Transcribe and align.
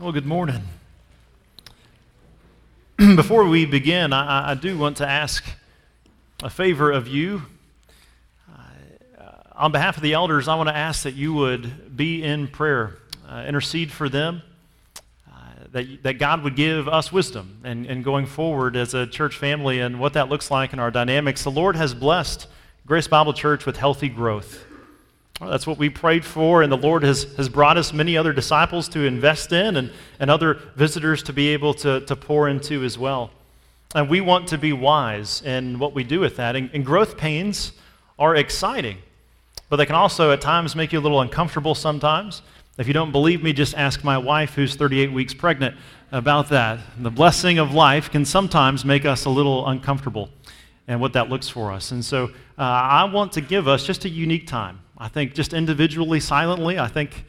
Well, 0.00 0.12
good 0.12 0.24
morning. 0.24 0.62
Before 2.96 3.44
we 3.44 3.66
begin, 3.66 4.14
I, 4.14 4.52
I, 4.52 4.54
do 4.54 4.78
want 4.78 4.96
to 4.96 5.06
ask 5.06 5.44
a 6.42 6.48
favor 6.48 6.90
of 6.90 7.06
you. 7.06 7.42
Uh, 8.50 9.24
on 9.54 9.72
behalf 9.72 9.98
of 9.98 10.02
the 10.02 10.14
elders, 10.14 10.48
I 10.48 10.54
want 10.54 10.70
to 10.70 10.74
ask 10.74 11.02
that 11.02 11.16
you 11.16 11.34
would 11.34 11.94
be 11.94 12.22
in 12.22 12.48
prayer, 12.48 12.96
uh, 13.28 13.44
intercede 13.46 13.92
for 13.92 14.08
them, 14.08 14.40
uh, 15.30 15.34
that, 15.72 16.02
that 16.02 16.14
God 16.14 16.44
would 16.44 16.56
give 16.56 16.88
us 16.88 17.12
wisdom 17.12 17.60
and, 17.62 17.84
and 17.84 18.02
going 18.02 18.24
forward 18.24 18.76
as 18.76 18.94
a 18.94 19.06
church 19.06 19.36
family 19.36 19.80
and 19.80 20.00
what 20.00 20.14
that 20.14 20.30
looks 20.30 20.50
like 20.50 20.72
in 20.72 20.78
our 20.78 20.90
dynamics. 20.90 21.44
The 21.44 21.50
Lord 21.50 21.76
has 21.76 21.92
blessed 21.92 22.46
Grace 22.86 23.06
Bible 23.06 23.34
Church 23.34 23.66
with 23.66 23.76
healthy 23.76 24.08
growth. 24.08 24.64
That's 25.48 25.66
what 25.66 25.78
we 25.78 25.88
prayed 25.88 26.24
for, 26.24 26.62
and 26.62 26.70
the 26.70 26.76
Lord 26.76 27.02
has, 27.02 27.24
has 27.36 27.48
brought 27.48 27.78
us 27.78 27.94
many 27.94 28.16
other 28.16 28.32
disciples 28.32 28.88
to 28.90 29.06
invest 29.06 29.52
in 29.52 29.76
and, 29.76 29.90
and 30.18 30.30
other 30.30 30.54
visitors 30.76 31.22
to 31.24 31.32
be 31.32 31.48
able 31.48 31.72
to, 31.74 32.00
to 32.02 32.14
pour 32.14 32.48
into 32.48 32.84
as 32.84 32.98
well. 32.98 33.30
And 33.94 34.10
we 34.10 34.20
want 34.20 34.48
to 34.48 34.58
be 34.58 34.74
wise 34.74 35.40
in 35.42 35.78
what 35.78 35.94
we 35.94 36.04
do 36.04 36.20
with 36.20 36.36
that. 36.36 36.56
And, 36.56 36.68
and 36.74 36.84
growth 36.84 37.16
pains 37.16 37.72
are 38.18 38.36
exciting, 38.36 38.98
but 39.70 39.76
they 39.76 39.86
can 39.86 39.94
also 39.94 40.30
at 40.30 40.42
times 40.42 40.76
make 40.76 40.92
you 40.92 40.98
a 40.98 41.00
little 41.00 41.22
uncomfortable 41.22 41.74
sometimes. 41.74 42.42
If 42.76 42.86
you 42.86 42.92
don't 42.92 43.10
believe 43.10 43.42
me, 43.42 43.54
just 43.54 43.74
ask 43.74 44.04
my 44.04 44.18
wife, 44.18 44.54
who's 44.54 44.76
38 44.76 45.10
weeks 45.10 45.32
pregnant, 45.32 45.74
about 46.12 46.50
that. 46.50 46.80
The 46.98 47.10
blessing 47.10 47.58
of 47.58 47.72
life 47.72 48.10
can 48.10 48.26
sometimes 48.26 48.84
make 48.84 49.06
us 49.06 49.24
a 49.24 49.30
little 49.30 49.66
uncomfortable 49.66 50.28
and 50.86 51.00
what 51.00 51.14
that 51.14 51.30
looks 51.30 51.48
for 51.48 51.72
us. 51.72 51.92
And 51.92 52.04
so 52.04 52.26
uh, 52.58 52.62
I 52.62 53.04
want 53.04 53.32
to 53.32 53.40
give 53.40 53.66
us 53.66 53.86
just 53.86 54.04
a 54.04 54.08
unique 54.08 54.46
time 54.46 54.80
I 55.02 55.08
think 55.08 55.34
just 55.34 55.54
individually, 55.54 56.20
silently, 56.20 56.78
I 56.78 56.86
think 56.86 57.24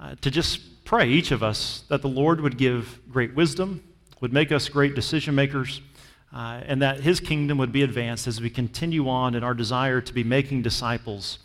uh, 0.00 0.14
to 0.22 0.30
just 0.30 0.84
pray, 0.86 1.06
each 1.06 1.32
of 1.32 1.42
us, 1.42 1.84
that 1.88 2.00
the 2.00 2.08
Lord 2.08 2.40
would 2.40 2.56
give 2.56 2.98
great 3.10 3.34
wisdom, 3.34 3.82
would 4.22 4.32
make 4.32 4.50
us 4.50 4.70
great 4.70 4.94
decision 4.94 5.34
makers, 5.34 5.82
uh, 6.32 6.62
and 6.64 6.80
that 6.80 7.00
His 7.00 7.20
kingdom 7.20 7.58
would 7.58 7.72
be 7.72 7.82
advanced 7.82 8.26
as 8.26 8.40
we 8.40 8.48
continue 8.48 9.06
on 9.06 9.34
in 9.34 9.44
our 9.44 9.52
desire 9.52 10.00
to 10.00 10.14
be 10.14 10.24
making 10.24 10.62
disciples 10.62 11.40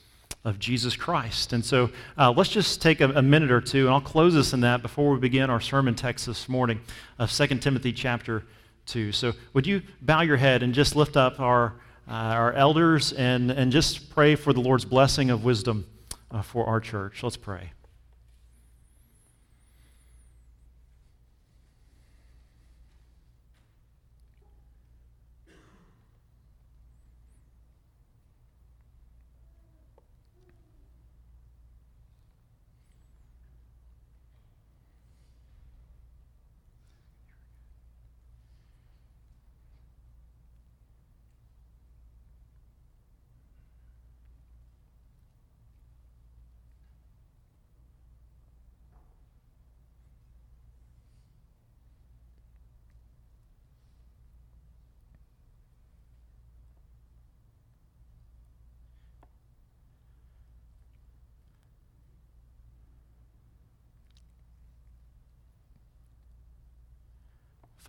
of 0.46 0.60
Jesus 0.60 0.96
Christ. 0.96 1.52
And 1.52 1.66
so 1.66 1.90
uh, 2.18 2.32
let's 2.32 2.50
just 2.50 2.82
take 2.82 3.02
a, 3.02 3.10
a, 3.10 3.22
minute 3.22 3.52
or 3.52 3.60
two, 3.60 3.88
and 3.88 3.94
I'll 3.94 4.00
close 4.00 4.34
this 4.34 4.54
in 4.54 4.62
that 4.62 4.82
before 4.82 5.12
we 5.12 5.20
begin 5.20 5.50
our 5.50 5.60
sermon 5.60 5.94
text 5.94 6.26
this 6.26 6.48
morning 6.48 6.80
of 7.20 7.30
2 7.30 7.48
Timothy 7.58 7.92
chapter 7.92 8.46
2. 8.86 9.12
So 9.12 9.34
would 9.52 9.68
you 9.68 9.82
bow 10.02 10.22
your 10.22 10.38
head 10.38 10.64
and 10.64 10.74
just 10.74 10.96
lift 10.96 11.18
up 11.18 11.42
our 11.42 11.74
uh, 12.10 12.14
our 12.14 12.54
elders 12.54 13.14
and, 13.14 13.52
and 13.52 13.72
just 13.72 14.10
pray 14.10 14.36
for 14.36 14.52
the 14.52 14.60
Lord's 14.60 14.86
blessing 14.86 15.30
of 15.30 15.44
wisdom 15.44 15.86
uh, 16.32 16.42
for 16.42 16.66
our 16.66 16.80
church. 16.80 17.22
Let's 17.22 17.38
pray. 17.38 17.72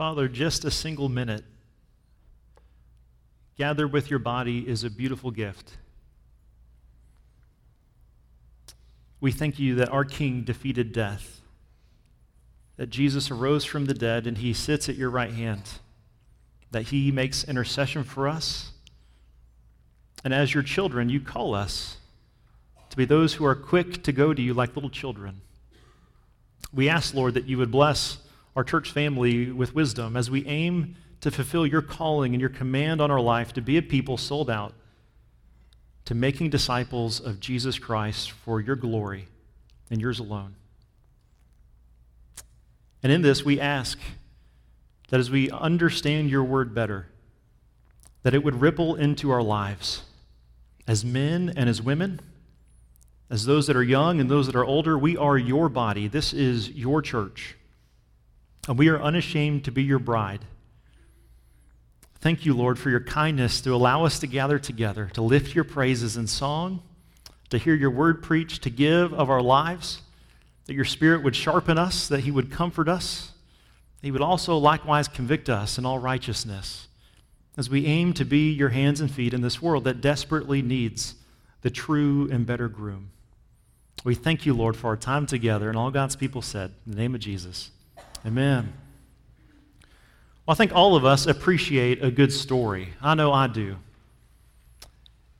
Father, 0.01 0.29
just 0.29 0.65
a 0.65 0.71
single 0.71 1.11
minute 1.11 1.45
gathered 3.59 3.93
with 3.93 4.09
your 4.09 4.19
body 4.19 4.67
is 4.67 4.83
a 4.83 4.89
beautiful 4.89 5.31
gift. 5.31 5.77
We 9.21 9.31
thank 9.31 9.59
you 9.59 9.75
that 9.75 9.91
our 9.91 10.07
King 10.07 10.43
defeated 10.43 10.95
death, 10.95 11.43
that 12.79 12.89
Jesus 12.89 13.31
arose 13.31 13.67
from 13.67 13.85
the 13.85 13.93
dead 13.93 14.27
and 14.27 14.39
he 14.39 14.55
sits 14.55 14.89
at 14.89 14.97
your 14.97 15.11
right 15.11 15.35
hand, 15.35 15.65
that 16.71 16.85
he 16.85 17.13
makes 17.13 17.45
intercession 17.45 18.03
for 18.03 18.27
us. 18.27 18.73
And 20.25 20.33
as 20.33 20.55
your 20.55 20.63
children, 20.63 21.11
you 21.11 21.21
call 21.21 21.55
us 21.55 21.99
to 22.89 22.97
be 22.97 23.05
those 23.05 23.35
who 23.35 23.45
are 23.45 23.55
quick 23.55 24.03
to 24.05 24.13
go 24.13 24.33
to 24.33 24.41
you 24.41 24.55
like 24.55 24.75
little 24.75 24.89
children. 24.89 25.43
We 26.73 26.89
ask, 26.89 27.13
Lord, 27.13 27.35
that 27.35 27.45
you 27.45 27.59
would 27.59 27.71
bless 27.71 28.17
our 28.57 28.65
church 28.65 28.91
family 28.91 29.51
with 29.51 29.75
wisdom 29.75 30.17
as 30.17 30.31
we 30.31 30.47
aim 30.47 30.97
to 31.21 31.31
fulfill 31.31 31.67
your 31.67 31.83
calling 31.83 32.35
and 32.35 32.41
your 32.41 32.51
command 32.51 33.01
on 33.01 33.11
our 33.11 33.21
life 33.21 33.53
to 33.53 33.61
be 33.61 33.77
a 33.77 33.83
people 33.83 34.17
sold 34.17 34.51
out 34.51 34.73
to 36.07 36.15
making 36.15 36.51
disciples 36.51 37.21
of 37.21 37.39
Jesus 37.41 37.79
Christ 37.79 38.31
for 38.31 38.61
your 38.61 38.77
glory 38.77 39.29
and 39.91 40.01
yours 40.01 40.19
alone. 40.19 40.57
And 43.03 43.13
in 43.13 43.23
this, 43.23 43.45
we 43.45 43.61
ask 43.61 43.99
that 45.09 45.21
as 45.21 45.31
we 45.31 45.51
understand 45.51 46.31
your 46.31 46.45
word 46.45 46.75
better, 46.75 47.07
that 48.23 48.35
it 48.35 48.43
would 48.43 48.61
ripple 48.61 48.97
into 48.97 49.31
our 49.31 49.43
lives 49.43 50.03
as 50.87 51.05
men 51.05 51.53
and 51.57 51.69
as 51.69 51.81
women, 51.81 52.21
as 53.31 53.47
those 53.47 53.67
that 53.69 53.77
are 53.77 53.83
young 53.83 54.21
and 54.21 54.29
those 54.29 54.47
that 54.47 54.57
are 54.57 54.65
older. 54.65 54.99
We 54.99 55.17
are 55.17 55.39
your 55.39 55.69
body. 55.69 56.09
This 56.09 56.33
is 56.33 56.71
your 56.71 57.01
church. 57.01 57.57
And 58.71 58.79
we 58.79 58.87
are 58.87 59.03
unashamed 59.03 59.65
to 59.65 59.73
be 59.73 59.83
your 59.83 59.99
bride. 59.99 60.45
Thank 62.21 62.47
you, 62.47 62.55
Lord, 62.55 62.79
for 62.79 62.89
your 62.89 63.01
kindness 63.01 63.61
to 63.63 63.75
allow 63.75 64.05
us 64.05 64.21
to 64.21 64.29
gather 64.29 64.61
together, 64.61 65.11
to 65.15 65.23
lift 65.23 65.57
your 65.57 65.65
praises 65.65 66.17
in 66.17 66.29
song, 66.29 66.81
to 67.49 67.59
hear 67.59 67.75
your 67.75 67.91
word 67.91 68.23
preached, 68.23 68.63
to 68.63 68.71
give 68.71 69.13
of 69.13 69.29
our 69.29 69.43
lives, 69.43 70.03
that 70.67 70.75
your 70.75 70.85
spirit 70.85 71.25
would 71.25 71.35
sharpen 71.35 71.79
us, 71.79 72.07
that 72.07 72.21
he 72.21 72.31
would 72.31 72.53
comfort 72.53 72.89
us. 72.89 73.33
He 74.03 74.13
would 74.13 74.23
also 74.23 74.57
likewise 74.57 75.09
convict 75.09 75.49
us 75.49 75.77
in 75.77 75.85
all 75.85 75.99
righteousness 75.99 76.87
as 77.57 77.69
we 77.69 77.87
aim 77.87 78.13
to 78.13 78.25
be 78.25 78.53
your 78.53 78.69
hands 78.69 79.01
and 79.01 79.11
feet 79.11 79.35
in 79.35 79.41
this 79.41 79.61
world 79.61 79.83
that 79.83 80.01
desperately 80.01 80.63
needs 80.63 81.17
the 81.63 81.71
true 81.71 82.29
and 82.31 82.47
better 82.47 82.69
groom. 82.69 83.11
We 84.05 84.15
thank 84.15 84.47
you, 84.47 84.55
Lord, 84.55 84.77
for 84.77 84.87
our 84.87 84.97
time 84.97 85.27
together. 85.27 85.69
And 85.69 85.77
all 85.77 85.91
God's 85.91 86.15
people 86.15 86.41
said, 86.41 86.71
in 86.87 86.93
the 86.93 86.99
name 86.99 87.17
of 87.17 87.21
Jesus. 87.21 87.73
Amen. 88.27 88.73
Well, 90.47 90.53
I 90.53 90.55
think 90.55 90.75
all 90.75 90.97
of 90.97 91.05
us 91.05 91.27
appreciate 91.27 92.03
a 92.03 92.11
good 92.11 92.33
story. 92.33 92.91
I 93.01 93.15
know 93.15 93.33
I 93.33 93.47
do. 93.47 93.77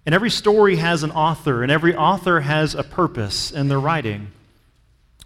And 0.07 0.15
every 0.15 0.31
story 0.31 0.77
has 0.77 1.03
an 1.03 1.11
author, 1.11 1.63
and 1.63 1.71
every 1.71 1.95
author 1.95 2.41
has 2.41 2.75
a 2.75 2.83
purpose 2.83 3.53
in 3.53 3.69
their 3.69 3.81
writing. 3.81 4.29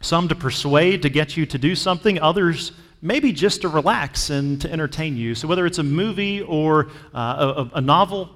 Some 0.01 0.29
to 0.29 0.35
persuade, 0.35 1.03
to 1.03 1.09
get 1.09 1.37
you 1.37 1.47
to 1.47 1.59
do 1.59 1.75
something, 1.75 2.21
others 2.21 2.73
maybe 3.01 3.33
just 3.33 3.61
to 3.61 3.69
relax 3.69 4.31
and 4.31 4.61
to 4.63 4.73
entertain 4.73 5.17
you. 5.17 5.35
So, 5.35 5.47
whether 5.47 5.67
it's 5.67 5.79
a 5.79 5.85
movie 5.85 6.43
or 6.43 6.89
uh, 7.15 7.67
a, 7.73 7.77
a 7.77 7.81
novel, 7.81 8.31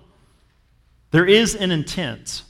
there 1.11 1.27
is 1.27 1.55
an 1.55 1.71
intent. 1.71 2.43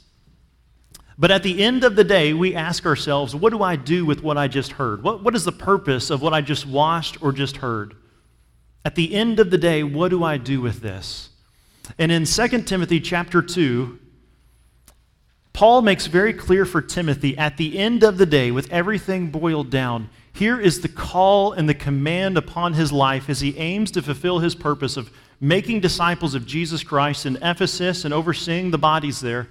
But 1.19 1.31
at 1.31 1.43
the 1.43 1.61
end 1.61 1.83
of 1.83 1.97
the 1.97 2.05
day, 2.05 2.31
we 2.31 2.55
ask 2.55 2.85
ourselves, 2.85 3.35
what 3.35 3.51
do 3.51 3.61
I 3.61 3.75
do 3.75 4.05
with 4.05 4.23
what 4.23 4.37
I 4.37 4.47
just 4.47 4.71
heard? 4.71 5.03
What, 5.03 5.21
what 5.21 5.35
is 5.35 5.43
the 5.43 5.51
purpose 5.51 6.09
of 6.09 6.21
what 6.21 6.33
I 6.33 6.39
just 6.39 6.65
watched 6.65 7.21
or 7.21 7.33
just 7.33 7.57
heard? 7.57 7.93
At 8.85 8.95
the 8.95 9.13
end 9.13 9.41
of 9.41 9.51
the 9.51 9.57
day, 9.57 9.83
what 9.83 10.11
do 10.11 10.23
I 10.23 10.37
do 10.37 10.61
with 10.61 10.79
this? 10.79 11.29
And 11.97 12.09
in 12.09 12.23
2 12.23 12.47
Timothy 12.61 13.01
chapter 13.01 13.41
2, 13.41 13.99
Paul 15.51 15.81
makes 15.81 16.07
very 16.07 16.33
clear 16.33 16.65
for 16.65 16.81
Timothy 16.81 17.37
at 17.37 17.57
the 17.57 17.77
end 17.77 18.03
of 18.03 18.17
the 18.17 18.25
day, 18.25 18.49
with 18.49 18.71
everything 18.71 19.29
boiled 19.29 19.69
down, 19.69 20.09
here 20.31 20.57
is 20.57 20.79
the 20.79 20.87
call 20.87 21.51
and 21.51 21.67
the 21.67 21.73
command 21.73 22.37
upon 22.37 22.71
his 22.71 22.93
life 22.93 23.29
as 23.29 23.41
he 23.41 23.57
aims 23.57 23.91
to 23.91 24.01
fulfill 24.01 24.39
his 24.39 24.55
purpose 24.55 24.95
of 24.95 25.11
making 25.41 25.81
disciples 25.81 26.33
of 26.33 26.45
Jesus 26.45 26.81
Christ 26.81 27.25
in 27.25 27.35
Ephesus 27.41 28.05
and 28.05 28.13
overseeing 28.13 28.71
the 28.71 28.77
bodies 28.77 29.19
there 29.19 29.49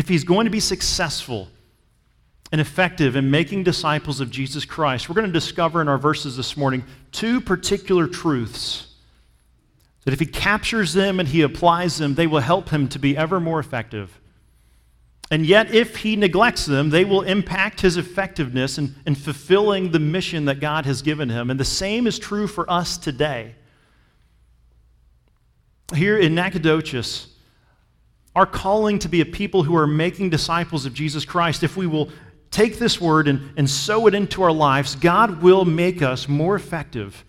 if 0.00 0.08
he's 0.08 0.24
going 0.24 0.46
to 0.46 0.50
be 0.50 0.60
successful 0.60 1.48
and 2.50 2.60
effective 2.60 3.16
in 3.16 3.30
making 3.30 3.62
disciples 3.62 4.20
of 4.20 4.30
Jesus 4.30 4.64
Christ, 4.64 5.08
we're 5.08 5.14
going 5.14 5.26
to 5.26 5.32
discover 5.32 5.80
in 5.82 5.88
our 5.88 5.98
verses 5.98 6.36
this 6.36 6.56
morning 6.56 6.82
two 7.12 7.40
particular 7.40 8.08
truths 8.08 8.88
that 10.04 10.12
if 10.14 10.18
he 10.18 10.24
captures 10.26 10.94
them 10.94 11.20
and 11.20 11.28
he 11.28 11.42
applies 11.42 11.98
them, 11.98 12.14
they 12.14 12.26
will 12.26 12.40
help 12.40 12.70
him 12.70 12.88
to 12.88 12.98
be 12.98 13.14
ever 13.16 13.38
more 13.38 13.60
effective 13.60 14.18
And 15.30 15.46
yet, 15.46 15.72
if 15.72 15.98
he 15.98 16.16
neglects 16.16 16.66
them, 16.66 16.90
they 16.90 17.04
will 17.04 17.22
impact 17.22 17.82
his 17.82 17.96
effectiveness 17.96 18.78
in, 18.78 18.96
in 19.06 19.14
fulfilling 19.14 19.92
the 19.92 20.00
mission 20.00 20.46
that 20.46 20.58
God 20.58 20.86
has 20.86 21.02
given 21.02 21.28
him. 21.28 21.50
And 21.50 21.60
the 21.60 21.64
same 21.64 22.08
is 22.08 22.18
true 22.18 22.48
for 22.48 22.68
us 22.68 22.98
today. 22.98 23.54
Here 25.94 26.18
in 26.18 26.34
Nacogdoches, 26.34 27.28
our 28.34 28.46
calling 28.46 28.98
to 29.00 29.08
be 29.08 29.20
a 29.20 29.26
people 29.26 29.62
who 29.62 29.76
are 29.76 29.86
making 29.86 30.30
disciples 30.30 30.86
of 30.86 30.94
Jesus 30.94 31.24
Christ, 31.24 31.62
if 31.62 31.76
we 31.76 31.86
will 31.86 32.10
take 32.50 32.78
this 32.78 33.00
word 33.00 33.28
and, 33.28 33.52
and 33.56 33.68
sow 33.68 34.06
it 34.06 34.14
into 34.14 34.42
our 34.42 34.52
lives, 34.52 34.94
God 34.94 35.42
will 35.42 35.64
make 35.64 36.02
us 36.02 36.28
more 36.28 36.56
effective 36.56 37.24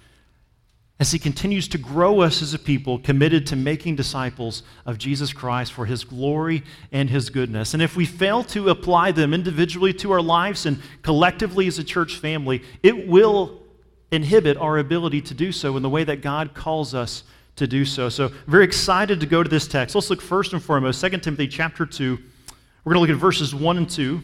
as 1.00 1.12
He 1.12 1.18
continues 1.18 1.68
to 1.69 1.80
grow 1.80 2.21
us 2.21 2.44
as 2.44 2.53
a 2.53 2.59
people 2.59 3.00
committed 3.00 3.48
to 3.48 3.56
making 3.56 3.95
disciples 3.95 4.62
of 4.86 5.00
Jesus 5.00 5.33
Christ 5.33 5.74
for 5.74 5.88
His 5.88 6.03
glory 6.03 6.63
and 6.92 7.09
His 7.09 7.31
goodness. 7.31 7.74
And 7.74 7.81
if 7.81 7.95
we 7.95 8.06
fail 8.06 8.44
to 8.45 8.69
apply 8.69 9.12
them 9.12 9.33
individually 9.33 9.94
to 9.94 10.12
our 10.12 10.21
lives 10.21 10.68
and 10.68 10.80
collectively 11.01 11.65
as 11.65 11.80
a 11.80 11.83
church 11.83 12.18
family, 12.18 12.62
it 12.83 13.07
will 13.07 13.63
inhibit 14.12 14.57
our 14.57 14.77
ability 14.77 15.21
to 15.21 15.33
do 15.33 15.51
so 15.51 15.75
in 15.75 15.81
the 15.81 15.89
way 15.89 16.04
that 16.04 16.21
God 16.21 16.54
calls 16.54 16.94
us 16.94 17.24
to 17.56 17.68
do 17.68 17.86
so. 17.86 18.09
So, 18.09 18.30
very 18.48 18.63
excited 18.63 19.19
to 19.19 19.25
go 19.25 19.44
to 19.44 19.50
this 19.50 19.68
text. 19.68 19.95
Let's 19.95 20.09
look 20.09 20.21
first 20.21 20.53
and 20.53 20.63
foremost, 20.63 21.01
2 21.01 21.09
Timothy 21.18 21.48
chapter 21.48 21.86
2. 21.86 22.18
We're 22.83 22.94
going 22.94 23.06
to 23.06 23.12
look 23.12 23.15
at 23.15 23.21
verses 23.21 23.53
1 23.53 23.77
and 23.77 23.89
2. 23.89 24.24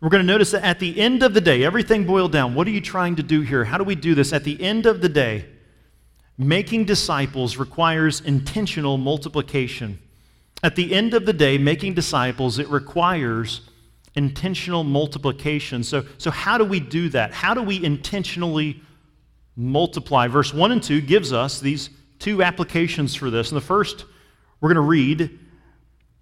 We're 0.00 0.10
going 0.10 0.24
to 0.24 0.26
notice 0.26 0.52
that 0.52 0.62
at 0.62 0.78
the 0.78 1.00
end 1.00 1.24
of 1.24 1.34
the 1.34 1.40
day, 1.40 1.64
everything 1.64 2.06
boiled 2.06 2.30
down. 2.30 2.54
What 2.54 2.68
are 2.68 2.70
you 2.70 2.80
trying 2.80 3.16
to 3.16 3.22
do 3.22 3.40
here? 3.40 3.64
How 3.64 3.78
do 3.78 3.84
we 3.84 3.96
do 3.96 4.14
this? 4.14 4.32
At 4.32 4.44
the 4.44 4.62
end 4.62 4.86
of 4.86 5.00
the 5.00 5.08
day, 5.08 5.46
making 6.36 6.84
disciples 6.84 7.56
requires 7.56 8.20
intentional 8.20 8.96
multiplication. 8.96 9.98
At 10.62 10.76
the 10.76 10.92
end 10.92 11.14
of 11.14 11.26
the 11.26 11.32
day, 11.32 11.58
making 11.58 11.94
disciples, 11.94 12.60
it 12.60 12.68
requires 12.68 13.62
intentional 14.14 14.84
multiplication. 14.84 15.82
So, 15.82 16.04
so 16.16 16.30
how 16.30 16.58
do 16.58 16.64
we 16.64 16.78
do 16.78 17.08
that? 17.10 17.32
How 17.32 17.54
do 17.54 17.62
we 17.62 17.84
intentionally 17.84 18.80
multiply? 19.58 20.28
Verse 20.28 20.54
1 20.54 20.72
and 20.72 20.82
2 20.82 21.02
gives 21.02 21.32
us 21.32 21.60
these 21.60 21.90
two 22.18 22.42
applications 22.42 23.14
for 23.14 23.28
this. 23.28 23.50
And 23.50 23.56
the 23.56 23.64
first 23.64 24.06
we're 24.60 24.72
going 24.72 24.76
to 24.76 24.88
read 24.88 25.38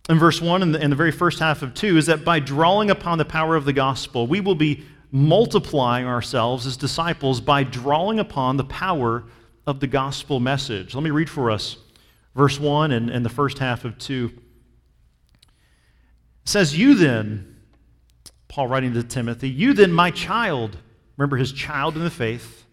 in 0.09 0.19
verse 0.19 0.41
1 0.41 0.63
and 0.63 0.75
the, 0.75 0.79
the 0.79 0.95
very 0.95 1.13
first 1.13 1.39
half 1.39 1.63
of 1.63 1.75
2 1.75 1.97
is 1.97 2.07
that 2.07 2.25
by 2.25 2.39
drawing 2.39 2.91
upon 2.91 3.19
the 3.19 3.25
power 3.25 3.57
of 3.57 3.65
the 3.65 3.73
gospel, 3.73 4.27
we 4.27 4.41
will 4.41 4.55
be 4.55 4.85
multiplying 5.11 6.07
ourselves 6.07 6.67
as 6.67 6.77
disciples 6.77 7.41
by 7.41 7.63
drawing 7.63 8.19
upon 8.19 8.57
the 8.57 8.65
power 8.65 9.25
of 9.67 9.81
the 9.81 9.87
gospel 9.87 10.39
message. 10.39 10.95
Let 10.95 11.03
me 11.03 11.11
read 11.11 11.31
for 11.31 11.51
us 11.51 11.77
verse 12.35 12.61
1 12.61 12.93
and, 12.93 13.11
and 13.11 13.25
the 13.25 13.31
first 13.31 13.59
half 13.59 13.85
of 13.85 13.99
2. 13.99 14.33
It 16.43 16.49
says, 16.49 16.77
You 16.77 16.95
then, 16.95 17.57
Paul 18.49 18.69
writing 18.69 18.93
to 18.95 19.03
Timothy, 19.03 19.49
you 19.49 19.73
then, 19.73 19.93
my 19.93 20.11
child, 20.11 20.77
remember 21.17 21.37
his 21.37 21.53
child 21.53 21.97
in 21.97 22.05
the 22.05 22.11
faith, 22.11 22.66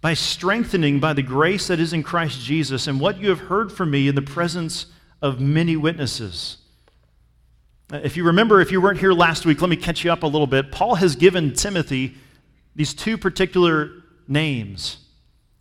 by 0.00 0.14
strengthening 0.14 1.00
by 1.00 1.12
the 1.12 1.22
grace 1.22 1.66
that 1.66 1.80
is 1.80 1.92
in 1.92 2.02
Christ 2.02 2.40
Jesus 2.40 2.86
and 2.86 3.00
what 3.00 3.18
you 3.18 3.28
have 3.30 3.40
heard 3.40 3.72
from 3.72 3.90
me 3.90 4.08
in 4.08 4.14
the 4.14 4.22
presence 4.22 4.86
of 5.20 5.40
many 5.40 5.76
witnesses. 5.76 6.58
If 7.92 8.16
you 8.16 8.24
remember, 8.24 8.60
if 8.60 8.70
you 8.70 8.80
weren't 8.80 9.00
here 9.00 9.12
last 9.12 9.46
week, 9.46 9.60
let 9.60 9.70
me 9.70 9.76
catch 9.76 10.04
you 10.04 10.12
up 10.12 10.22
a 10.22 10.26
little 10.26 10.46
bit. 10.46 10.70
Paul 10.70 10.96
has 10.96 11.16
given 11.16 11.54
Timothy 11.54 12.14
these 12.76 12.94
two 12.94 13.18
particular 13.18 13.90
names 14.28 14.98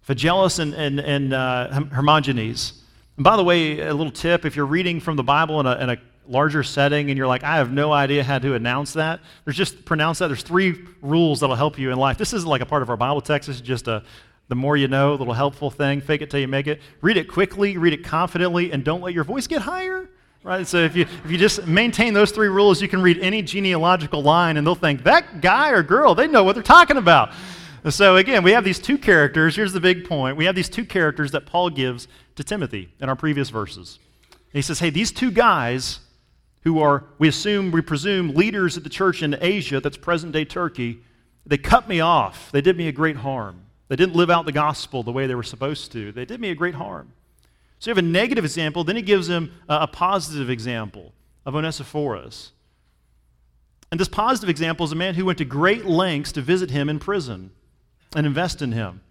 Phygellus 0.08 0.60
and, 0.60 0.74
and, 0.74 1.00
and 1.02 1.34
uh, 1.34 1.82
Hermogenes. 1.92 2.82
And 3.18 3.24
by 3.26 3.36
the 3.36 3.44
way, 3.44 3.82
a 3.82 3.94
little 3.94 4.12
tip 4.12 4.46
if 4.46 4.56
you're 4.56 4.66
reading 4.66 5.02
from 5.02 5.18
the 5.18 5.24
Bible 5.24 5.60
in 5.60 5.66
a, 5.66 5.76
in 5.76 5.90
a 5.90 5.98
larger 6.30 6.64
setting 6.64 7.10
and 7.10 7.18
you're 7.18 7.28
like, 7.28 7.44
I 7.44 7.58
have 7.58 7.72
no 7.72 7.92
idea 7.92 8.24
how 8.24 8.40
to 8.40 8.54
announce 8.54 8.94
that, 8.94 9.20
there's 9.46 9.58
just 9.58 9.86
pronounce 9.86 10.20
that. 10.20 10.28
There's 10.28 10.44
three 10.44 10.86
rules 11.02 11.40
that'll 11.40 11.56
help 11.56 11.78
you 11.80 11.92
in 11.92 11.98
life. 11.98 12.18
This 12.18 12.34
isn't 12.34 12.50
like 12.50 12.62
a 12.62 12.66
part 12.66 12.82
of 12.82 12.90
our 12.90 12.98
Bible 12.98 13.22
text, 13.22 13.48
this 13.48 13.58
is 13.58 13.62
just 13.62 13.88
a, 13.88 14.04
the 14.48 14.56
more 14.56 14.78
you 14.78 14.88
know, 14.88 15.16
little 15.16 15.34
helpful 15.34 15.70
thing. 15.70 16.02
Fake 16.02 16.22
it 16.22 16.30
till 16.30 16.40
you 16.40 16.48
make 16.48 16.68
it. 16.68 16.82
Read 17.02 17.18
it 17.18 17.28
quickly, 17.28 17.78
read 17.78 17.94
it 17.94 18.04
confidently, 18.04 18.72
and 18.72 18.84
don't 18.84 19.02
let 19.02 19.14
your 19.14 19.24
voice 19.24 19.48
get 19.48 19.62
higher. 19.62 20.10
Right? 20.44 20.66
So 20.66 20.78
if 20.78 20.96
you, 20.96 21.02
if 21.26 21.30
you 21.30 21.38
just 21.38 21.68
maintain 21.68 22.14
those 22.14 22.32
three 22.32 22.48
rules, 22.48 22.82
you 22.82 22.88
can 22.88 23.02
read 23.02 23.18
any 23.20 23.42
genealogical 23.42 24.22
line 24.22 24.56
and 24.56 24.66
they'll 24.66 24.76
think, 24.76 25.04
that 25.04 25.42
guy 25.42 25.72
or 25.72 25.84
girl, 25.84 26.16
they 26.16 26.28
know 26.28 26.46
what 26.46 26.54
they're 26.54 26.64
talking 26.64 26.96
about. 26.96 27.32
So 27.90 28.16
again, 28.16 28.44
we 28.44 28.52
have 28.52 28.64
these 28.64 28.80
two 28.80 28.98
characters. 28.98 29.56
Here's 29.56 29.74
the 29.74 29.82
big 29.82 30.08
point. 30.08 30.38
We 30.38 30.46
have 30.46 30.56
these 30.56 30.70
two 30.70 30.86
characters 30.86 31.32
that 31.32 31.46
Paul 31.46 31.70
gives 31.70 32.08
to 32.36 32.44
Timothy 32.44 32.90
in 33.02 33.10
our 33.10 33.16
previous 33.16 33.50
verses. 33.50 34.00
he 34.54 34.62
says, 34.62 34.80
hey, 34.80 34.90
these 34.90 35.12
two 35.12 35.32
guys 35.32 36.00
who 36.62 36.80
are, 36.80 37.06
we 37.18 37.28
assume, 37.28 37.72
we 37.72 37.82
presume, 37.82 38.34
leaders 38.34 38.78
at 38.78 38.84
the 38.84 38.90
church 38.90 39.24
in 39.24 39.38
Asia, 39.40 39.80
that's 39.80 39.98
present 39.98 40.34
day 40.34 40.46
Turkey, 40.46 41.00
they 41.46 41.58
cut 41.58 41.88
me 41.88 42.02
off. 42.02 42.52
They 42.52 42.62
did 42.62 42.78
me 42.78 42.88
a 42.88 42.92
great 42.92 43.18
harm. 43.18 43.62
They 43.88 43.96
didn't 43.96 44.16
live 44.16 44.30
out 44.30 44.46
the 44.46 44.52
gospel 44.52 45.02
the 45.02 45.12
way 45.14 45.28
they 45.28 45.36
were 45.36 45.44
supposed 45.44 45.92
to. 45.94 46.12
They 46.12 46.26
did 46.26 46.42
me 46.42 46.50
a 46.50 46.56
great 46.56 46.76
harm. 46.76 47.14
So 47.80 47.90
you 47.90 47.96
have 47.96 48.04
a 48.04 48.08
negative 48.08 48.44
example, 48.44 48.84
then 48.84 48.96
he 48.96 49.02
gives 49.02 49.30
him 49.30 49.52
a, 49.70 49.88
positive 49.88 50.50
example 50.50 51.14
of 51.46 51.56
Onesiphorus. 51.56 52.52
And 53.92 54.00
this 54.00 54.10
positive 54.10 54.50
example 54.50 54.86
is 54.86 54.92
a 54.92 54.96
man 54.96 55.16
who 55.16 55.26
went 55.26 55.38
to 55.38 55.46
great 55.46 55.86
lengths 55.86 56.32
to 56.34 56.42
visit 56.42 56.72
him 56.72 56.90
in 56.90 57.00
prison 57.00 57.52
and 58.16 58.26
invest 58.26 58.62
in 58.62 58.72
him. 58.72 59.02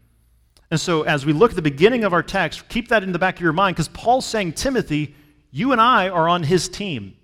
And 0.70 0.80
so, 0.80 1.02
as 1.02 1.24
we 1.24 1.32
look 1.32 1.52
at 1.52 1.56
the 1.56 1.62
beginning 1.62 2.02
of 2.02 2.12
our 2.12 2.24
text, 2.24 2.68
keep 2.68 2.88
that 2.88 3.04
in 3.04 3.12
the 3.12 3.20
back 3.20 3.36
of 3.36 3.40
your 3.42 3.52
mind 3.52 3.76
because 3.76 3.88
Paul's 3.88 4.26
saying, 4.26 4.54
Timothy, 4.54 5.14
you 5.52 5.70
and 5.70 5.80
I 5.80 6.08
are 6.08 6.28
on 6.28 6.42
his 6.42 6.68
team. 6.68 7.15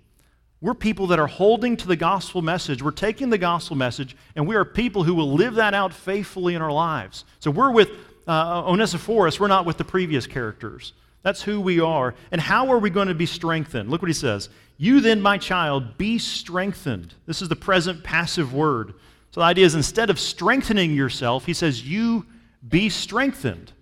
We're 0.63 0.73
people 0.73 1.07
that 1.07 1.19
are 1.19 1.27
holding 1.27 1.75
to 1.75 1.87
the 1.89 1.97
gospel 1.97 2.41
message. 2.41 2.81
We're 2.81 2.91
taking 2.91 3.29
the 3.29 3.37
gospel 3.37 3.75
message, 3.75 4.15
and 4.33 4.47
we 4.47 4.55
are 4.55 4.63
people 4.63 5.03
who 5.03 5.13
will 5.13 5.33
live 5.33 5.55
that 5.55 5.73
out 5.73 5.93
faithfully 5.93 6.55
in 6.55 6.61
our 6.61 6.71
lives. 6.71 7.25
So 7.41 7.51
we're 7.51 7.73
with 7.73 7.89
uh, 8.25 8.63
Onesiphorus, 8.65 9.41
we're 9.41 9.49
not 9.49 9.65
with 9.65 9.77
the 9.77 9.83
previous 9.83 10.25
characters. 10.25 10.93
That's 11.21 11.41
who 11.41 11.59
we 11.59 11.81
are. 11.81 12.15
And 12.31 12.39
how 12.39 12.71
are 12.71 12.79
we 12.79 12.89
going 12.89 13.09
to 13.09 13.13
be 13.13 13.25
strengthened? 13.25 13.89
Look 13.89 14.01
what 14.01 14.07
he 14.07 14.13
says. 14.13 14.47
You 14.77 15.01
then, 15.01 15.21
my 15.21 15.37
child, 15.37 15.97
be 15.97 16.17
strengthened. 16.17 17.13
This 17.25 17.41
is 17.41 17.49
the 17.49 17.57
present 17.57 18.01
passive 18.01 18.53
word. 18.53 18.93
So 19.31 19.41
the 19.41 19.45
idea 19.45 19.65
is 19.65 19.75
instead 19.75 20.09
of 20.09 20.17
strengthening 20.17 20.95
yourself, 20.95 21.45
he 21.45 21.53
says, 21.53 21.85
you 21.85 22.25
be 22.65 22.87
strengthened. 22.87 23.73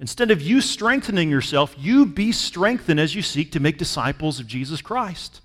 Instead 0.00 0.30
of 0.30 0.40
you 0.40 0.62
strengthening 0.62 1.28
yourself, 1.28 1.74
you 1.78 2.06
be 2.06 2.32
strengthened 2.32 2.98
as 2.98 3.14
you 3.14 3.20
seek 3.20 3.52
to 3.52 3.60
make 3.60 3.76
disciples 3.76 4.40
of 4.40 4.46
Jesus 4.46 4.80
Christ. 4.80 5.42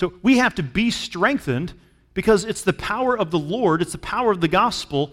So 0.00 0.14
we 0.22 0.38
have 0.38 0.54
to 0.54 0.62
be 0.62 0.90
strengthened 0.90 1.74
because 2.14 2.46
it's 2.46 2.62
the 2.62 2.72
power 2.72 3.16
of 3.16 3.30
the 3.30 3.38
Lord, 3.38 3.82
it's 3.82 3.92
the 3.92 3.98
power 3.98 4.32
of 4.32 4.40
the 4.40 4.48
gospel 4.48 5.12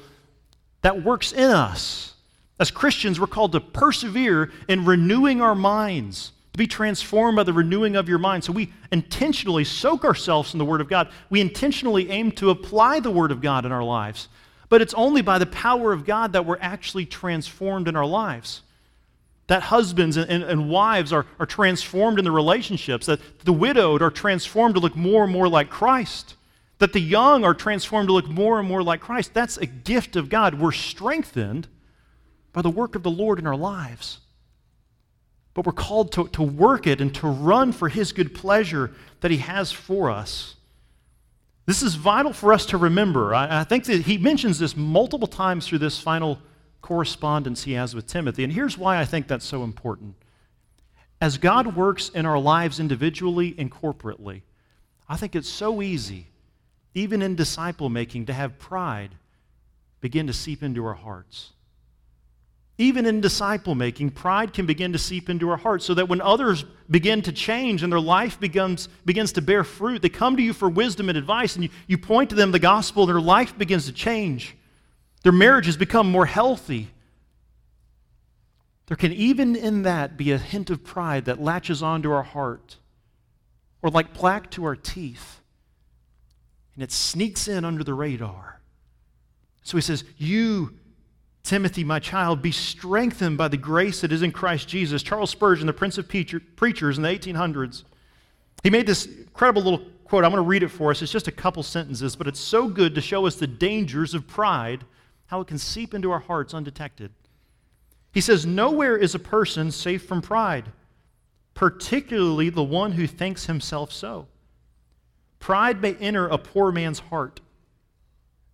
that 0.81 1.03
works 1.03 1.33
in 1.33 1.51
us. 1.51 2.13
As 2.57 2.71
Christians, 2.71 3.19
we're 3.19 3.27
called 3.27 3.51
to 3.51 3.59
persevere 3.59 4.49
in 4.69 4.85
renewing 4.85 5.41
our 5.41 5.55
minds, 5.55 6.31
to 6.53 6.57
be 6.57 6.67
transformed 6.67 7.35
by 7.35 7.43
the 7.43 7.51
renewing 7.51 7.97
of 7.97 8.07
your 8.07 8.17
mind. 8.17 8.45
So 8.45 8.53
we 8.53 8.71
intentionally 8.89 9.65
soak 9.65 10.05
ourselves 10.05 10.53
in 10.53 10.57
the 10.57 10.65
Word 10.65 10.79
of 10.79 10.87
God. 10.87 11.09
We 11.29 11.41
intentionally 11.41 12.09
aim 12.09 12.31
to 12.33 12.49
apply 12.49 13.01
the 13.01 13.11
Word 13.11 13.33
of 13.33 13.41
God 13.41 13.65
in 13.65 13.73
our 13.73 13.83
lives. 13.83 14.29
But 14.69 14.81
it's 14.81 14.93
only 14.93 15.21
by 15.21 15.37
the 15.37 15.45
power 15.45 15.91
of 15.91 16.05
God 16.05 16.31
that 16.31 16.45
we're 16.45 16.57
actually 16.61 17.05
transformed 17.05 17.89
in 17.89 17.97
our 17.97 18.05
lives 18.05 18.61
that 19.47 19.63
husbands 19.63 20.17
and, 20.17 20.29
and, 20.29 20.43
and, 20.43 20.69
wives 20.69 21.13
are, 21.13 21.25
are 21.39 21.45
transformed 21.45 22.19
in 22.19 22.25
the 22.25 22.31
relationships, 22.31 23.05
that 23.05 23.19
the 23.45 23.53
widowed 23.53 24.01
are 24.01 24.11
transformed 24.11 24.75
to 24.75 24.81
look 24.81 24.95
more 24.95 25.23
and 25.23 25.31
more 25.31 25.47
like 25.47 25.69
Christ, 25.69 26.35
that 26.79 26.93
the 26.93 26.99
young 26.99 27.43
are 27.43 27.53
transformed 27.53 28.09
to 28.09 28.13
look 28.13 28.27
more 28.27 28.59
and 28.59 28.67
more 28.67 28.83
like 28.83 28.99
Christ. 28.99 29.33
That's 29.33 29.57
a 29.57 29.65
gift 29.65 30.15
of 30.15 30.29
God. 30.29 30.55
We're 30.55 30.73
strengthened 30.73 31.67
by 32.51 32.61
the 32.61 32.69
work 32.69 32.95
of 32.95 33.03
the 33.03 33.11
Lord 33.11 33.39
in 33.39 33.47
our 33.47 33.55
lives. 33.55 34.19
But 35.53 35.65
we're 35.65 35.71
called 35.71 36.11
to, 36.13 36.27
to 36.29 36.43
work 36.43 36.85
it 36.85 37.01
and 37.01 37.15
to 37.15 37.27
run 37.27 37.71
for 37.71 37.89
His 37.89 38.11
good 38.11 38.35
pleasure 38.35 38.91
that 39.21 39.31
He 39.31 39.37
has 39.37 39.71
for 39.71 40.11
us. 40.11 40.55
This 41.65 41.81
is 41.81 41.95
vital 41.95 42.31
for 42.31 42.53
us 42.53 42.65
to 42.67 42.77
remember. 42.77 43.33
I, 43.33 43.61
I 43.61 43.63
think 43.63 43.85
that 43.85 44.01
He 44.01 44.17
mentions 44.17 44.59
this 44.59 44.75
multiple 44.75 45.27
times 45.27 45.67
through 45.67 45.79
this 45.79 45.99
final 45.99 46.39
correspondence 46.87 47.65
he 47.65 47.73
has 47.73 47.93
with 47.93 48.07
Timothy. 48.07 48.45
And 48.45 48.53
here's 48.53 48.77
why 48.77 48.97
I 48.97 49.03
think 49.03 49.27
that's 49.27 49.45
so 49.45 49.65
important. 49.65 50.15
As 51.19 51.37
God 51.37 51.75
works 51.75 52.07
in 52.07 52.25
our 52.25 52.39
lives 52.39 52.79
individually 52.79 53.53
and 53.57 53.69
corporately, 53.69 54.43
I 55.09 55.17
think 55.17 55.35
it's 55.35 55.49
so 55.49 55.81
easy, 55.81 56.27
even 56.93 57.21
in 57.21 57.35
disciple 57.35 57.89
making, 57.89 58.27
to 58.27 58.33
have 58.33 58.57
pride 58.57 59.09
begin 59.99 60.27
to 60.27 60.33
seep 60.33 60.63
into 60.63 60.85
our 60.85 60.93
hearts. 60.93 61.51
Even 62.77 63.05
in 63.05 63.19
disciple 63.19 63.75
making, 63.75 64.11
pride 64.11 64.53
can 64.53 64.65
begin 64.65 64.93
to 64.93 64.99
seep 64.99 65.29
into 65.29 65.49
our 65.49 65.57
hearts 65.57 65.83
so 65.83 65.93
that 65.93 66.07
when 66.07 66.21
others 66.21 66.63
begin 66.89 67.21
to 67.23 67.33
change 67.33 67.83
and 67.83 67.91
their 67.91 67.99
life 67.99 68.39
begins, 68.39 68.87
begins 69.03 69.33
to 69.33 69.41
bear 69.41 69.65
fruit, 69.65 70.01
they 70.01 70.07
come 70.07 70.37
to 70.37 70.43
you 70.43 70.53
for 70.53 70.69
wisdom 70.69 71.09
and 71.09 71.17
advice, 71.17 71.55
and 71.55 71.65
you, 71.65 71.69
you 71.87 71.97
point 71.97 72.29
to 72.29 72.35
them 72.37 72.53
the 72.53 72.59
gospel, 72.59 73.03
and 73.03 73.09
their 73.09 73.19
life 73.19 73.57
begins 73.57 73.87
to 73.87 73.91
change. 73.91 74.55
Their 75.27 75.33
marriages 75.33 75.75
become 75.75 76.09
more 76.09 76.25
healthy. 76.25 76.87
There 78.85 78.95
can 78.95 79.11
even 79.11 79.57
in 79.57 79.81
that 79.81 80.15
be 80.15 80.31
a 80.31 80.37
hint 80.37 80.69
of 80.69 80.85
pride 80.85 81.25
that 81.25 81.41
latches 81.41 81.83
onto 81.83 82.09
our 82.13 82.23
heart. 82.23 82.77
or 83.81 83.89
like 83.89 84.13
plaque 84.13 84.49
to 84.51 84.63
our 84.63 84.77
teeth. 84.77 85.41
And 86.75 86.81
it 86.81 86.93
sneaks 86.93 87.49
in 87.49 87.65
under 87.65 87.83
the 87.83 87.93
radar. 87.93 88.61
So 89.63 89.75
he 89.75 89.81
says, 89.81 90.05
You, 90.15 90.73
Timothy, 91.43 91.83
my 91.83 91.99
child, 91.99 92.41
be 92.41 92.53
strengthened 92.53 93.37
by 93.37 93.49
the 93.49 93.57
grace 93.57 93.99
that 93.99 94.13
is 94.13 94.21
in 94.21 94.31
Christ 94.31 94.69
Jesus. 94.69 95.03
Charles 95.03 95.31
Spurgeon, 95.31 95.67
the 95.67 95.73
Prince 95.73 95.97
of 95.97 96.07
Preachers 96.07 96.97
in 96.97 97.03
the 97.03 97.09
1800s, 97.09 97.83
he 98.63 98.69
made 98.69 98.87
this 98.87 99.05
incredible 99.05 99.61
little 99.61 99.85
quote. 100.05 100.23
I'm 100.23 100.31
going 100.31 100.41
to 100.41 100.47
read 100.47 100.63
it 100.63 100.69
for 100.69 100.91
us. 100.91 101.01
It's 101.01 101.11
just 101.11 101.27
a 101.27 101.33
couple 101.33 101.63
sentences, 101.63 102.15
but 102.15 102.27
it's 102.27 102.39
so 102.39 102.69
good 102.69 102.95
to 102.95 103.01
show 103.01 103.25
us 103.27 103.35
the 103.35 103.45
dangers 103.45 104.13
of 104.13 104.25
pride, 104.25 104.85
how 105.27 105.41
it 105.41 105.47
can 105.47 105.57
seep 105.57 105.93
into 105.93 106.11
our 106.11 106.19
hearts 106.19 106.53
undetected. 106.53 107.11
He 108.11 108.21
says, 108.21 108.45
Nowhere 108.45 108.97
is 108.97 109.13
a 109.13 109.19
person 109.19 109.71
safe 109.71 110.03
from 110.03 110.21
pride, 110.21 110.71
particularly 111.53 112.49
the 112.49 112.63
one 112.63 112.93
who 112.93 113.07
thinks 113.07 113.45
himself 113.45 113.91
so. 113.91 114.27
Pride 115.39 115.81
may 115.81 115.95
enter 115.95 116.27
a 116.27 116.37
poor 116.37 116.71
man's 116.71 116.99
heart, 116.99 117.41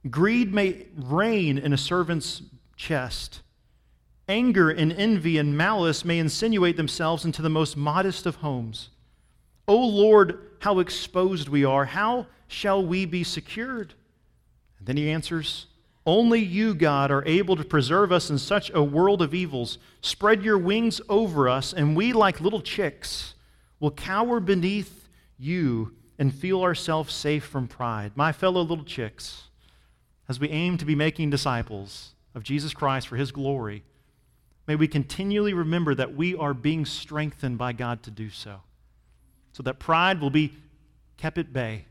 greed 0.09 0.53
may 0.53 0.87
reign 0.95 1.57
in 1.57 1.71
a 1.73 1.77
servant's 1.77 2.41
chest. 2.75 3.41
Anger 4.27 4.69
and 4.69 4.91
envy 4.93 5.37
and 5.37 5.57
malice 5.57 6.05
may 6.05 6.17
insinuate 6.17 6.77
themselves 6.77 7.25
into 7.25 7.41
the 7.41 7.49
most 7.49 7.75
modest 7.75 8.25
of 8.25 8.37
homes. 8.37 8.89
O 9.67 9.75
Lord, 9.75 10.39
how 10.59 10.79
exposed 10.79 11.49
we 11.49 11.65
are. 11.65 11.85
How 11.85 12.27
shall 12.47 12.85
we 12.85 13.05
be 13.05 13.23
secured? 13.23 13.93
And 14.77 14.87
then 14.87 14.97
he 14.97 15.09
answers, 15.09 15.67
Only 16.05 16.41
you, 16.41 16.73
God, 16.73 17.11
are 17.11 17.23
able 17.25 17.55
to 17.55 17.63
preserve 17.63 18.11
us 18.11 18.29
in 18.29 18.37
such 18.37 18.69
a 18.73 18.83
world 18.83 19.21
of 19.21 19.33
evils. 19.33 19.77
Spread 20.01 20.43
your 20.43 20.57
wings 20.57 20.99
over 21.07 21.47
us, 21.47 21.71
and 21.71 21.95
we, 21.95 22.11
like 22.11 22.41
little 22.41 22.61
chicks, 22.61 23.35
will 23.79 23.91
cower 23.91 24.39
beneath 24.39 25.07
you 25.37 25.93
and 26.19 26.33
feel 26.33 26.61
ourselves 26.61 27.13
safe 27.13 27.45
from 27.45 27.67
pride. 27.67 28.11
My 28.15 28.31
fellow 28.31 28.61
little 28.61 28.83
chicks, 28.83 29.43
as 30.27 30.39
we 30.39 30.49
aim 30.49 30.77
to 30.77 30.85
be 30.85 30.95
making 30.95 31.29
disciples 31.29 32.13
of 32.35 32.43
Jesus 32.43 32.73
Christ 32.73 33.07
for 33.07 33.15
his 33.15 33.31
glory, 33.31 33.83
may 34.67 34.75
we 34.75 34.87
continually 34.87 35.53
remember 35.53 35.95
that 35.95 36.15
we 36.15 36.35
are 36.35 36.53
being 36.53 36.85
strengthened 36.85 37.57
by 37.57 37.71
God 37.73 38.03
to 38.03 38.11
do 38.11 38.29
so 38.29 38.61
so 39.53 39.63
that 39.63 39.79
pride 39.79 40.19
will 40.19 40.29
be 40.29 40.53
kept 41.17 41.37
at 41.37 41.53
bay 41.53 41.85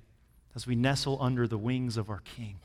as 0.55 0.67
we 0.67 0.75
nestle 0.75 1.17
under 1.21 1.47
the 1.47 1.57
wings 1.57 1.97
of 1.97 2.11
our 2.11 2.21
King. 2.21 2.57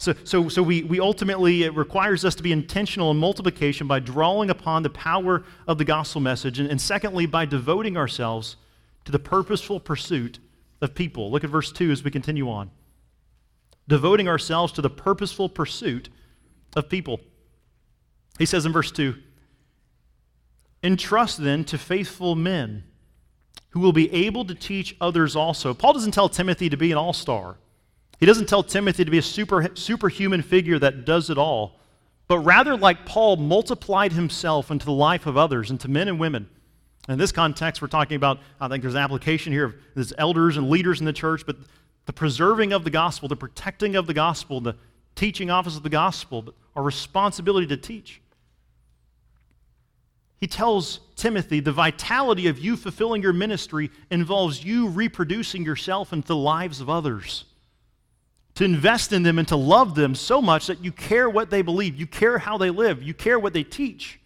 So, 0.00 0.14
so, 0.24 0.48
so 0.48 0.62
we, 0.62 0.82
we 0.82 0.98
ultimately, 0.98 1.64
it 1.64 1.74
requires 1.74 2.24
us 2.24 2.34
to 2.36 2.42
be 2.42 2.52
intentional 2.52 3.10
in 3.10 3.18
multiplication 3.18 3.86
by 3.86 4.00
drawing 4.00 4.48
upon 4.48 4.82
the 4.82 4.88
power 4.88 5.44
of 5.68 5.76
the 5.76 5.84
gospel 5.84 6.22
message, 6.22 6.58
and, 6.58 6.70
and 6.70 6.80
secondly, 6.80 7.26
by 7.26 7.44
devoting 7.44 7.98
ourselves 7.98 8.56
to 9.04 9.12
the 9.12 9.18
purposeful 9.18 9.78
pursuit 9.78 10.38
of 10.80 10.94
people. 10.94 11.30
Look 11.30 11.44
at 11.44 11.50
verse 11.50 11.70
2 11.70 11.90
as 11.90 12.02
we 12.02 12.10
continue 12.10 12.48
on. 12.48 12.70
Devoting 13.88 14.26
ourselves 14.26 14.72
to 14.72 14.80
the 14.80 14.88
purposeful 14.88 15.50
pursuit 15.50 16.08
of 16.74 16.88
people. 16.88 17.20
He 18.38 18.46
says 18.46 18.64
in 18.64 18.72
verse 18.72 18.90
2 18.90 19.16
Entrust 20.82 21.42
then 21.42 21.62
to 21.64 21.76
faithful 21.76 22.34
men 22.34 22.84
who 23.70 23.80
will 23.80 23.92
be 23.92 24.10
able 24.14 24.46
to 24.46 24.54
teach 24.54 24.96
others 24.98 25.36
also. 25.36 25.74
Paul 25.74 25.92
doesn't 25.92 26.12
tell 26.12 26.30
Timothy 26.30 26.70
to 26.70 26.78
be 26.78 26.90
an 26.90 26.96
all 26.96 27.12
star, 27.12 27.58
he 28.20 28.26
doesn't 28.26 28.48
tell 28.48 28.62
Timothy 28.62 29.04
to 29.04 29.10
be 29.10 29.18
a 29.18 29.22
super, 29.22 29.70
superhuman 29.74 30.42
figure 30.42 30.78
that 30.78 31.06
does 31.06 31.30
it 31.30 31.38
all, 31.38 31.80
but 32.28 32.38
rather, 32.40 32.76
like 32.76 33.06
Paul, 33.06 33.36
multiplied 33.36 34.12
himself 34.12 34.70
into 34.70 34.86
the 34.86 34.92
life 34.92 35.26
of 35.26 35.36
others, 35.36 35.70
into 35.70 35.88
men 35.88 36.06
and 36.06 36.20
women. 36.20 36.48
In 37.08 37.18
this 37.18 37.32
context, 37.32 37.82
we're 37.82 37.88
talking 37.88 38.16
about, 38.16 38.38
I 38.60 38.68
think 38.68 38.82
there's 38.82 38.94
an 38.94 39.00
application 39.00 39.52
here 39.52 39.64
of 39.64 39.74
there's 39.94 40.12
elders 40.16 40.56
and 40.56 40.68
leaders 40.68 41.00
in 41.00 41.06
the 41.06 41.12
church, 41.12 41.44
but 41.44 41.56
the 42.06 42.12
preserving 42.12 42.72
of 42.72 42.84
the 42.84 42.90
gospel, 42.90 43.28
the 43.28 43.36
protecting 43.36 43.96
of 43.96 44.06
the 44.06 44.14
gospel, 44.14 44.60
the 44.60 44.76
teaching 45.16 45.50
office 45.50 45.76
of 45.76 45.82
the 45.82 45.88
gospel, 45.88 46.42
but 46.42 46.54
our 46.76 46.82
responsibility 46.82 47.66
to 47.66 47.76
teach. 47.76 48.20
He 50.36 50.46
tells 50.46 51.00
Timothy 51.16 51.60
the 51.60 51.72
vitality 51.72 52.46
of 52.46 52.58
you 52.58 52.76
fulfilling 52.76 53.22
your 53.22 53.32
ministry 53.32 53.90
involves 54.10 54.64
you 54.64 54.88
reproducing 54.88 55.64
yourself 55.64 56.12
into 56.12 56.28
the 56.28 56.36
lives 56.36 56.80
of 56.80 56.88
others. 56.88 57.44
To 58.56 58.64
invest 58.64 59.12
in 59.12 59.22
them 59.22 59.38
and 59.38 59.48
to 59.48 59.56
love 59.56 59.94
them 59.94 60.14
so 60.14 60.42
much 60.42 60.66
that 60.66 60.84
you 60.84 60.92
care 60.92 61.30
what 61.30 61.50
they 61.50 61.62
believe, 61.62 61.96
you 61.96 62.06
care 62.06 62.38
how 62.38 62.58
they 62.58 62.70
live, 62.70 63.02
you 63.02 63.14
care 63.14 63.38
what 63.38 63.52
they 63.52 63.62
teach. 63.62 64.20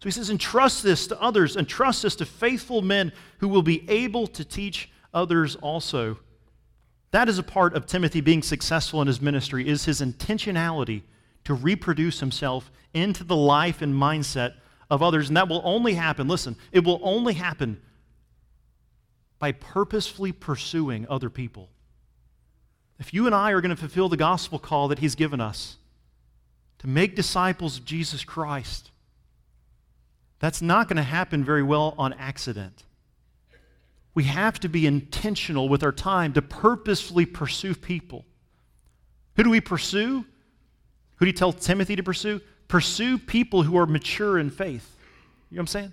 So 0.00 0.04
he 0.04 0.10
says, 0.10 0.30
entrust 0.30 0.82
this 0.82 1.06
to 1.08 1.20
others, 1.20 1.56
entrust 1.56 2.02
this 2.02 2.16
to 2.16 2.26
faithful 2.26 2.82
men 2.82 3.12
who 3.38 3.48
will 3.48 3.62
be 3.62 3.88
able 3.90 4.26
to 4.28 4.44
teach 4.44 4.90
others 5.12 5.56
also. 5.56 6.18
That 7.12 7.28
is 7.28 7.38
a 7.38 7.42
part 7.42 7.74
of 7.74 7.86
Timothy 7.86 8.20
being 8.20 8.42
successful 8.42 9.00
in 9.00 9.06
his 9.06 9.22
ministry, 9.22 9.66
is 9.66 9.86
his 9.86 10.00
intentionality 10.00 11.02
to 11.44 11.54
reproduce 11.54 12.20
himself 12.20 12.70
into 12.92 13.24
the 13.24 13.36
life 13.36 13.80
and 13.80 13.94
mindset 13.94 14.54
of 14.90 15.02
others. 15.02 15.28
And 15.28 15.36
that 15.36 15.48
will 15.48 15.62
only 15.64 15.94
happen, 15.94 16.28
listen, 16.28 16.56
it 16.72 16.84
will 16.84 17.00
only 17.02 17.34
happen 17.34 17.80
by 19.38 19.52
purposefully 19.52 20.32
pursuing 20.32 21.06
other 21.08 21.30
people. 21.30 21.70
If 22.98 23.12
you 23.12 23.26
and 23.26 23.34
I 23.34 23.50
are 23.52 23.60
going 23.60 23.74
to 23.74 23.80
fulfill 23.80 24.08
the 24.08 24.16
gospel 24.16 24.58
call 24.58 24.88
that 24.88 25.00
He's 25.00 25.14
given 25.14 25.40
us 25.40 25.76
to 26.78 26.86
make 26.86 27.14
disciples 27.14 27.78
of 27.78 27.84
Jesus 27.84 28.24
Christ, 28.24 28.90
that's 30.38 30.62
not 30.62 30.88
going 30.88 30.96
to 30.96 31.02
happen 31.02 31.44
very 31.44 31.62
well 31.62 31.94
on 31.98 32.12
accident. 32.14 32.84
We 34.14 34.24
have 34.24 34.58
to 34.60 34.68
be 34.68 34.86
intentional 34.86 35.68
with 35.68 35.82
our 35.82 35.92
time 35.92 36.32
to 36.34 36.42
purposefully 36.42 37.26
pursue 37.26 37.74
people. 37.74 38.24
Who 39.36 39.42
do 39.42 39.50
we 39.50 39.60
pursue? 39.60 40.24
Who 41.16 41.24
do 41.24 41.26
you 41.26 41.32
tell 41.32 41.52
Timothy 41.52 41.96
to 41.96 42.02
pursue? 42.02 42.40
Pursue 42.68 43.18
people 43.18 43.62
who 43.62 43.76
are 43.76 43.86
mature 43.86 44.38
in 44.38 44.50
faith. 44.50 44.96
You 45.50 45.56
know 45.56 45.60
what 45.60 45.62
I'm 45.62 45.66
saying? 45.66 45.92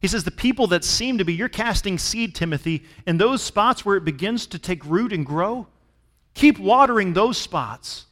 He 0.00 0.08
says, 0.08 0.24
the 0.24 0.30
people 0.30 0.66
that 0.68 0.82
seem 0.82 1.18
to 1.18 1.24
be, 1.24 1.34
you're 1.34 1.48
casting 1.48 1.98
seed, 1.98 2.34
Timothy, 2.34 2.84
in 3.06 3.18
those 3.18 3.42
spots 3.42 3.84
where 3.84 3.96
it 3.96 4.04
begins 4.04 4.46
to 4.48 4.58
take 4.58 4.84
root 4.84 5.12
and 5.12 5.24
grow. 5.24 5.66
Keep 6.34 6.58
watering 6.58 7.12
those 7.12 7.36
spots 7.36 8.06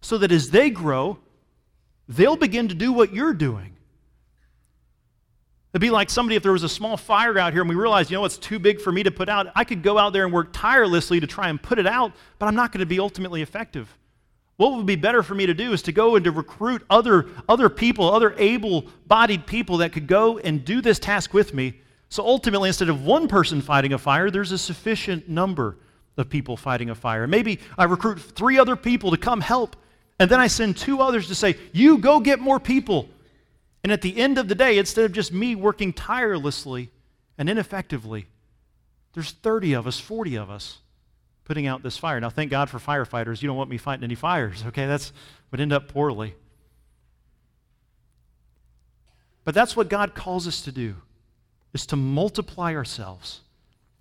so 0.00 0.18
that 0.18 0.32
as 0.32 0.50
they 0.50 0.70
grow, 0.70 1.18
they'll 2.08 2.36
begin 2.36 2.68
to 2.68 2.74
do 2.74 2.92
what 2.92 3.12
you're 3.12 3.34
doing. 3.34 3.76
It'd 5.72 5.80
be 5.80 5.90
like 5.90 6.10
somebody 6.10 6.34
if 6.34 6.42
there 6.42 6.52
was 6.52 6.64
a 6.64 6.68
small 6.68 6.96
fire 6.96 7.38
out 7.38 7.52
here 7.52 7.62
and 7.62 7.68
we 7.68 7.76
realized, 7.76 8.10
you 8.10 8.16
know, 8.16 8.24
it's 8.24 8.38
too 8.38 8.58
big 8.58 8.80
for 8.80 8.90
me 8.90 9.04
to 9.04 9.10
put 9.10 9.28
out. 9.28 9.46
I 9.54 9.62
could 9.62 9.84
go 9.84 9.98
out 9.98 10.12
there 10.12 10.24
and 10.24 10.32
work 10.32 10.48
tirelessly 10.52 11.20
to 11.20 11.28
try 11.28 11.48
and 11.48 11.62
put 11.62 11.78
it 11.78 11.86
out, 11.86 12.12
but 12.40 12.46
I'm 12.46 12.56
not 12.56 12.72
going 12.72 12.80
to 12.80 12.86
be 12.86 12.98
ultimately 12.98 13.40
effective. 13.40 13.96
What 14.56 14.76
would 14.76 14.84
be 14.84 14.96
better 14.96 15.22
for 15.22 15.34
me 15.34 15.46
to 15.46 15.54
do 15.54 15.72
is 15.72 15.80
to 15.82 15.92
go 15.92 16.16
and 16.16 16.24
to 16.24 16.32
recruit 16.32 16.84
other, 16.90 17.28
other 17.48 17.68
people, 17.68 18.12
other 18.12 18.34
able 18.36 18.86
bodied 19.06 19.46
people 19.46 19.78
that 19.78 19.92
could 19.92 20.08
go 20.08 20.38
and 20.38 20.64
do 20.64 20.82
this 20.82 20.98
task 20.98 21.32
with 21.32 21.54
me. 21.54 21.80
So 22.08 22.26
ultimately, 22.26 22.68
instead 22.68 22.88
of 22.88 23.04
one 23.04 23.28
person 23.28 23.62
fighting 23.62 23.92
a 23.92 23.98
fire, 23.98 24.30
there's 24.30 24.50
a 24.50 24.58
sufficient 24.58 25.28
number 25.28 25.78
of 26.16 26.28
people 26.28 26.56
fighting 26.56 26.90
a 26.90 26.94
fire. 26.94 27.26
Maybe 27.26 27.60
I 27.78 27.84
recruit 27.84 28.20
three 28.20 28.58
other 28.58 28.76
people 28.76 29.10
to 29.10 29.16
come 29.16 29.40
help, 29.40 29.76
and 30.18 30.30
then 30.30 30.40
I 30.40 30.48
send 30.48 30.76
two 30.76 31.00
others 31.00 31.28
to 31.28 31.34
say, 31.34 31.56
You 31.72 31.98
go 31.98 32.20
get 32.20 32.40
more 32.40 32.60
people. 32.60 33.08
And 33.82 33.92
at 33.92 34.02
the 34.02 34.18
end 34.18 34.36
of 34.36 34.48
the 34.48 34.54
day, 34.54 34.76
instead 34.76 35.06
of 35.06 35.12
just 35.12 35.32
me 35.32 35.54
working 35.54 35.92
tirelessly 35.92 36.90
and 37.38 37.48
ineffectively, 37.48 38.26
there's 39.14 39.32
30 39.32 39.72
of 39.72 39.86
us, 39.86 39.98
40 39.98 40.36
of 40.36 40.50
us 40.50 40.78
putting 41.44 41.66
out 41.66 41.82
this 41.82 41.96
fire. 41.96 42.20
Now, 42.20 42.30
thank 42.30 42.50
God 42.50 42.68
for 42.68 42.78
firefighters. 42.78 43.42
You 43.42 43.48
don't 43.48 43.56
want 43.56 43.70
me 43.70 43.78
fighting 43.78 44.04
any 44.04 44.14
fires, 44.14 44.62
okay? 44.66 44.86
That's 44.86 45.12
would 45.50 45.60
end 45.60 45.72
up 45.72 45.88
poorly. 45.88 46.34
But 49.44 49.54
that's 49.54 49.76
what 49.76 49.88
God 49.88 50.14
calls 50.14 50.46
us 50.46 50.62
to 50.62 50.72
do, 50.72 50.96
is 51.72 51.86
to 51.86 51.96
multiply 51.96 52.74
ourselves. 52.74 53.40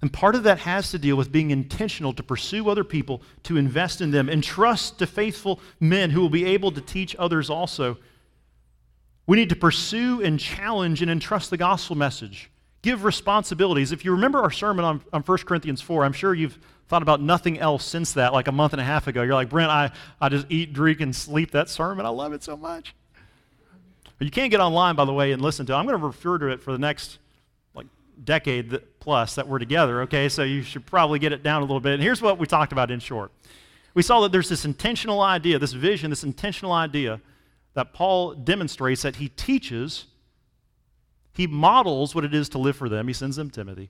And 0.01 0.13
part 0.13 0.35
of 0.35 0.43
that 0.43 0.59
has 0.59 0.91
to 0.91 0.97
deal 0.97 1.17
with 1.17 1.31
being 1.31 1.51
intentional 1.51 2.13
to 2.13 2.23
pursue 2.23 2.69
other 2.69 2.85
people, 2.85 3.21
to 3.43 3.57
invest 3.57 3.99
in 3.99 4.11
them, 4.11 4.29
and 4.29 4.41
trust 4.41 4.99
to 4.99 5.07
faithful 5.07 5.59
men 5.79 6.11
who 6.11 6.21
will 6.21 6.29
be 6.29 6.45
able 6.45 6.71
to 6.71 6.81
teach 6.81 7.15
others 7.17 7.49
also. 7.49 7.97
We 9.27 9.35
need 9.35 9.49
to 9.49 9.55
pursue 9.55 10.21
and 10.23 10.39
challenge 10.39 11.01
and 11.01 11.11
entrust 11.11 11.49
the 11.49 11.57
gospel 11.57 11.97
message. 11.97 12.49
Give 12.81 13.03
responsibilities. 13.03 13.91
If 13.91 14.05
you 14.05 14.11
remember 14.13 14.39
our 14.39 14.51
sermon 14.51 14.85
on, 14.85 15.01
on 15.11 15.21
1 15.21 15.37
Corinthians 15.39 15.81
4, 15.81 16.05
I'm 16.05 16.13
sure 16.13 16.33
you've 16.33 16.57
thought 16.87 17.01
about 17.01 17.21
nothing 17.21 17.59
else 17.59 17.83
since 17.83 18.13
that, 18.13 18.31
like 18.31 18.47
a 18.47 18.53
month 18.53 18.71
and 18.73 18.81
a 18.81 18.85
half 18.85 19.07
ago. 19.07 19.21
You're 19.21 19.35
like, 19.35 19.49
Brent, 19.49 19.69
I, 19.69 19.91
I 20.21 20.29
just 20.29 20.47
eat, 20.49 20.71
drink, 20.71 21.01
and 21.01 21.13
sleep 21.13 21.51
that 21.51 21.69
sermon. 21.69 22.05
I 22.05 22.09
love 22.09 22.31
it 22.31 22.41
so 22.41 22.55
much. 22.55 22.95
You 24.19 24.31
can't 24.31 24.49
get 24.49 24.59
online, 24.59 24.95
by 24.95 25.05
the 25.05 25.13
way, 25.13 25.31
and 25.31 25.41
listen 25.41 25.65
to 25.67 25.73
it. 25.73 25.75
I'm 25.75 25.85
going 25.85 25.99
to 25.99 26.05
refer 26.05 26.37
to 26.39 26.47
it 26.47 26.61
for 26.61 26.71
the 26.71 26.77
next 26.77 27.19
decade 28.23 28.79
plus 28.99 29.35
that 29.35 29.47
we're 29.47 29.59
together, 29.59 30.01
okay? 30.01 30.29
So 30.29 30.43
you 30.43 30.61
should 30.61 30.85
probably 30.85 31.19
get 31.19 31.31
it 31.31 31.43
down 31.43 31.61
a 31.61 31.65
little 31.65 31.79
bit. 31.79 31.93
And 31.93 32.03
here's 32.03 32.21
what 32.21 32.37
we 32.37 32.47
talked 32.47 32.71
about 32.71 32.91
in 32.91 32.99
short. 32.99 33.31
We 33.93 34.03
saw 34.03 34.21
that 34.21 34.31
there's 34.31 34.49
this 34.49 34.65
intentional 34.65 35.21
idea, 35.21 35.59
this 35.59 35.73
vision, 35.73 36.09
this 36.09 36.23
intentional 36.23 36.71
idea 36.71 37.21
that 37.73 37.93
Paul 37.93 38.33
demonstrates 38.33 39.01
that 39.01 39.17
he 39.17 39.29
teaches, 39.29 40.05
he 41.33 41.47
models 41.47 42.13
what 42.13 42.23
it 42.25 42.33
is 42.33 42.49
to 42.49 42.57
live 42.57 42.75
for 42.75 42.89
them. 42.89 43.07
He 43.07 43.13
sends 43.13 43.35
them 43.35 43.49
Timothy. 43.49 43.89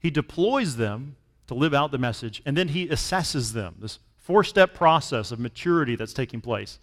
he 0.00 0.10
deploys 0.10 0.76
them 0.76 1.16
to 1.46 1.54
live 1.54 1.72
out 1.72 1.90
the 1.90 1.98
message, 1.98 2.42
and 2.44 2.56
then 2.56 2.68
he 2.68 2.86
assesses 2.88 3.52
them. 3.52 3.76
This 3.78 3.98
four 4.18 4.44
step 4.44 4.74
process 4.74 5.30
of 5.30 5.38
maturity 5.38 5.96
that's 5.96 6.12
taking 6.12 6.40
place 6.40 6.78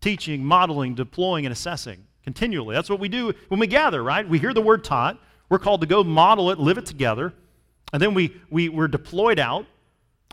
teaching, 0.00 0.44
modeling, 0.44 0.94
deploying, 0.94 1.46
and 1.46 1.52
assessing 1.52 2.04
continually. 2.24 2.74
That's 2.74 2.90
what 2.90 3.00
we 3.00 3.08
do 3.08 3.32
when 3.48 3.58
we 3.58 3.66
gather, 3.66 4.02
right? 4.02 4.28
We 4.28 4.38
hear 4.38 4.52
the 4.52 4.60
word 4.60 4.84
taught. 4.84 5.18
We're 5.54 5.60
called 5.60 5.82
to 5.82 5.86
go 5.86 6.02
model 6.02 6.50
it, 6.50 6.58
live 6.58 6.78
it 6.78 6.86
together. 6.86 7.32
And 7.92 8.02
then 8.02 8.12
we, 8.12 8.34
we, 8.50 8.68
we're 8.68 8.88
deployed 8.88 9.38
out. 9.38 9.66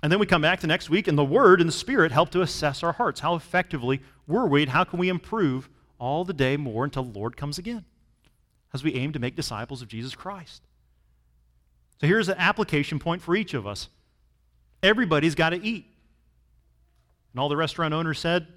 And 0.01 0.11
then 0.11 0.17
we 0.17 0.25
come 0.25 0.41
back 0.41 0.61
the 0.61 0.65
next 0.65 0.89
week, 0.89 1.07
and 1.07 1.15
the 1.15 1.23
Word 1.23 1.61
and 1.61 1.67
the 1.67 1.73
Spirit 1.73 2.11
help 2.11 2.31
to 2.31 2.41
assess 2.41 2.81
our 2.81 2.93
hearts. 2.93 3.19
How 3.19 3.35
effectively 3.35 4.01
were 4.25 4.47
we, 4.47 4.63
and 4.63 4.71
how 4.71 4.83
can 4.83 4.97
we 4.97 5.09
improve 5.09 5.69
all 5.99 6.25
the 6.25 6.33
day 6.33 6.57
more 6.57 6.85
until 6.85 7.03
the 7.03 7.19
Lord 7.19 7.37
comes 7.37 7.59
again 7.59 7.85
as 8.73 8.83
we 8.83 8.95
aim 8.95 9.13
to 9.13 9.19
make 9.19 9.35
disciples 9.35 9.83
of 9.83 9.87
Jesus 9.87 10.15
Christ? 10.15 10.63
So 11.99 12.07
here's 12.07 12.27
an 12.27 12.37
application 12.39 12.97
point 12.97 13.21
for 13.21 13.35
each 13.35 13.53
of 13.53 13.67
us 13.67 13.89
everybody's 14.81 15.35
got 15.35 15.51
to 15.51 15.63
eat. 15.63 15.85
And 17.31 17.39
all 17.39 17.47
the 17.47 17.57
restaurant 17.57 17.93
owners 17.93 18.17
said, 18.17 18.47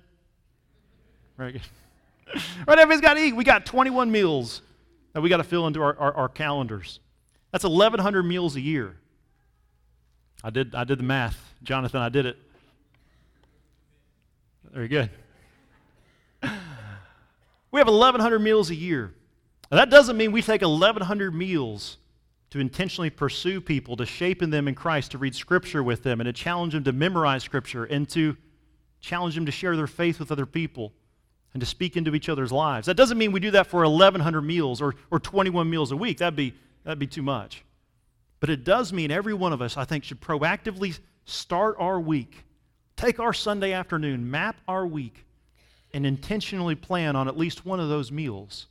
right, 1.36 1.60
everybody's 2.66 3.02
got 3.02 3.14
to 3.14 3.20
eat. 3.20 3.36
We 3.36 3.44
got 3.44 3.66
21 3.66 4.10
meals 4.10 4.62
that 5.14 5.22
we 5.22 5.30
got 5.30 5.38
to 5.38 5.44
fill 5.44 5.66
into 5.66 5.80
our, 5.80 5.98
our, 5.98 6.14
our 6.14 6.28
calendars. 6.28 7.00
That's 7.50 7.64
1,100 7.64 8.22
meals 8.24 8.56
a 8.56 8.60
year. 8.60 8.96
I 10.42 10.50
did, 10.50 10.74
I 10.74 10.84
did 10.84 10.98
the 10.98 11.04
math. 11.04 11.54
Jonathan, 11.62 12.02
I 12.02 12.10
did 12.10 12.26
it. 12.26 12.36
Very 14.70 14.88
good. 14.88 15.10
We 17.74 17.80
have 17.80 17.88
1,100 17.88 18.38
meals 18.38 18.70
a 18.70 18.74
year. 18.76 19.12
Now, 19.68 19.78
that 19.78 19.90
doesn't 19.90 20.16
mean 20.16 20.30
we 20.30 20.42
take 20.42 20.62
1,100 20.62 21.34
meals 21.34 21.96
to 22.50 22.60
intentionally 22.60 23.10
pursue 23.10 23.60
people, 23.60 23.96
to 23.96 24.06
shape 24.06 24.44
in 24.44 24.50
them 24.50 24.68
in 24.68 24.76
Christ, 24.76 25.10
to 25.10 25.18
read 25.18 25.34
Scripture 25.34 25.82
with 25.82 26.04
them, 26.04 26.20
and 26.20 26.28
to 26.28 26.32
challenge 26.32 26.74
them 26.74 26.84
to 26.84 26.92
memorize 26.92 27.42
Scripture, 27.42 27.82
and 27.82 28.08
to 28.10 28.36
challenge 29.00 29.34
them 29.34 29.44
to 29.46 29.50
share 29.50 29.76
their 29.76 29.88
faith 29.88 30.20
with 30.20 30.30
other 30.30 30.46
people, 30.46 30.92
and 31.54 31.60
to 31.60 31.66
speak 31.66 31.96
into 31.96 32.14
each 32.14 32.28
other's 32.28 32.52
lives. 32.52 32.86
That 32.86 32.96
doesn't 32.96 33.16
mean 33.16 33.32
we 33.32 33.40
do 33.40 33.52
that 33.52 33.68
for 33.68 33.88
1,100 33.88 34.42
meals 34.42 34.82
or, 34.82 34.94
or 35.10 35.20
21 35.20 35.70
meals 35.70 35.92
a 35.92 35.96
week. 35.96 36.18
That'd 36.18 36.36
be, 36.36 36.52
that'd 36.82 36.98
be 36.98 37.06
too 37.06 37.22
much. 37.22 37.64
But 38.40 38.50
it 38.50 38.64
does 38.64 38.92
mean 38.92 39.10
every 39.10 39.32
one 39.32 39.52
of 39.52 39.62
us, 39.62 39.76
I 39.76 39.84
think, 39.84 40.04
should 40.04 40.20
proactively 40.20 40.98
start 41.24 41.76
our 41.78 41.98
week, 41.98 42.44
take 42.96 43.20
our 43.20 43.32
Sunday 43.32 43.72
afternoon, 43.72 44.30
map 44.30 44.56
our 44.68 44.86
week, 44.86 45.24
and 45.94 46.04
intentionally 46.04 46.74
plan 46.74 47.14
on 47.14 47.28
at 47.28 47.38
least 47.38 47.64
one 47.64 47.78
of 47.78 47.88
those 47.88 48.10
meals 48.10 48.66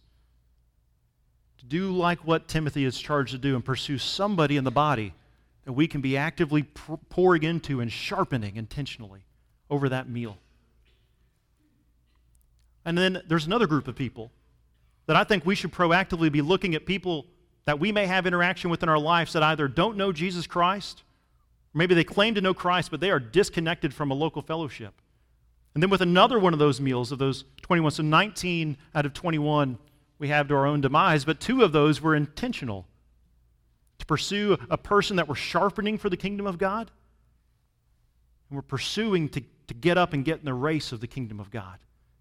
to 1.57 1.65
do 1.65 1.91
like 1.91 2.19
what 2.27 2.49
Timothy 2.49 2.83
is 2.83 2.99
charged 2.99 3.31
to 3.31 3.37
do 3.37 3.55
and 3.55 3.63
pursue 3.63 3.97
somebody 3.97 4.57
in 4.57 4.65
the 4.65 4.71
body 4.71 5.13
that 5.63 5.71
we 5.71 5.87
can 5.87 6.01
be 6.01 6.17
actively 6.17 6.63
pouring 7.09 7.43
into 7.43 7.79
and 7.79 7.89
sharpening 7.89 8.57
intentionally 8.57 9.21
over 9.69 9.87
that 9.87 10.09
meal. 10.09 10.37
And 12.85 12.97
then 12.97 13.21
there's 13.27 13.45
another 13.45 13.67
group 13.67 13.87
of 13.87 13.95
people 13.95 14.31
that 15.05 15.15
I 15.15 15.23
think 15.23 15.45
we 15.45 15.55
should 15.55 15.71
proactively 15.71 16.31
be 16.31 16.41
looking 16.41 16.75
at 16.75 16.85
people 16.85 17.25
that 17.65 17.79
we 17.79 17.91
may 17.91 18.05
have 18.05 18.25
interaction 18.25 18.69
with 18.69 18.83
in 18.83 18.89
our 18.89 18.99
lives 18.99 19.33
that 19.33 19.43
either 19.43 19.67
don't 19.67 19.95
know 19.95 20.11
Jesus 20.11 20.47
Christ, 20.47 21.03
or 21.73 21.77
maybe 21.77 21.95
they 21.95 22.03
claim 22.03 22.35
to 22.35 22.41
know 22.41 22.53
Christ, 22.53 22.91
but 22.91 22.99
they 22.99 23.09
are 23.09 23.19
disconnected 23.19 23.93
from 23.93 24.11
a 24.11 24.13
local 24.13 24.41
fellowship. 24.41 24.93
And 25.73 25.81
then 25.81 25.89
with 25.89 26.01
another 26.01 26.39
one 26.39 26.53
of 26.53 26.59
those 26.59 26.79
meals, 26.79 27.11
of 27.11 27.19
those 27.19 27.45
21, 27.61 27.91
so 27.91 28.03
19 28.03 28.77
out 28.93 29.05
of 29.05 29.13
21 29.13 29.77
we 30.19 30.29
have 30.29 30.47
to 30.47 30.55
our 30.55 30.65
own 30.65 30.79
demise, 30.79 31.25
but 31.25 31.41
two 31.41 31.63
of 31.63 31.73
those 31.73 32.01
were 32.01 32.15
intentional 32.15 32.87
to 33.99 34.05
pursue 34.05 34.57
a 34.69 34.77
person 34.77 35.17
that 35.17 35.27
we're 35.27 35.35
sharpening 35.35 35.97
for 35.97 36.09
the 36.09 36.15
kingdom 36.15 36.47
of 36.47 36.57
God. 36.57 36.91
And 38.49 38.55
we're 38.55 38.61
pursuing 38.61 39.27
to, 39.29 39.41
to 39.67 39.73
get 39.73 39.97
up 39.97 40.13
and 40.13 40.23
get 40.23 40.39
in 40.39 40.45
the 40.45 40.53
race 40.53 40.93
of 40.93 41.01
the 41.01 41.07
kingdom 41.07 41.41
of 41.41 41.51
God, 41.51 41.77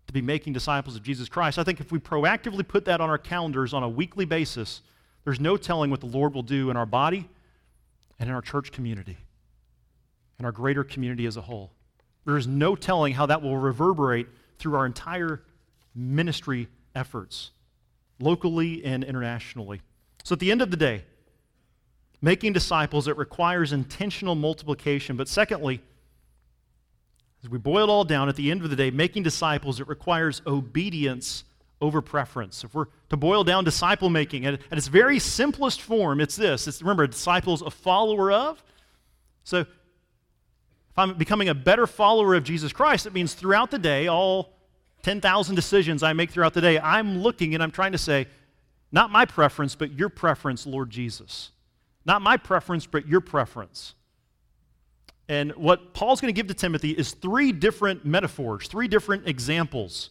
to 0.07 0.13
be 0.13 0.23
making 0.23 0.53
disciples 0.53 0.97
of 0.97 1.03
Jesus 1.03 1.29
Christ. 1.29 1.59
I 1.59 1.65
think 1.65 1.81
if 1.81 1.93
we 1.93 1.99
proactively 1.99 2.67
put 2.67 2.85
that 2.87 3.01
on 3.01 3.09
our 3.09 3.19
calendars 3.19 3.73
on 3.73 3.83
a 3.83 3.89
weekly 3.89 4.25
basis, 4.25 4.83
there's 5.25 5.41
no 5.41 5.57
telling 5.57 5.91
what 5.91 6.01
the 6.01 6.07
Lord 6.07 6.35
will 6.35 6.43
do 6.43 6.71
in 6.71 6.77
our 6.77 6.87
body 6.87 7.29
and 8.19 8.29
in 8.29 8.35
our 8.35 8.43
church 8.43 8.73
community 8.73 9.17
and 10.39 10.47
our 10.47 10.53
greater 10.53 10.85
community 10.85 11.27
as 11.27 11.37
a 11.37 11.43
whole. 11.43 11.71
There 12.25 12.37
is 12.37 12.47
no 12.47 12.77
telling 12.77 13.15
how 13.15 13.27
that 13.27 13.43
will 13.43 13.57
reverberate 13.57 14.29
through 14.59 14.77
our 14.77 14.87
entire 14.87 15.43
ministry 15.95 16.69
efforts, 16.95 17.51
locally 18.21 18.85
and 18.85 19.05
internationally. 19.05 19.81
So 20.25 20.35
at 20.35 20.41
the 20.41 20.51
end 20.51 20.63
of 20.63 20.71
the 20.71 20.77
day, 20.77 21.05
making 22.21 22.53
disciples, 22.53 23.09
it 23.09 23.17
requires 23.17 23.73
intentional 23.73 24.35
multiplication. 24.35 25.17
But 25.17 25.29
secondly, 25.29 25.81
as 27.43 27.51
we 27.51 27.59
boil 27.59 27.85
it 27.85 27.91
all 27.91 28.05
down, 28.05 28.29
at 28.29 28.37
the 28.37 28.51
end 28.51 28.63
of 28.63 28.71
the 28.71 28.77
day, 28.77 28.91
making 28.91 29.23
disciples, 29.25 29.81
it 29.81 29.89
requires 29.89 30.43
obedience 30.47 31.45
over 31.81 32.01
preference. 32.01 32.63
If 32.63 32.75
we're 32.75 32.87
to 33.09 33.17
boil 33.17 33.43
down 33.43 33.65
disciple 33.65 34.09
making 34.09 34.47
at, 34.47 34.55
at 34.55 34.79
its 34.79 34.87
very 34.87 35.19
simplest 35.19 35.83
form, 35.83 36.21
it's 36.21 36.37
this. 36.37 36.69
It's 36.69 36.81
remember, 36.81 37.03
a 37.03 37.09
disciple 37.09 37.55
is 37.55 37.63
a 37.63 37.71
follower 37.71 38.31
of. 38.31 38.63
So 39.43 39.59
if 39.59 39.69
I'm 40.97 41.15
becoming 41.15 41.49
a 41.49 41.55
better 41.55 41.87
follower 41.87 42.35
of 42.35 42.45
Jesus 42.45 42.73
Christ, 42.73 43.07
it 43.07 43.13
means 43.13 43.35
throughout 43.35 43.73
the 43.73 43.79
day, 43.79 44.07
all 44.07 44.53
10,000 45.03 45.57
decisions 45.57 46.05
I 46.05 46.13
make 46.13 46.31
throughout 46.31 46.55
the 46.55 46.61
day, 46.61 46.79
I'm 46.79 47.19
looking 47.19 47.55
and 47.55 47.63
I'm 47.63 47.73
trying 47.73 47.93
to 47.93 47.99
say, 47.99 48.29
not 48.93 49.11
my 49.11 49.25
preference, 49.25 49.75
but 49.75 49.93
your 49.93 50.11
preference, 50.11 50.67
Lord 50.67 50.91
Jesus. 50.91 51.51
Not 52.05 52.23
my 52.23 52.37
preference, 52.37 52.87
but 52.87 53.09
your 53.09 53.21
preference. 53.21 53.95
And 55.33 55.53
what 55.53 55.95
Paul's 55.95 56.21
going 56.21 56.29
to 56.29 56.39
give 56.39 56.49
to 56.49 56.55
Timothy 56.55 56.91
is 56.91 57.13
three 57.13 57.53
different 57.53 58.05
metaphors, 58.05 58.69
three 58.69 58.87
different 58.87 59.27
examples 59.27 60.11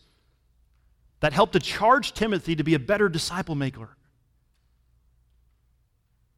that 1.19 1.31
help 1.31 1.51
to 1.51 1.60
charge 1.60 2.13
Timothy 2.13 2.55
to 2.55 2.63
be 2.63 2.73
a 2.73 2.79
better 2.79 3.07
disciple 3.07 3.53
maker. 3.53 3.89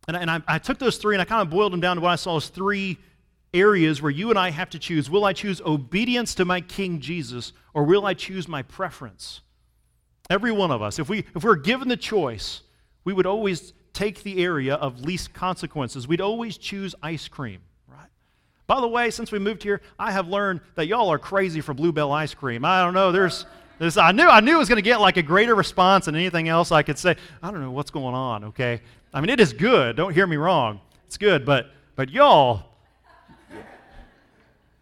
And, 0.09 0.17
and 0.17 0.29
I, 0.29 0.41
I 0.49 0.57
took 0.57 0.79
those 0.79 0.97
three 0.97 1.15
and 1.15 1.21
I 1.21 1.23
kind 1.23 1.41
of 1.41 1.49
boiled 1.49 1.71
them 1.71 1.79
down 1.79 1.95
to 1.95 2.01
what 2.01 2.09
I 2.09 2.17
saw 2.17 2.35
as 2.35 2.49
three 2.49 2.97
areas 3.53 4.01
where 4.01 4.11
you 4.11 4.29
and 4.31 4.37
I 4.37 4.51
have 4.51 4.69
to 4.71 4.79
choose 4.79 5.09
will 5.09 5.23
I 5.23 5.31
choose 5.31 5.61
obedience 5.61 6.35
to 6.35 6.43
my 6.43 6.59
King 6.59 6.99
Jesus 6.99 7.53
or 7.73 7.85
will 7.85 8.05
I 8.05 8.13
choose 8.13 8.49
my 8.49 8.63
preference? 8.63 9.39
Every 10.29 10.51
one 10.51 10.71
of 10.71 10.81
us, 10.81 10.99
if, 10.99 11.07
we, 11.07 11.19
if 11.33 11.41
we're 11.41 11.55
given 11.55 11.87
the 11.87 11.95
choice, 11.95 12.63
we 13.05 13.13
would 13.13 13.27
always 13.27 13.71
take 13.93 14.23
the 14.23 14.43
area 14.43 14.75
of 14.75 14.99
least 14.99 15.33
consequences. 15.33 16.05
We'd 16.05 16.19
always 16.19 16.57
choose 16.57 16.95
ice 17.01 17.29
cream? 17.29 17.61
By 18.67 18.79
the 18.79 18.87
way, 18.87 19.09
since 19.09 19.31
we 19.31 19.39
moved 19.39 19.63
here, 19.63 19.81
I 19.99 20.11
have 20.11 20.27
learned 20.27 20.61
that 20.75 20.87
y'all 20.87 21.09
are 21.09 21.19
crazy 21.19 21.61
for 21.61 21.73
Blue 21.73 21.91
Bell 21.91 22.11
ice 22.11 22.33
cream. 22.33 22.65
I 22.65 22.83
don't 22.83 22.93
know, 22.93 23.11
there's. 23.11 23.45
This, 23.79 23.97
I 23.97 24.11
knew 24.11 24.27
I 24.27 24.39
knew 24.39 24.55
it 24.55 24.59
was 24.59 24.69
going 24.69 24.77
to 24.77 24.83
get 24.83 25.01
like 25.01 25.17
a 25.17 25.23
greater 25.23 25.55
response 25.55 26.05
than 26.05 26.15
anything 26.15 26.47
else 26.47 26.71
I 26.71 26.83
could 26.83 26.97
say. 26.97 27.15
I 27.41 27.49
don't 27.49 27.59
know 27.59 27.71
what's 27.71 27.89
going 27.89 28.13
on, 28.13 28.43
okay? 28.45 28.81
I 29.11 29.19
mean, 29.19 29.29
it 29.29 29.39
is 29.39 29.51
good. 29.51 29.95
Don't 29.95 30.13
hear 30.13 30.27
me 30.27 30.37
wrong. 30.37 30.79
It's 31.07 31.17
good, 31.17 31.43
but 31.43 31.71
but 31.95 32.09
y'all, 32.09 32.63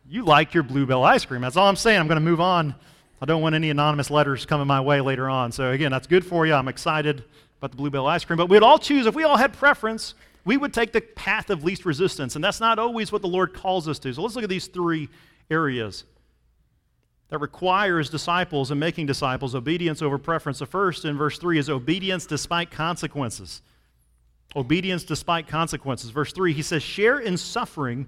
you 0.10 0.26
like 0.26 0.54
your 0.54 0.63
Blue 0.63 0.86
Bell 0.86 1.04
ice 1.06 1.26
cream. 1.26 1.41
That's 1.41 1.56
all 1.56 1.67
I'm 1.67 1.78
saying. 1.78 2.00
I'm 2.00 2.08
going 2.08 2.20
to 2.20 2.24
move 2.24 2.41
on. 2.41 2.76
I 3.22 3.26
don't 3.26 3.41
want 3.41 3.56
any 3.56 3.70
anonymous 3.70 4.10
letters 4.10 4.46
coming 4.46 4.67
my 4.67 4.82
way 4.82 5.00
later 5.00 5.30
on. 5.30 5.52
So, 5.52 5.72
again, 5.72 5.91
that's 5.91 6.08
good 6.08 6.26
for 6.26 6.46
you. 6.46 6.54
I'm 6.54 6.67
excited 6.67 7.24
about 7.60 7.72
the 7.72 7.78
Blue 7.78 7.89
Bell 7.89 8.08
ice 8.08 8.26
cream. 8.26 8.36
But 8.36 8.50
we'd 8.50 8.63
all 8.63 8.78
choose, 8.78 9.06
if 9.06 9.15
we 9.15 9.24
all 9.24 9.38
had 9.38 9.54
preference, 9.54 10.15
we 10.44 10.58
would 10.58 10.74
take 10.74 10.92
the 10.92 11.02
path 11.02 11.50
of 11.50 11.64
least 11.64 11.86
resistance. 11.86 12.36
And 12.36 12.44
that's 12.44 12.60
not 12.60 12.80
always 12.80 13.12
what 13.12 13.22
the 13.22 13.28
Lord 13.28 13.54
calls 13.54 13.88
us 13.88 14.00
to. 14.00 14.14
So, 14.14 14.22
let's 14.22 14.36
look 14.36 14.44
at 14.44 14.50
these 14.50 14.68
three 14.68 15.10
areas 15.50 16.06
that 17.32 17.40
requires 17.40 18.10
disciples 18.10 18.72
and 18.72 18.80
making 18.80 19.06
disciples 19.06 19.56
obedience 19.56 20.02
over 20.02 20.18
preference. 20.18 20.60
The 20.60 20.66
first 20.66 21.06
in 21.06 21.18
verse 21.18 21.38
3 21.40 21.58
is 21.58 21.70
obedience 21.70 22.26
despite 22.26 22.72
consequences. 22.72 23.62
Obedience 24.54 25.06
despite 25.06 25.48
consequences. 25.48 26.10
Verse 26.10 26.34
3, 26.34 26.52
he 26.52 26.62
says, 26.62 26.84
Share 26.84 27.20
in 27.20 27.38
suffering 27.38 28.08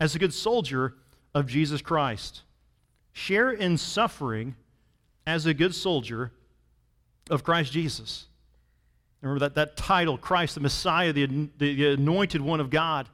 as 0.00 0.16
a 0.16 0.18
good 0.18 0.34
soldier 0.34 0.94
of 1.34 1.46
Jesus 1.46 1.82
Christ. 1.82 2.42
Share 3.12 3.52
in 3.52 3.78
suffering 3.78 4.56
as 5.24 5.46
a 5.46 5.54
good 5.54 5.72
soldier 5.72 6.32
of 7.30 7.44
Christ 7.44 7.72
Jesus. 7.72 8.26
Remember 9.24 9.40
that, 9.40 9.54
that 9.54 9.76
title, 9.76 10.18
Christ, 10.18 10.54
the 10.54 10.60
Messiah, 10.60 11.12
the, 11.12 11.26
the, 11.26 11.74
the 11.74 11.92
anointed 11.92 12.42
one 12.42 12.60
of 12.60 12.68
God. 12.68 13.08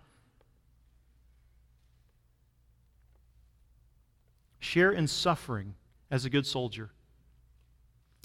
Share 4.59 4.90
in 4.90 5.07
suffering 5.07 5.75
as 6.11 6.25
a 6.25 6.31
good 6.31 6.46
soldier. 6.46 6.90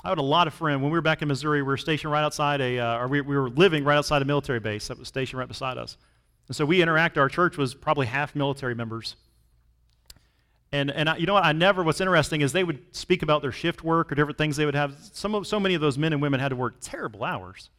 I 0.03 0.09
had 0.09 0.17
a 0.17 0.23
lot 0.23 0.47
of 0.47 0.53
friends. 0.55 0.81
When 0.81 0.91
we 0.91 0.97
were 0.97 1.01
back 1.01 1.21
in 1.21 1.27
Missouri, 1.27 1.61
we 1.61 1.67
were 1.67 1.77
stationed 1.77 2.11
right 2.11 2.23
outside 2.23 2.59
a, 2.59 2.79
uh, 2.79 2.97
or 2.97 3.07
we, 3.07 3.21
we 3.21 3.37
were 3.37 3.49
living 3.49 3.83
right 3.83 3.97
outside 3.97 4.21
a 4.21 4.25
military 4.25 4.59
base 4.59 4.87
that 4.87 4.97
was 4.97 5.07
stationed 5.07 5.39
right 5.39 5.47
beside 5.47 5.77
us. 5.77 5.97
And 6.47 6.55
so 6.55 6.65
we 6.65 6.81
interact, 6.81 7.19
our 7.19 7.29
church 7.29 7.55
was 7.55 7.75
probably 7.75 8.07
half 8.07 8.35
military 8.35 8.73
members. 8.73 9.15
And, 10.75 10.91
and 10.91 11.07
I, 11.07 11.15
you 11.15 11.25
know 11.25 11.35
what? 11.35 11.45
I 11.45 11.53
never, 11.53 11.83
what's 11.83 12.01
interesting 12.01 12.41
is 12.41 12.51
they 12.51 12.65
would 12.65 12.93
speak 12.93 13.23
about 13.23 13.41
their 13.41 13.53
shift 13.53 13.81
work 13.81 14.11
or 14.11 14.15
different 14.15 14.37
things 14.37 14.57
they 14.57 14.65
would 14.65 14.75
have. 14.75 14.93
Some 15.13 15.33
of, 15.33 15.47
so 15.47 15.57
many 15.57 15.73
of 15.73 15.79
those 15.79 15.97
men 15.97 16.11
and 16.11 16.21
women 16.21 16.41
had 16.41 16.49
to 16.49 16.57
work 16.57 16.75
terrible 16.81 17.23
hours. 17.23 17.69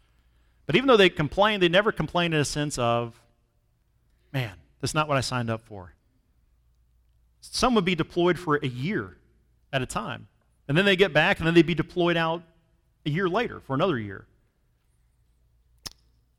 But 0.64 0.76
even 0.76 0.86
though 0.86 0.96
they 0.96 1.10
complained, 1.10 1.62
they 1.62 1.68
never 1.68 1.92
complained 1.92 2.32
in 2.32 2.40
a 2.40 2.44
sense 2.44 2.78
of 2.78 3.20
man, 4.32 4.54
that's 4.80 4.94
not 4.94 5.08
what 5.08 5.18
I 5.18 5.20
signed 5.20 5.50
up 5.50 5.60
for. 5.66 5.92
Some 7.42 7.74
would 7.74 7.84
be 7.84 7.94
deployed 7.94 8.38
for 8.38 8.56
a 8.56 8.66
year 8.66 9.18
at 9.74 9.82
a 9.82 9.86
time. 9.86 10.28
And 10.66 10.76
then 10.76 10.86
they 10.86 10.96
get 10.96 11.12
back, 11.12 11.38
and 11.38 11.46
then 11.46 11.52
they'd 11.52 11.66
be 11.66 11.74
deployed 11.74 12.16
out 12.16 12.42
a 13.04 13.10
year 13.10 13.28
later 13.28 13.60
for 13.60 13.74
another 13.74 13.98
year. 13.98 14.24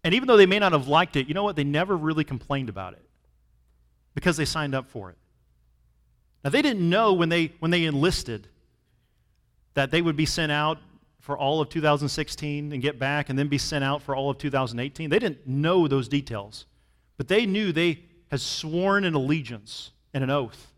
And 0.03 0.15
even 0.15 0.27
though 0.27 0.37
they 0.37 0.47
may 0.47 0.57
not 0.57 0.71
have 0.71 0.87
liked 0.87 1.15
it, 1.17 1.27
you 1.27 1.35
know 1.35 1.43
what? 1.43 1.55
They 1.55 1.63
never 1.63 1.95
really 1.95 2.23
complained 2.23 2.69
about 2.69 2.93
it 2.93 3.05
because 4.15 4.37
they 4.37 4.45
signed 4.45 4.73
up 4.73 4.87
for 4.87 5.11
it. 5.11 5.17
Now, 6.47 6.51
they 6.51 6.61
didn't 6.61 6.89
know 6.89 7.11
when 7.11 7.27
they, 7.27 7.51
when 7.59 7.71
they 7.71 7.83
enlisted 7.83 8.47
that 9.73 9.91
they 9.91 10.01
would 10.01 10.15
be 10.15 10.25
sent 10.25 10.49
out 10.49 10.77
for 11.19 11.37
all 11.37 11.59
of 11.59 11.67
2016 11.67 12.71
and 12.71 12.81
get 12.81 12.97
back 12.97 13.29
and 13.29 13.37
then 13.37 13.49
be 13.49 13.57
sent 13.57 13.83
out 13.83 14.01
for 14.01 14.15
all 14.15 14.29
of 14.29 14.37
2018. 14.37 15.09
They 15.09 15.19
didn't 15.19 15.45
know 15.45 15.89
those 15.89 16.07
details, 16.07 16.65
but 17.17 17.27
they 17.27 17.45
knew 17.45 17.73
they 17.73 17.99
had 18.31 18.39
sworn 18.39 19.03
an 19.03 19.13
allegiance 19.13 19.91
and 20.13 20.23
an 20.23 20.29
oath 20.29 20.71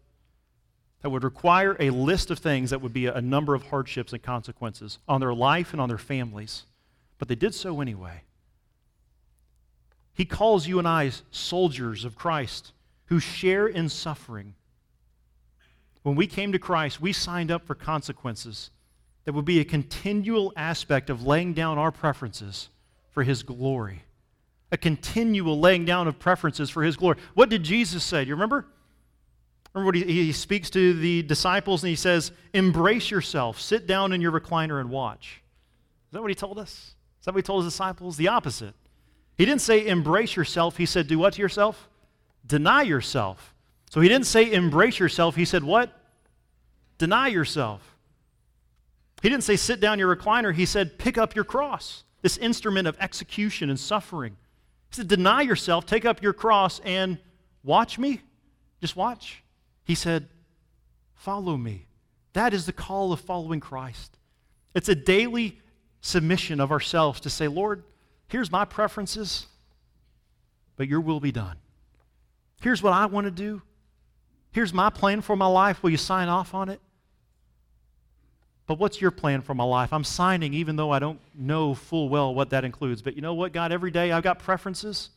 that 1.04 1.12
would 1.12 1.24
require 1.24 1.78
a 1.80 1.92
list 1.92 2.32
of 2.32 2.40
things 2.40 2.72
that 2.72 2.82
would 2.82 2.92
be 2.92 3.06
a 3.06 3.22
number 3.22 3.54
of 3.54 3.62
hardships 3.62 4.12
and 4.12 4.24
consequences 4.24 4.98
on 5.08 5.22
their 5.22 5.36
life 5.36 5.72
and 5.72 5.80
on 5.80 5.88
their 5.88 6.00
families. 6.00 6.66
But 7.20 7.28
they 7.28 7.36
did 7.36 7.54
so 7.54 7.80
anyway. 7.80 8.24
He 10.16 10.26
calls 10.26 10.66
you 10.66 10.80
and 10.80 10.88
I 10.88 11.12
soldiers 11.30 12.06
of 12.06 12.16
Christ 12.16 12.72
who 13.06 13.20
share 13.20 13.68
in 13.68 13.88
suffering. 13.88 14.56
When 16.04 16.16
we 16.16 16.28
came 16.28 16.52
to 16.52 16.60
Christ, 16.60 17.02
we 17.02 17.14
signed 17.14 17.52
up 17.52 17.66
for 17.66 17.76
consequences 17.76 18.72
that 19.26 19.34
would 19.34 19.46
be 19.46 19.60
a 19.60 19.66
continual 19.66 20.54
aspect 20.56 21.10
of 21.10 21.26
laying 21.26 21.54
down 21.54 21.78
our 21.78 21.92
preferences 21.92 22.70
for 23.12 23.24
His 23.24 23.44
glory. 23.44 24.04
A 24.72 24.78
continual 24.78 25.60
laying 25.60 25.86
down 25.86 26.08
of 26.08 26.20
preferences 26.20 26.70
for 26.70 26.84
His 26.84 26.96
glory. 26.96 27.18
What 27.34 27.50
did 27.50 27.64
Jesus 27.64 28.04
say? 28.04 28.24
Do 28.24 28.30
you 28.30 28.36
remember? 28.36 28.66
Remember 29.74 29.86
what 29.88 29.96
he, 29.96 30.04
he 30.04 30.32
speaks 30.32 30.70
to 30.72 30.94
the 30.94 31.22
disciples 31.24 31.84
and 31.84 31.90
he 31.90 31.96
says, 31.96 32.32
Embrace 32.54 33.12
yourself, 33.12 33.62
sit 33.62 33.86
down 33.86 34.14
in 34.14 34.22
your 34.22 34.32
recliner 34.32 34.80
and 34.80 34.90
watch. 34.90 35.42
Is 36.08 36.14
that 36.14 36.22
what 36.22 36.32
he 36.32 36.36
told 36.36 36.58
us? 36.58 36.96
Is 37.20 37.26
that 37.26 37.34
what 37.34 37.40
he 37.40 37.44
told 37.44 37.64
his 37.64 37.74
disciples? 37.74 38.18
The 38.18 38.30
opposite. 38.30 38.74
He 39.38 39.46
didn't 39.46 39.62
say 39.62 39.86
embrace 39.88 40.36
yourself, 40.36 40.78
he 40.78 40.86
said, 40.86 41.08
Do 41.08 41.20
what 41.20 41.34
to 41.34 41.42
yourself? 41.42 41.88
Deny 42.46 42.82
yourself. 42.82 43.54
So 43.90 44.02
he 44.02 44.08
didn't 44.08 44.28
say 44.28 44.52
embrace 44.52 45.00
yourself, 45.00 45.36
he 45.36 45.46
said, 45.46 45.64
What? 45.64 45.92
Deny 46.98 47.28
yourself. 47.28 47.82
He 49.22 49.30
didn't 49.30 49.44
say 49.44 49.56
sit 49.56 49.80
down 49.80 50.00
your 50.00 50.16
recliner, 50.16 50.54
he 50.54 50.66
said, 50.66 50.98
Pick 50.98 51.18
up 51.18 51.36
your 51.36 51.44
cross, 51.44 52.04
this 52.22 52.38
instrument 52.38 52.88
of 52.88 52.96
execution 53.00 53.70
and 53.70 53.80
suffering. 53.80 54.38
He 54.90 54.96
said, 54.96 55.08
Deny 55.08 55.42
yourself, 55.42 55.86
take 55.86 56.06
up 56.06 56.22
your 56.22 56.34
cross, 56.34 56.80
and 56.86 57.18
watch 57.64 57.98
me. 57.98 58.22
Just 58.80 58.96
watch. 58.96 59.44
He 59.84 59.96
said, 59.96 60.28
Follow 61.16 61.58
me. 61.58 61.88
That 62.34 62.54
is 62.54 62.66
the 62.66 62.74
call 62.74 63.12
of 63.12 63.20
following 63.20 63.60
Christ. 63.60 64.18
It's 64.76 64.88
a 64.88 64.96
daily 64.96 65.60
submission 66.02 66.60
of 66.60 66.72
ourselves 66.72 67.20
to 67.22 67.30
say, 67.30 67.48
Lord, 67.48 67.84
here's 68.28 68.52
my 68.52 68.66
preferences, 68.66 69.48
but 70.76 70.88
your 70.88 71.02
will 71.02 71.20
be 71.20 71.32
done. 71.32 71.58
Here's 72.62 72.84
what 72.84 72.94
I 72.94 73.08
want 73.08 73.26
to 73.26 73.32
do. 73.32 73.62
Here's 74.52 74.74
my 74.74 74.90
plan 74.90 75.22
for 75.22 75.36
my 75.36 75.48
life. 75.48 75.84
Will 75.84 75.92
you 75.92 75.98
sign 75.98 76.28
off 76.28 76.54
on 76.54 76.70
it? 76.70 76.80
But 78.66 78.80
what's 78.80 79.02
your 79.02 79.12
plan 79.12 79.42
for 79.42 79.54
my 79.54 79.64
life? 79.64 79.92
I'm 79.94 80.04
signing 80.04 80.54
even 80.54 80.76
though 80.76 80.92
I 80.92 81.00
don't 81.00 81.20
know 81.36 81.74
full 81.74 82.10
well 82.10 82.34
what 82.34 82.52
that 82.52 82.64
includes. 82.64 83.02
But 83.02 83.16
you 83.16 83.22
know 83.22 83.34
what, 83.34 83.52
God? 83.52 83.72
Every 83.72 83.92
day 83.92 84.12
I've 84.12 84.24
got 84.24 84.40
preferences 84.40 85.10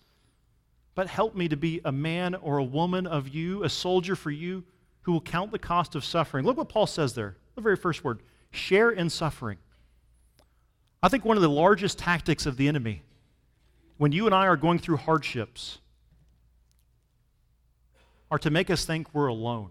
but 0.94 1.06
help 1.06 1.34
me 1.34 1.48
to 1.48 1.56
be 1.56 1.80
a 1.84 1.92
man 1.92 2.34
or 2.34 2.58
a 2.58 2.64
woman 2.64 3.06
of 3.06 3.28
you, 3.28 3.64
a 3.64 3.68
soldier 3.68 4.14
for 4.14 4.30
you, 4.30 4.64
who 5.02 5.12
will 5.12 5.20
count 5.20 5.50
the 5.50 5.58
cost 5.58 5.94
of 5.94 6.04
suffering. 6.04 6.44
Look 6.44 6.56
what 6.56 6.68
Paul 6.68 6.86
says 6.86 7.14
there, 7.14 7.36
the 7.54 7.60
very 7.60 7.76
first 7.76 8.04
word 8.04 8.20
share 8.50 8.90
in 8.90 9.08
suffering. 9.08 9.58
I 11.02 11.08
think 11.08 11.24
one 11.24 11.36
of 11.36 11.42
the 11.42 11.48
largest 11.48 11.98
tactics 11.98 12.46
of 12.46 12.56
the 12.56 12.68
enemy, 12.68 13.02
when 13.96 14.12
you 14.12 14.26
and 14.26 14.34
I 14.34 14.46
are 14.46 14.56
going 14.56 14.78
through 14.78 14.98
hardships, 14.98 15.78
are 18.32 18.38
to 18.38 18.48
make 18.50 18.70
us 18.70 18.86
think 18.86 19.12
we're 19.12 19.26
alone. 19.26 19.68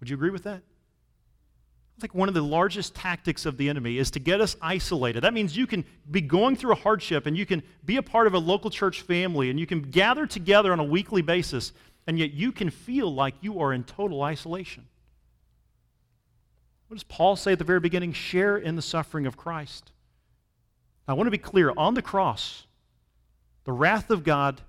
Would 0.00 0.08
you 0.08 0.16
agree 0.16 0.30
with 0.30 0.44
that? 0.44 0.62
I 0.62 2.00
think 2.00 2.14
one 2.14 2.26
of 2.28 2.34
the 2.34 2.40
largest 2.40 2.94
tactics 2.94 3.44
of 3.44 3.58
the 3.58 3.68
enemy 3.68 3.98
is 3.98 4.10
to 4.12 4.18
get 4.18 4.40
us 4.40 4.56
isolated. 4.62 5.22
That 5.22 5.34
means 5.34 5.54
you 5.54 5.66
can 5.66 5.84
be 6.10 6.22
going 6.22 6.56
through 6.56 6.72
a 6.72 6.76
hardship 6.76 7.26
and 7.26 7.36
you 7.36 7.44
can 7.44 7.62
be 7.84 7.98
a 7.98 8.02
part 8.02 8.26
of 8.26 8.32
a 8.32 8.38
local 8.38 8.70
church 8.70 9.02
family 9.02 9.50
and 9.50 9.60
you 9.60 9.66
can 9.66 9.82
gather 9.82 10.26
together 10.26 10.72
on 10.72 10.80
a 10.80 10.84
weekly 10.84 11.20
basis, 11.20 11.74
and 12.06 12.18
yet 12.18 12.32
you 12.32 12.52
can 12.52 12.70
feel 12.70 13.12
like 13.12 13.34
you 13.42 13.60
are 13.60 13.74
in 13.74 13.84
total 13.84 14.22
isolation. 14.22 14.86
What 16.86 16.94
does 16.94 17.04
Paul 17.04 17.36
say 17.36 17.52
at 17.52 17.58
the 17.58 17.66
very 17.66 17.80
beginning? 17.80 18.14
Share 18.14 18.56
in 18.56 18.76
the 18.76 18.82
suffering 18.82 19.26
of 19.26 19.36
Christ. 19.36 19.92
I 21.06 21.12
want 21.12 21.26
to 21.26 21.30
be 21.30 21.36
clear 21.36 21.74
on 21.76 21.92
the 21.92 22.00
cross, 22.00 22.66
the 23.64 23.72
wrath 23.72 24.08
of 24.08 24.24
God 24.24 24.62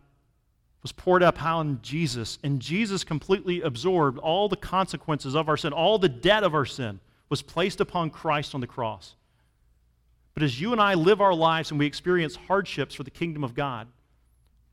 was 0.82 0.92
poured 0.92 1.24
up 1.24 1.44
on 1.44 1.80
Jesus, 1.82 2.40
and 2.44 2.62
Jesus 2.62 3.04
completely 3.04 3.62
absorbed 3.62 4.18
all 4.18 4.48
the 4.48 4.56
consequences 4.56 5.36
of 5.36 5.50
our 5.50 5.58
sin, 5.58 5.74
all 5.74 6.00
the 6.00 6.10
debt 6.10 6.44
of 6.44 6.54
our 6.54 6.66
sin 6.66 7.00
was 7.30 7.42
placed 7.42 7.82
upon 7.82 8.10
Christ 8.10 8.56
on 8.56 8.62
the 8.62 8.68
cross. 8.68 9.16
But 10.34 10.44
as 10.44 10.60
you 10.60 10.72
and 10.72 10.80
I 10.80 10.94
live 10.94 11.20
our 11.20 11.34
lives 11.34 11.72
and 11.72 11.80
we 11.80 11.86
experience 11.86 12.36
hardships 12.36 12.96
for 12.96 13.04
the 13.04 13.12
kingdom 13.12 13.44
of 13.44 13.54
God, 13.54 13.88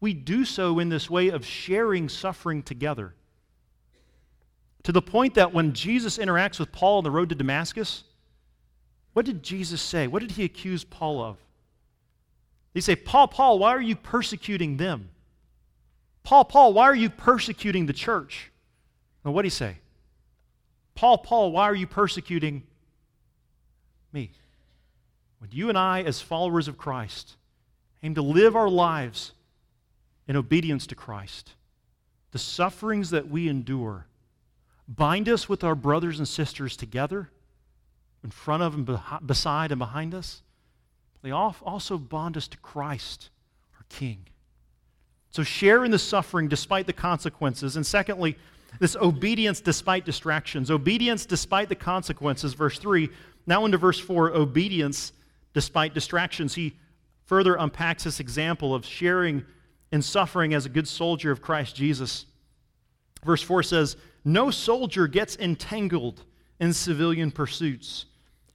we 0.01 0.15
do 0.15 0.45
so 0.45 0.79
in 0.79 0.89
this 0.89 1.11
way 1.11 1.29
of 1.29 1.45
sharing 1.45 2.09
suffering 2.09 2.63
together. 2.63 3.15
To 4.85 4.93
the 4.93 5.03
point 5.03 5.35
that 5.35 5.53
when 5.53 5.73
Jesus 5.73 6.19
interacts 6.19 6.61
with 6.61 6.71
Paul 6.71 6.99
on 6.99 7.05
the 7.05 7.11
road 7.11 7.31
to 7.31 7.35
Damascus, 7.35 8.05
what 9.15 9.27
did 9.27 9.43
Jesus 9.43 9.83
say? 9.83 10.07
What 10.07 10.21
did 10.21 10.33
he 10.33 10.45
accuse 10.45 10.85
Paul 10.85 11.21
of? 11.21 11.39
He 12.73 12.81
say, 12.81 12.95
Paul, 12.95 13.27
Paul, 13.27 13.59
why 13.59 13.71
are 13.71 13.81
you 13.81 13.97
persecuting 13.97 14.77
them? 14.77 15.09
Paul, 16.27 16.45
Paul, 16.45 16.73
why 16.73 16.87
are 16.87 16.95
you 16.95 17.09
persecuting 17.09 17.87
the 17.87 17.93
church? 17.93 18.51
And 19.23 19.33
what 19.33 19.43
did 19.43 19.47
he 19.47 19.51
say? 19.51 19.77
Paul, 20.97 21.19
Paul, 21.19 21.53
why 21.53 21.67
are 21.67 21.75
you 21.75 21.87
persecuting 21.87 22.65
me? 24.13 24.33
When 25.39 25.51
you 25.53 25.69
and 25.69 25.79
I, 25.79 26.03
as 26.03 26.21
followers 26.21 26.67
of 26.67 26.77
Christ, 26.77 27.37
aim 28.03 28.17
to 28.17 28.23
live 28.23 28.57
our 28.57 28.69
lives 28.69 29.35
in 30.27 30.35
obedience 30.35 30.85
to 30.89 30.97
Christ, 30.97 31.53
the 32.33 32.41
sufferings 32.41 33.11
that 33.11 33.29
we 33.29 33.49
endure 33.49 34.07
bind 34.89 35.29
us 35.29 35.49
with 35.49 35.63
our 35.63 35.77
brothers 35.77 36.19
and 36.19 36.27
sisters 36.27 36.77
together, 36.77 37.31
in 38.25 38.31
front 38.31 38.65
of 38.65 38.75
and 38.75 38.99
beside 39.25 39.71
and 39.71 39.79
behind 39.79 40.13
us. 40.13 40.43
They 41.23 41.31
also 41.31 41.99
bond 41.99 42.37
us 42.37 42.49
to 42.49 42.59
Christ, 42.59 43.31
our 43.77 43.85
King. 43.89 44.27
So 45.37 45.43
share 45.43 45.85
in 45.85 45.91
the 45.91 45.99
suffering 45.99 46.49
despite 46.49 46.87
the 46.87 46.95
consequences. 46.95 47.77
And 47.77 47.85
secondly, 47.85 48.39
this 48.81 48.97
obedience 48.97 49.61
despite 49.61 50.07
distractions, 50.07 50.71
obedience 50.71 51.27
despite 51.27 51.69
the 51.69 51.75
consequences, 51.75 52.55
verse 52.55 52.79
3. 52.79 53.11
Now 53.47 53.67
into 53.67 53.77
verse 53.77 54.01
4, 54.01 54.31
obedience 54.31 55.13
despite 55.53 55.93
distractions. 55.93 56.55
He 56.55 56.75
further 57.27 57.55
unpacks 57.57 58.05
this 58.05 58.19
example 58.19 58.75
of 58.75 58.87
sharing 58.87 59.45
in 59.93 60.01
suffering 60.01 60.55
as 60.55 60.65
a 60.65 60.71
good 60.71 60.89
soldier 60.89 61.31
of 61.31 61.43
Christ 61.43 61.77
Jesus. 61.77 62.25
Verse 63.23 63.43
4 63.43 63.63
says, 63.63 63.99
No 64.25 64.51
soldier 64.51 65.07
gets 65.07 65.37
entangled 65.37 66.25
in 66.61 66.73
civilian 66.73 67.31
pursuits, 67.31 68.07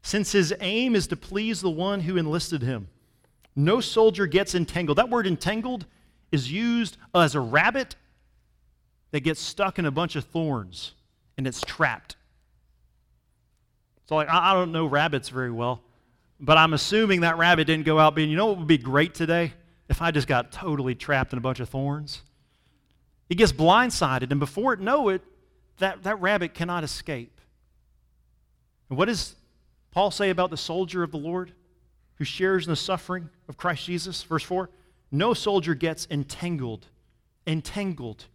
since 0.02 0.32
his 0.32 0.52
aim 0.62 0.96
is 0.96 1.06
to 1.06 1.16
please 1.16 1.62
the 1.62 1.70
one 1.70 2.00
who 2.00 2.18
enlisted 2.18 2.64
him. 2.64 2.88
No 3.56 3.82
soldier 3.82 4.26
gets 4.26 4.56
entangled. 4.56 4.98
That 4.98 5.12
word 5.12 5.28
entangled 5.28 5.86
is 6.32 6.52
used 6.52 6.98
as 7.14 7.36
a 7.36 7.40
rabbit 7.40 7.96
that 9.12 9.22
gets 9.22 9.42
stuck 9.42 9.78
in 9.80 9.86
a 9.86 9.92
bunch 9.92 10.16
of 10.16 10.24
thorns 10.26 10.94
and 11.38 11.46
it's 11.46 11.62
trapped. 11.62 12.16
So, 14.08 14.16
like, 14.16 14.30
I, 14.30 14.54
don't 14.54 14.72
know 14.72 14.86
rabbits 14.86 15.30
very 15.30 15.52
well, 15.52 15.82
but 16.40 16.58
I'm 16.58 16.74
assuming 16.74 17.22
that 17.22 17.38
rabbit 17.38 17.66
didn't 17.66 17.86
go 17.86 18.00
out 18.00 18.16
being, 18.16 18.30
you 18.30 18.36
know 18.36 18.48
what 18.48 18.58
would 18.58 18.68
be 18.68 18.78
great 18.78 19.14
today? 19.14 19.54
If 19.90 20.02
I 20.02 20.12
just 20.12 20.28
got 20.28 20.52
totally 20.52 20.96
trapped 20.96 21.34
in 21.34 21.38
a 21.38 21.42
bunch 21.42 21.60
of 21.60 21.70
thorns. 21.70 22.22
It 23.30 23.36
gets 23.36 23.54
blindsided, 23.54 24.32
and 24.32 24.40
before 24.40 24.74
it 24.74 24.80
know 24.80 25.10
it, 25.10 25.22
that, 25.78 26.04
that 26.04 26.20
rabbit 26.20 26.54
cannot 26.54 26.84
escape. 26.84 27.40
And 28.90 28.98
what 28.98 29.06
does 29.06 29.36
Paul 29.92 30.12
say 30.12 30.30
about 30.30 30.50
the 30.50 30.58
soldier 30.58 31.04
of 31.04 31.12
the 31.12 31.18
Lord 31.18 31.54
who 32.16 32.26
shares 32.26 32.66
in 32.66 32.72
the 32.72 32.76
suffering 32.76 33.30
of 33.48 33.58
Christ 33.58 33.86
Jesus? 33.86 34.24
Verse 34.24 34.44
4 34.44 34.70
No 35.12 35.34
soldier 35.34 35.76
gets 35.76 36.08
entangled, 36.10 36.88
entangled 37.46 38.28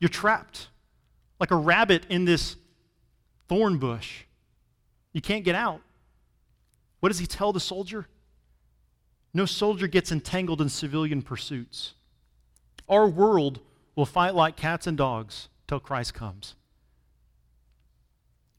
you're 0.00 0.08
trapped 0.08 0.68
like 1.40 1.50
a 1.50 1.56
rabbit 1.56 2.04
in 2.08 2.24
this 2.24 2.56
thorn 3.48 3.78
bush. 3.78 4.24
You 5.12 5.20
can't 5.20 5.44
get 5.44 5.54
out. 5.54 5.80
What 7.00 7.10
does 7.10 7.18
he 7.18 7.26
tell 7.26 7.52
the 7.52 7.60
soldier? 7.60 8.06
No 9.34 9.46
soldier 9.46 9.86
gets 9.86 10.10
entangled 10.10 10.60
in 10.60 10.68
civilian 10.68 11.22
pursuits. 11.22 11.94
Our 12.88 13.06
world 13.06 13.60
will 13.94 14.06
fight 14.06 14.34
like 14.34 14.56
cats 14.56 14.86
and 14.86 14.96
dogs 14.96 15.48
till 15.66 15.80
Christ 15.80 16.14
comes. 16.14 16.54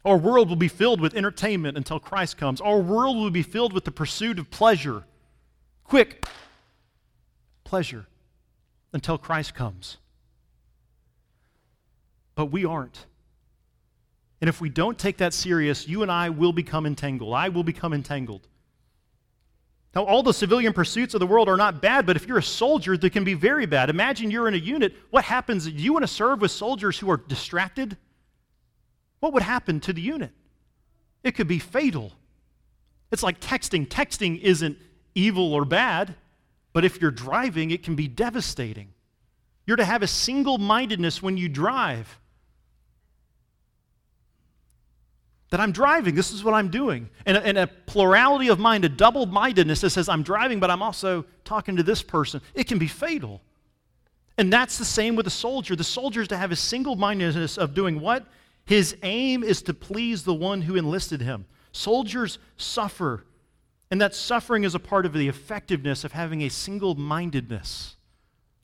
Our 0.05 0.17
world 0.17 0.47
will 0.47 0.55
be 0.55 0.67
filled 0.67 1.01
with 1.01 1.13
entertainment 1.13 1.75
until 1.75 1.99
Christ 1.99 2.37
comes. 2.37 2.61
Our 2.61 2.79
world 2.79 3.17
will 3.17 3.31
be 3.31 3.43
filled 3.43 3.73
with 3.73 3.83
the 3.83 3.91
pursuit 3.91 4.39
of 4.39 4.49
pleasure. 4.49 5.03
Quick 5.83 6.25
pleasure 7.69 8.07
until 8.93 9.19
Christ 9.19 9.53
comes. 9.53 9.97
But 12.33 12.47
we 12.47 12.65
aren't. 12.65 13.05
And 14.41 14.49
if 14.49 14.59
we 14.59 14.69
don't 14.69 14.97
take 14.97 15.17
that 15.17 15.33
serious, 15.35 15.87
you 15.87 16.01
and 16.01 16.11
I 16.11 16.29
will 16.29 16.51
become 16.51 16.87
entangled. 16.87 17.33
I 17.33 17.49
will 17.49 17.63
become 17.63 17.93
entangled. 17.93 18.47
Now, 19.95 20.03
all 20.05 20.23
the 20.23 20.33
civilian 20.33 20.73
pursuits 20.73 21.13
of 21.13 21.19
the 21.19 21.27
world 21.27 21.47
are 21.47 21.57
not 21.57 21.79
bad, 21.81 22.07
but 22.07 22.15
if 22.15 22.27
you're 22.27 22.39
a 22.39 22.43
soldier, 22.43 22.97
they 22.97 23.09
can 23.09 23.23
be 23.23 23.35
very 23.35 23.67
bad. 23.67 23.89
Imagine 23.89 24.31
you're 24.31 24.47
in 24.47 24.55
a 24.55 24.57
unit. 24.57 24.95
What 25.11 25.23
happens? 25.25 25.67
You 25.67 25.93
want 25.93 26.03
to 26.03 26.07
serve 26.07 26.41
with 26.41 26.51
soldiers 26.51 26.97
who 26.97 27.11
are 27.11 27.17
distracted? 27.17 27.97
What 29.19 29.33
would 29.33 29.43
happen 29.43 29.79
to 29.81 29.93
the 29.93 30.01
unit? 30.01 30.31
It 31.23 31.35
could 31.35 31.47
be 31.47 31.59
fatal. 31.59 32.13
It's 33.11 33.23
like 33.23 33.39
texting. 33.39 33.87
Texting 33.87 34.41
isn't 34.41 34.77
evil 35.13 35.53
or 35.53 35.65
bad, 35.65 36.15
but 36.79 36.85
if 36.85 37.01
you're 37.01 37.11
driving, 37.11 37.71
it 37.71 37.83
can 37.83 37.95
be 37.95 38.07
devastating. 38.07 38.93
You're 39.67 39.75
to 39.75 39.83
have 39.83 40.01
a 40.01 40.07
single 40.07 40.57
mindedness 40.57 41.21
when 41.21 41.35
you 41.35 41.49
drive. 41.49 42.17
that 45.49 45.59
I'm 45.59 45.73
driving. 45.73 46.15
This 46.15 46.31
is 46.31 46.41
what 46.41 46.53
I'm 46.53 46.69
doing. 46.69 47.09
And 47.25 47.35
a, 47.35 47.45
and 47.45 47.57
a 47.57 47.67
plurality 47.67 48.47
of 48.47 48.59
mind, 48.59 48.85
a 48.85 48.89
double 48.89 49.25
mindedness 49.25 49.81
that 49.81 49.89
says, 49.89 50.07
I'm 50.07 50.23
driving, 50.23 50.61
but 50.61 50.71
I'm 50.71 50.81
also 50.81 51.25
talking 51.43 51.75
to 51.75 51.83
this 51.83 52.01
person. 52.01 52.39
It 52.53 52.65
can 52.65 52.79
be 52.79 52.87
fatal. 52.87 53.41
And 54.37 54.53
that's 54.53 54.77
the 54.77 54.85
same 54.85 55.17
with 55.17 55.27
a 55.27 55.31
soldier. 55.31 55.75
The 55.75 55.83
soldier 55.83 56.21
is 56.21 56.29
to 56.29 56.37
have 56.37 56.53
a 56.53 56.55
single 56.55 56.95
mindedness 56.95 57.57
of 57.57 57.73
doing 57.73 57.99
what? 57.99 58.25
His 58.63 58.95
aim 59.03 59.43
is 59.43 59.61
to 59.63 59.73
please 59.73 60.23
the 60.23 60.33
one 60.33 60.61
who 60.61 60.77
enlisted 60.77 61.19
him. 61.19 61.45
Soldiers 61.73 62.39
suffer. 62.55 63.25
And 63.91 63.99
that 64.01 64.13
suffering 64.13 64.63
is 64.63 64.75
a 64.75 64.79
part 64.79 65.05
of 65.05 65.13
the 65.13 65.27
effectiveness 65.27 66.03
of 66.03 66.11
having 66.11 66.41
a 66.41 66.49
single 66.49 66.95
mindedness 66.95 67.95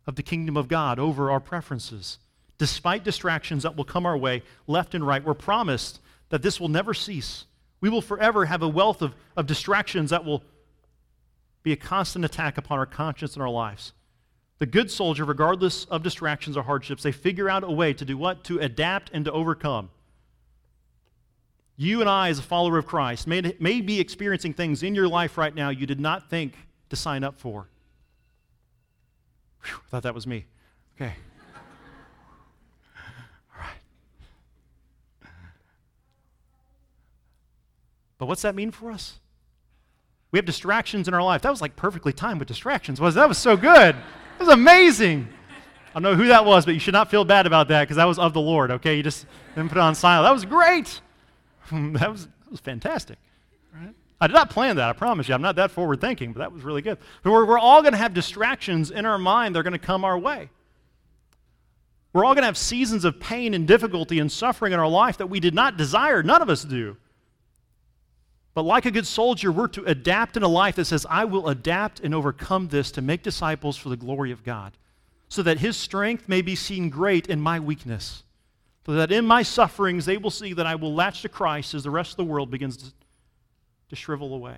of 0.05 0.15
the 0.15 0.23
kingdom 0.23 0.55
of 0.55 0.67
God 0.67 0.99
over 0.99 1.31
our 1.31 1.39
preferences. 1.39 2.19
Despite 2.57 3.03
distractions 3.03 3.63
that 3.63 3.75
will 3.75 3.85
come 3.85 4.05
our 4.05 4.17
way 4.17 4.43
left 4.67 4.93
and 4.93 5.05
right, 5.05 5.23
we're 5.23 5.33
promised 5.33 5.99
that 6.29 6.41
this 6.41 6.59
will 6.59 6.69
never 6.69 6.93
cease. 6.93 7.45
We 7.81 7.89
will 7.89 8.01
forever 8.01 8.45
have 8.45 8.61
a 8.61 8.67
wealth 8.67 9.01
of, 9.01 9.15
of 9.35 9.47
distractions 9.47 10.11
that 10.11 10.25
will 10.25 10.43
be 11.63 11.71
a 11.71 11.75
constant 11.75 12.23
attack 12.23 12.57
upon 12.57 12.77
our 12.77 12.85
conscience 12.85 13.33
and 13.33 13.41
our 13.41 13.49
lives. 13.49 13.93
The 14.59 14.65
good 14.65 14.89
soldier, 14.89 15.25
regardless 15.25 15.85
of 15.85 16.03
distractions 16.03 16.55
or 16.55 16.63
hardships, 16.63 17.03
they 17.03 17.11
figure 17.11 17.49
out 17.49 17.63
a 17.63 17.71
way 17.71 17.93
to 17.93 18.05
do 18.05 18.17
what? 18.17 18.43
To 18.45 18.59
adapt 18.59 19.09
and 19.13 19.25
to 19.25 19.31
overcome. 19.31 19.89
You 21.77 21.99
and 21.99 22.09
I, 22.09 22.29
as 22.29 22.39
a 22.39 22.43
follower 22.43 22.77
of 22.77 22.85
Christ, 22.85 23.27
may, 23.27 23.55
may 23.59 23.81
be 23.81 23.99
experiencing 23.99 24.53
things 24.53 24.81
in 24.81 24.95
your 24.95 25.07
life 25.07 25.38
right 25.38 25.53
now 25.53 25.69
you 25.69 25.85
did 25.85 25.99
not 25.99 26.29
think 26.29 26.55
to 26.89 26.95
sign 26.95 27.23
up 27.23 27.38
for. 27.38 27.67
Whew, 29.63 29.75
I 29.75 29.89
thought 29.89 30.03
that 30.03 30.15
was 30.15 30.25
me. 30.25 30.45
Okay. 30.95 31.13
All 33.53 33.59
right. 33.59 35.29
But 38.17 38.27
what's 38.27 38.43
that 38.43 38.55
mean 38.55 38.71
for 38.71 38.91
us? 38.91 39.19
We 40.31 40.39
have 40.39 40.45
distractions 40.45 41.07
in 41.07 41.13
our 41.13 41.23
life. 41.23 41.41
That 41.41 41.49
was 41.49 41.61
like 41.61 41.75
perfectly 41.75 42.13
timed 42.13 42.39
with 42.39 42.47
distractions, 42.47 43.01
was 43.01 43.15
That 43.15 43.27
was 43.27 43.38
so 43.38 43.57
good. 43.57 43.95
It 43.95 44.39
was 44.39 44.49
amazing. 44.49 45.27
I 45.89 45.99
don't 45.99 46.03
know 46.03 46.15
who 46.15 46.27
that 46.27 46.45
was, 46.45 46.65
but 46.65 46.73
you 46.73 46.79
should 46.79 46.93
not 46.93 47.09
feel 47.09 47.23
bad 47.23 47.47
about 47.47 47.69
that 47.69 47.83
because 47.83 47.95
that 47.97 48.05
was 48.05 48.19
of 48.19 48.33
the 48.33 48.41
Lord, 48.41 48.69
okay? 48.71 48.95
You 48.95 49.03
just 49.03 49.25
didn't 49.55 49.69
put 49.69 49.77
it 49.77 49.81
on 49.81 49.95
silent. 49.95 50.27
That 50.27 50.33
was 50.33 50.43
great. 50.43 50.99
that, 51.93 52.12
was, 52.12 52.25
that 52.25 52.51
was 52.51 52.60
fantastic. 52.60 53.17
Right? 53.73 53.93
I 54.21 54.28
did 54.28 54.34
not 54.34 54.49
plan 54.49 54.78
that, 54.78 54.89
I 54.89 54.93
promise 54.93 55.28
you. 55.28 55.36
I'm 55.36 55.41
not 55.41 55.58
that 55.58 55.71
forward 55.71 55.99
thinking, 55.99 56.32
but 56.32 56.39
that 56.39 56.51
was 56.51 56.63
really 56.63 56.82
good. 56.82 56.97
We're, 57.23 57.45
we're 57.45 57.60
all 57.60 57.82
going 57.82 57.93
to 57.93 57.97
have 57.97 58.13
distractions 58.13 58.91
in 58.91 59.06
our 59.06 59.17
mind. 59.17 59.54
They're 59.54 59.63
going 59.63 59.73
to 59.73 59.80
come 59.80 60.06
our 60.06 60.17
way. 60.17 60.49
We're 62.13 62.23
all 62.23 62.34
going 62.34 62.43
to 62.43 62.47
have 62.47 62.58
seasons 62.58 63.04
of 63.04 63.19
pain 63.19 63.54
and 63.54 63.67
difficulty 63.67 64.19
and 64.19 64.32
suffering 64.32 64.71
in 64.71 64.80
our 64.80 64.88
life 64.88 65.17
that 65.17 65.28
we 65.28 65.41
did 65.41 65.54
not 65.54 65.75
desire. 65.75 66.23
None 66.23 66.41
of 66.41 66.49
us 66.49 66.63
do. 66.63 66.95
But 68.54 68.63
like 68.63 68.86
a 68.86 68.91
good 68.91 69.06
soldier, 69.06 69.51
we're 69.51 69.67
to 69.67 69.84
adapt 69.84 70.38
in 70.38 70.43
a 70.43 70.47
life 70.47 70.78
that 70.78 70.86
says, 70.86 71.06
I 71.10 71.25
will 71.25 71.49
adapt 71.49 71.99
and 71.99 72.15
overcome 72.15 72.69
this 72.69 72.89
to 72.91 73.01
make 73.01 73.21
disciples 73.21 73.75
for 73.75 73.89
the 73.89 73.97
glory 73.97 74.32
of 74.32 74.45
God, 74.45 74.78
so 75.28 75.43
that 75.43 75.60
his 75.60 75.75
strength 75.75 76.30
may 76.30 76.41
be 76.41 76.56
seen 76.56 76.89
great 76.89 77.28
in 77.28 77.41
my 77.41 77.60
weakness, 77.60 78.23
so 78.86 78.93
that 78.93 79.12
in 79.12 79.26
my 79.26 79.41
sufferings 79.41 80.06
they 80.06 80.17
will 80.17 80.32
see 80.32 80.54
that 80.54 80.65
I 80.65 80.76
will 80.76 80.93
latch 80.93 81.21
to 81.24 81.30
Christ 81.30 81.74
as 81.74 81.84
the 81.84 81.91
rest 81.91 82.12
of 82.12 82.17
the 82.17 82.24
world 82.24 82.52
begins 82.52 82.78
to, 82.78 82.93
to 83.89 83.95
shrivel 83.95 84.34
away. 84.34 84.58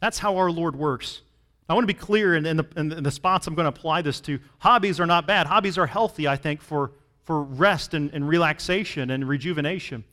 That's 0.00 0.18
how 0.18 0.36
our 0.36 0.50
Lord 0.50 0.76
works. 0.76 1.22
I 1.68 1.74
want 1.74 1.84
to 1.84 1.94
be 1.94 1.98
clear 1.98 2.34
in, 2.34 2.44
in, 2.44 2.56
the, 2.58 2.66
in 2.76 3.02
the 3.02 3.10
spots 3.10 3.46
I'm 3.46 3.54
going 3.54 3.64
to 3.64 3.80
apply 3.80 4.02
this 4.02 4.20
to. 4.22 4.38
Hobbies 4.58 5.00
are 5.00 5.06
not 5.06 5.26
bad. 5.26 5.46
Hobbies 5.46 5.78
are 5.78 5.86
healthy, 5.86 6.28
I 6.28 6.36
think, 6.36 6.60
for, 6.60 6.90
for 7.24 7.42
rest 7.42 7.94
and, 7.94 8.12
and 8.12 8.28
relaxation 8.28 9.10
and 9.10 9.26
rejuvenation. 9.26 10.04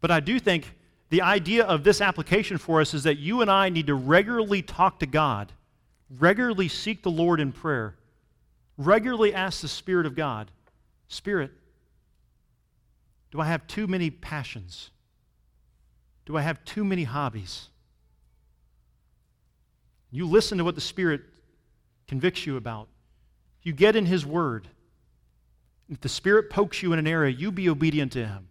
But 0.00 0.10
I 0.10 0.20
do 0.20 0.38
think 0.38 0.72
the 1.08 1.22
idea 1.22 1.64
of 1.64 1.82
this 1.82 2.00
application 2.00 2.58
for 2.58 2.80
us 2.80 2.94
is 2.94 3.02
that 3.02 3.18
you 3.18 3.40
and 3.40 3.50
I 3.50 3.70
need 3.70 3.88
to 3.88 3.94
regularly 3.94 4.62
talk 4.62 5.00
to 5.00 5.06
God, 5.06 5.52
regularly 6.18 6.68
seek 6.68 7.02
the 7.02 7.10
Lord 7.10 7.40
in 7.40 7.50
prayer, 7.50 7.96
regularly 8.78 9.34
ask 9.34 9.62
the 9.62 9.68
Spirit 9.68 10.06
of 10.06 10.14
God 10.14 10.50
Spirit, 11.08 11.50
do 13.30 13.40
I 13.40 13.46
have 13.46 13.66
too 13.66 13.86
many 13.86 14.10
passions? 14.10 14.90
Do 16.26 16.36
I 16.36 16.42
have 16.42 16.64
too 16.64 16.84
many 16.84 17.04
hobbies? 17.04 17.68
You 20.10 20.26
listen 20.26 20.58
to 20.58 20.64
what 20.64 20.74
the 20.74 20.80
Spirit 20.80 21.22
convicts 22.08 22.46
you 22.46 22.56
about. 22.56 22.88
You 23.62 23.72
get 23.72 23.94
in 23.94 24.06
His 24.06 24.26
Word. 24.26 24.68
If 25.88 26.00
the 26.00 26.08
Spirit 26.08 26.50
pokes 26.50 26.82
you 26.82 26.92
in 26.92 26.98
an 26.98 27.06
area, 27.06 27.32
you 27.32 27.52
be 27.52 27.68
obedient 27.68 28.12
to 28.12 28.26
Him. 28.26 28.48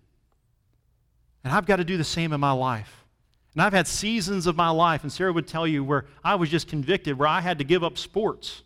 And 1.44 1.54
I've 1.54 1.66
got 1.66 1.78
to 1.78 1.84
do 1.84 1.98
the 1.98 2.04
same 2.04 2.34
in 2.34 2.40
my 2.40 2.52
life. 2.52 3.06
And 3.54 3.62
I've 3.62 3.74
had 3.74 3.88
seasons 3.88 4.46
of 4.46 4.56
my 4.56 4.70
life, 4.70 5.04
and 5.04 5.12
Sarah 5.12 5.34
would 5.34 5.48
tell 5.48 5.68
you, 5.68 5.84
where 5.84 6.06
I 6.24 6.36
was 6.36 6.50
just 6.50 6.68
convicted, 6.68 7.18
where 7.18 7.28
I 7.28 7.42
had 7.42 7.58
to 7.58 7.64
give 7.64 7.84
up 7.84 7.98
sports, 7.98 8.64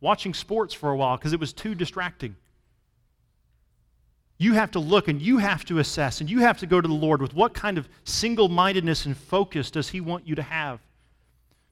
watching 0.00 0.34
sports 0.34 0.72
for 0.74 0.90
a 0.90 0.96
while, 0.96 1.16
because 1.16 1.32
it 1.32 1.40
was 1.40 1.52
too 1.52 1.74
distracting. 1.74 2.34
You 4.38 4.54
have 4.54 4.72
to 4.72 4.80
look 4.80 5.08
and 5.08 5.20
you 5.22 5.38
have 5.38 5.64
to 5.66 5.78
assess 5.78 6.20
and 6.20 6.30
you 6.30 6.40
have 6.40 6.58
to 6.58 6.66
go 6.66 6.80
to 6.80 6.88
the 6.88 6.94
Lord 6.94 7.22
with 7.22 7.34
what 7.34 7.54
kind 7.54 7.78
of 7.78 7.88
single 8.04 8.48
mindedness 8.48 9.06
and 9.06 9.16
focus 9.16 9.70
does 9.70 9.88
He 9.88 10.00
want 10.00 10.26
you 10.26 10.34
to 10.34 10.42
have? 10.42 10.80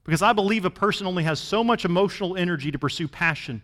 Because 0.03 0.21
I 0.21 0.33
believe 0.33 0.65
a 0.65 0.69
person 0.69 1.05
only 1.05 1.23
has 1.23 1.39
so 1.39 1.63
much 1.63 1.85
emotional 1.85 2.37
energy 2.37 2.71
to 2.71 2.79
pursue 2.79 3.07
passion. 3.07 3.61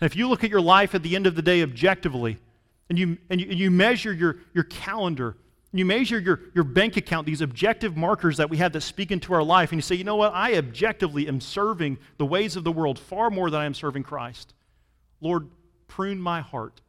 And 0.00 0.10
if 0.10 0.16
you 0.16 0.28
look 0.28 0.42
at 0.42 0.50
your 0.50 0.60
life 0.60 0.94
at 0.94 1.02
the 1.02 1.14
end 1.14 1.26
of 1.26 1.36
the 1.36 1.42
day 1.42 1.62
objectively, 1.62 2.38
and 2.88 2.98
you, 2.98 3.18
and 3.30 3.40
you, 3.40 3.48
and 3.50 3.58
you 3.58 3.70
measure 3.70 4.12
your, 4.12 4.36
your 4.52 4.64
calendar 4.64 5.36
you 5.74 5.84
measure 5.84 6.20
your, 6.20 6.40
your 6.54 6.62
bank 6.62 6.96
account, 6.96 7.26
these 7.26 7.40
objective 7.40 7.96
markers 7.96 8.36
that 8.36 8.48
we 8.48 8.58
have 8.58 8.72
that 8.74 8.82
speak 8.82 9.10
into 9.10 9.34
our 9.34 9.42
life, 9.42 9.72
and 9.72 9.78
you 9.78 9.82
say, 9.82 9.96
you 9.96 10.04
know 10.04 10.14
what? 10.14 10.32
I 10.32 10.56
objectively 10.56 11.26
am 11.26 11.40
serving 11.40 11.98
the 12.16 12.24
ways 12.24 12.54
of 12.54 12.62
the 12.62 12.70
world 12.70 12.96
far 12.96 13.28
more 13.28 13.50
than 13.50 13.60
I 13.60 13.64
am 13.64 13.74
serving 13.74 14.04
Christ. 14.04 14.54
Lord, 15.20 15.48
prune 15.88 16.20
my 16.20 16.40
heart, 16.42 16.80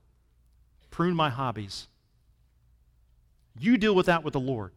prune 0.96 1.14
my 1.14 1.30
hobbies. 1.30 1.90
You 3.60 3.76
deal 3.76 3.94
with 3.94 4.06
that 4.06 4.24
with 4.24 4.32
the 4.32 4.40
Lord. 4.40 4.72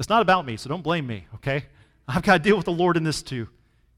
It's 0.00 0.08
not 0.08 0.20
about 0.20 0.44
me, 0.44 0.56
so 0.56 0.68
don't 0.68 0.82
blame 0.82 1.06
me, 1.06 1.26
okay? 1.36 1.66
I've 2.08 2.24
got 2.24 2.38
to 2.38 2.42
deal 2.42 2.56
with 2.56 2.64
the 2.64 2.72
Lord 2.72 2.96
in 2.96 3.04
this 3.04 3.22
too. 3.22 3.46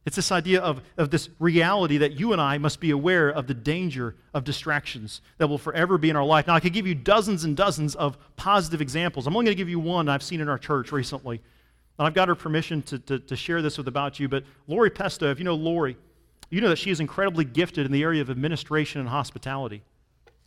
It's 0.04 0.16
this 0.16 0.30
idea 0.30 0.60
of, 0.60 0.82
of 0.98 1.08
this 1.08 1.30
reality 1.38 1.96
that 1.96 2.12
you 2.12 2.34
and 2.34 2.42
I 2.42 2.58
must 2.58 2.78
be 2.78 2.90
aware 2.90 3.30
of 3.30 3.46
the 3.46 3.54
danger 3.54 4.16
of 4.34 4.44
distractions 4.44 5.22
that 5.38 5.46
will 5.46 5.56
forever 5.56 5.96
be 5.96 6.10
in 6.10 6.16
our 6.16 6.26
life. 6.26 6.46
Now, 6.46 6.54
I 6.54 6.60
could 6.60 6.74
give 6.74 6.86
you 6.86 6.94
dozens 6.94 7.44
and 7.44 7.56
dozens 7.56 7.94
of 7.94 8.18
positive 8.36 8.82
examples. 8.82 9.26
I'm 9.26 9.34
only 9.34 9.46
going 9.46 9.56
to 9.56 9.60
give 9.60 9.70
you 9.70 9.80
one 9.80 10.10
I've 10.10 10.22
seen 10.22 10.42
in 10.42 10.50
our 10.50 10.58
church 10.58 10.92
recently. 10.92 11.40
And 11.98 12.06
I've 12.06 12.12
got 12.12 12.28
her 12.28 12.34
permission 12.34 12.82
to, 12.82 12.98
to, 12.98 13.18
to 13.18 13.34
share 13.34 13.62
this 13.62 13.78
with 13.78 13.88
about 13.88 14.20
you. 14.20 14.28
But 14.28 14.44
Lori 14.66 14.90
Pesto, 14.90 15.30
if 15.30 15.38
you 15.38 15.46
know 15.46 15.54
Lori, 15.54 15.96
you 16.50 16.60
know 16.60 16.68
that 16.68 16.78
she 16.78 16.90
is 16.90 17.00
incredibly 17.00 17.46
gifted 17.46 17.86
in 17.86 17.92
the 17.92 18.02
area 18.02 18.20
of 18.20 18.28
administration 18.28 19.00
and 19.00 19.08
hospitality. 19.08 19.84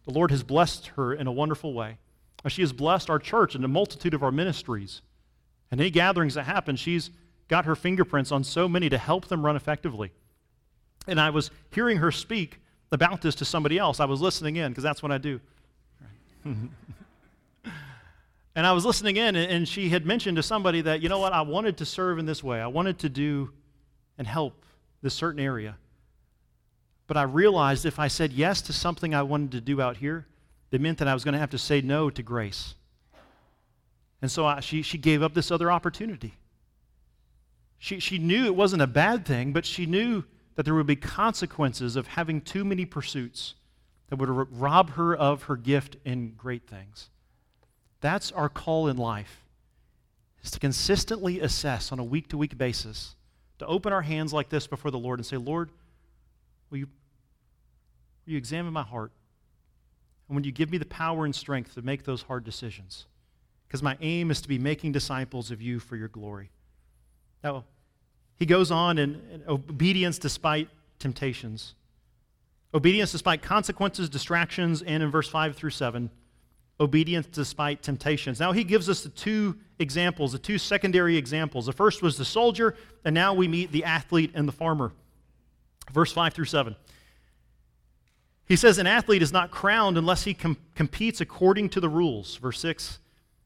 The 0.05 0.13
Lord 0.13 0.31
has 0.31 0.43
blessed 0.43 0.87
her 0.95 1.13
in 1.13 1.27
a 1.27 1.31
wonderful 1.31 1.73
way. 1.73 1.97
She 2.47 2.61
has 2.61 2.73
blessed 2.73 3.09
our 3.09 3.17
church 3.17 3.55
and 3.55 3.65
a 3.65 3.67
multitude 3.67 4.13
of 4.13 4.21
our 4.21 4.31
ministries. 4.31 5.01
And 5.71 5.81
any 5.81 5.89
gatherings 5.89 6.35
that 6.35 6.43
happen, 6.43 6.75
she's 6.75 7.09
got 7.47 7.65
her 7.65 7.75
fingerprints 7.75 8.31
on 8.31 8.43
so 8.43 8.67
many 8.67 8.87
to 8.89 8.97
help 8.97 9.27
them 9.27 9.43
run 9.43 9.55
effectively. 9.55 10.11
And 11.07 11.19
I 11.19 11.31
was 11.31 11.49
hearing 11.71 11.97
her 11.97 12.11
speak 12.11 12.59
about 12.91 13.21
this 13.21 13.35
to 13.35 13.45
somebody 13.45 13.77
else. 13.79 13.99
I 13.99 14.05
was 14.05 14.21
listening 14.21 14.55
in 14.57 14.71
because 14.71 14.83
that's 14.83 15.01
what 15.01 15.11
I 15.11 15.17
do. 15.17 15.39
and 16.45 16.69
I 18.55 18.71
was 18.73 18.85
listening 18.85 19.17
in, 19.17 19.35
and 19.35 19.67
she 19.67 19.89
had 19.89 20.05
mentioned 20.05 20.37
to 20.37 20.43
somebody 20.43 20.81
that, 20.81 21.01
you 21.01 21.09
know 21.09 21.19
what, 21.19 21.33
I 21.33 21.41
wanted 21.41 21.77
to 21.77 21.85
serve 21.85 22.19
in 22.19 22.27
this 22.27 22.43
way. 22.43 22.61
I 22.61 22.67
wanted 22.67 22.99
to 22.99 23.09
do 23.09 23.51
and 24.17 24.27
help 24.27 24.63
this 25.01 25.13
certain 25.13 25.39
area. 25.39 25.77
But 27.07 27.17
I 27.17 27.23
realized 27.23 27.85
if 27.85 27.99
I 27.99 28.07
said 28.07 28.33
yes 28.33 28.61
to 28.63 28.73
something 28.73 29.13
I 29.13 29.21
wanted 29.21 29.51
to 29.51 29.61
do 29.61 29.81
out 29.81 29.97
here, 29.97 30.25
it 30.71 30.81
meant 30.81 30.97
that 30.97 31.07
I 31.07 31.13
was 31.13 31.23
going 31.23 31.33
to 31.33 31.39
have 31.39 31.51
to 31.51 31.57
say 31.57 31.81
no 31.81 32.09
to 32.09 32.23
grace. 32.23 32.75
And 34.21 34.31
so 34.31 34.45
I, 34.45 34.59
she, 34.59 34.81
she 34.81 34.97
gave 34.97 35.21
up 35.21 35.33
this 35.33 35.51
other 35.51 35.71
opportunity. 35.71 36.33
She, 37.77 37.99
she 37.99 38.17
knew 38.17 38.45
it 38.45 38.55
wasn't 38.55 38.81
a 38.81 38.87
bad 38.87 39.25
thing, 39.25 39.53
but 39.53 39.65
she 39.65 39.85
knew 39.85 40.23
that 40.55 40.63
there 40.63 40.73
would 40.73 40.87
be 40.87 40.95
consequences 40.95 41.95
of 41.95 42.07
having 42.07 42.41
too 42.41 42.65
many 42.65 42.85
pursuits 42.85 43.55
that 44.09 44.17
would 44.17 44.29
rob 44.29 44.91
her 44.91 45.15
of 45.15 45.43
her 45.43 45.55
gift 45.55 45.97
in 46.05 46.33
great 46.37 46.67
things. 46.67 47.09
That's 48.01 48.31
our 48.31 48.49
call 48.49 48.87
in 48.87 48.97
life, 48.97 49.43
is 50.43 50.51
to 50.51 50.59
consistently 50.59 51.39
assess 51.39 51.91
on 51.91 51.99
a 51.99 52.03
week-to-week 52.03 52.57
basis, 52.57 53.15
to 53.59 53.65
open 53.67 53.93
our 53.93 54.01
hands 54.01 54.33
like 54.33 54.49
this 54.49 54.67
before 54.67 54.91
the 54.91 54.99
Lord 54.99 55.19
and 55.19 55.25
say, 55.25 55.37
Lord, 55.37 55.69
will 56.69 56.79
you, 56.79 56.85
will 58.25 58.33
you 58.33 58.37
examine 58.37 58.73
my 58.73 58.83
heart? 58.83 59.11
And 60.27 60.35
when 60.35 60.43
you 60.43 60.51
give 60.51 60.71
me 60.71 60.77
the 60.77 60.85
power 60.85 61.25
and 61.25 61.35
strength 61.35 61.75
to 61.75 61.81
make 61.81 62.03
those 62.03 62.23
hard 62.23 62.43
decisions, 62.43 63.05
because 63.67 63.83
my 63.83 63.97
aim 64.01 64.31
is 64.31 64.41
to 64.41 64.47
be 64.47 64.57
making 64.57 64.91
disciples 64.91 65.51
of 65.51 65.61
you 65.61 65.79
for 65.79 65.95
your 65.95 66.07
glory. 66.07 66.49
Now, 67.43 67.65
he 68.37 68.45
goes 68.45 68.71
on 68.71 68.97
in, 68.97 69.21
in 69.31 69.43
obedience 69.47 70.17
despite 70.17 70.69
temptations. 70.99 71.75
Obedience 72.73 73.11
despite 73.11 73.41
consequences, 73.41 74.09
distractions, 74.09 74.81
and 74.81 75.01
in 75.01 75.09
verse 75.09 75.29
5 75.29 75.55
through 75.55 75.69
7, 75.69 76.09
obedience 76.79 77.27
despite 77.27 77.81
temptations. 77.81 78.39
Now 78.39 78.51
he 78.51 78.63
gives 78.63 78.89
us 78.89 79.01
the 79.01 79.09
two 79.09 79.57
examples, 79.79 80.33
the 80.33 80.39
two 80.39 80.57
secondary 80.57 81.15
examples. 81.15 81.67
The 81.67 81.73
first 81.73 82.01
was 82.01 82.17
the 82.17 82.25
soldier, 82.25 82.75
and 83.05 83.13
now 83.13 83.33
we 83.33 83.47
meet 83.47 83.71
the 83.71 83.85
athlete 83.85 84.31
and 84.33 84.47
the 84.47 84.51
farmer. 84.51 84.91
Verse 85.91 86.11
5 86.11 86.33
through 86.33 86.45
7. 86.45 86.75
He 88.47 88.55
says, 88.55 88.77
An 88.77 88.87
athlete 88.87 89.21
is 89.21 89.33
not 89.33 89.51
crowned 89.51 89.97
unless 89.97 90.23
he 90.23 90.33
com- 90.33 90.57
competes 90.75 91.21
according 91.21 91.69
to 91.69 91.79
the 91.79 91.89
rules. 91.89 92.37
Verse 92.37 92.59
6. 92.59 92.99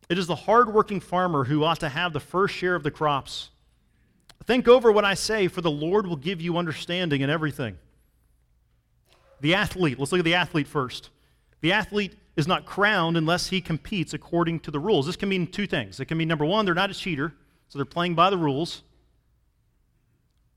It 0.10 0.18
is 0.18 0.28
the 0.28 0.36
hardworking 0.36 1.00
farmer 1.00 1.46
who 1.46 1.64
ought 1.64 1.80
to 1.82 1.90
have 1.90 2.14
the 2.14 2.20
first 2.20 2.56
share 2.56 2.76
of 2.76 2.84
the 2.84 2.92
crops. 2.92 3.50
Think 4.46 4.68
over 4.68 4.92
what 4.92 5.06
I 5.06 5.14
say, 5.14 5.48
for 5.48 5.62
the 5.62 5.70
Lord 5.70 6.08
will 6.08 6.16
give 6.16 6.42
you 6.42 6.58
understanding 6.58 7.22
in 7.22 7.30
everything. 7.30 7.78
The 9.42 9.54
athlete, 9.54 10.00
let's 10.00 10.12
look 10.12 10.20
at 10.20 10.26
the 10.26 10.34
athlete 10.34 10.68
first. 10.68 11.12
The 11.62 11.72
athlete 11.72 12.16
is 12.36 12.48
not 12.48 12.66
crowned 12.66 13.16
unless 13.16 13.50
he 13.50 13.62
competes 13.62 14.14
according 14.14 14.62
to 14.62 14.72
the 14.72 14.80
rules. 14.80 15.06
This 15.06 15.16
can 15.16 15.30
mean 15.30 15.46
two 15.46 15.68
things. 15.68 16.00
It 16.00 16.06
can 16.06 16.18
mean, 16.18 16.28
number 16.28 16.46
one, 16.46 16.66
they're 16.66 16.74
not 16.74 16.90
a 16.90 16.96
cheater, 16.96 17.34
so 17.68 17.78
they're 17.78 17.86
playing 17.86 18.16
by 18.16 18.30
the 18.30 18.38
rules. 18.38 18.82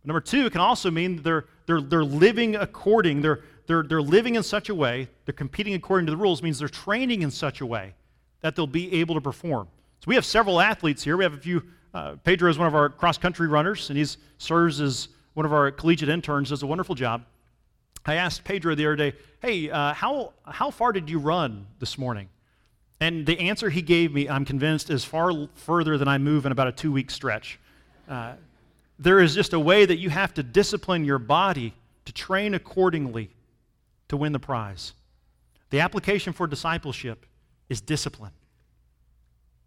Number 0.05 0.21
two, 0.21 0.47
it 0.47 0.53
can 0.53 0.61
also 0.61 0.91
mean 0.91 1.23
they're, 1.23 1.45
they're, 1.67 1.81
they're 1.81 2.05
living 2.05 2.57
according, 2.57 3.23
they're, 3.23 3.41
they're, 3.67 3.85
they're 3.85 4.03
living 4.03 4.35
in 4.35 4.43
such 4.43 4.69
a 4.69 4.75
way, 4.75 5.09
they're 5.25 5.33
competing 5.33 5.75
according 5.75 6.07
to 6.07 6.13
the 6.13 6.17
rules, 6.17 6.43
means 6.43 6.59
they're 6.59 6.69
training 6.69 7.23
in 7.23 7.31
such 7.31 7.61
a 7.61 7.67
way 7.67 7.95
that 8.41 8.57
they'll 8.57 8.67
be 8.67 8.93
able 9.01 9.15
to 9.15 9.21
perform. 9.21 9.69
So 10.01 10.07
we 10.09 10.17
have 10.17 10.25
several 10.25 10.61
athletes 10.61 11.05
here. 11.05 11.17
We 11.17 11.25
have 11.25 11.35
a 11.35 11.39
few. 11.39 11.63
Uh, 11.95 12.17
Pedro 12.25 12.51
is 12.51 12.59
one 12.59 12.67
of 12.67 12.75
our 12.75 12.89
cross 12.89 13.19
country 13.19 13.47
runners, 13.47 13.89
and 13.91 13.97
he 13.97 14.05
serves 14.39 14.81
as 14.81 15.09
one 15.35 15.47
of 15.47 15.53
our 15.53 15.71
collegiate 15.71 16.09
interns, 16.09 16.49
does 16.49 16.63
a 16.63 16.67
wonderful 16.67 16.95
job. 16.95 17.25
I 18.05 18.17
asked 18.17 18.43
Pedro 18.43 18.75
the 18.75 18.85
other 18.87 18.97
day, 18.97 19.13
hey, 19.41 19.71
uh, 19.71 19.95
how, 19.95 20.33
how 20.45 20.71
far 20.71 20.93
did 20.93 21.09
you 21.09 21.21
run 21.21 21.67
this 21.79 21.97
morning? 21.97 22.29
And 23.01 23.25
the 23.27 23.39
answer 23.39 23.71
he 23.71 23.83
gave 23.83 24.13
me, 24.13 24.29
I'm 24.29 24.45
convinced, 24.45 24.91
is 24.91 25.05
far 25.05 25.49
further 25.55 25.99
than 25.99 26.09
I 26.09 26.19
move 26.19 26.47
in 26.47 26.53
about 26.53 26.67
a 26.67 26.73
two 26.73 26.91
week 26.91 27.11
stretch. 27.11 27.61
Uh, 28.09 28.35
there 29.03 29.21
is 29.21 29.35
just 29.35 29.53
a 29.53 29.61
way 29.61 29.85
that 29.85 29.99
you 29.99 30.11
have 30.11 30.33
to 30.35 30.43
discipline 30.43 31.05
your 31.05 31.19
body 31.19 31.75
to 32.05 32.13
train 32.13 32.55
accordingly 32.55 33.31
to 34.09 34.17
win 34.17 34.33
the 34.33 34.39
prize. 34.39 34.93
The 35.71 35.81
application 35.81 36.33
for 36.33 36.47
discipleship 36.47 37.27
is 37.69 37.81
discipline. 37.81 38.33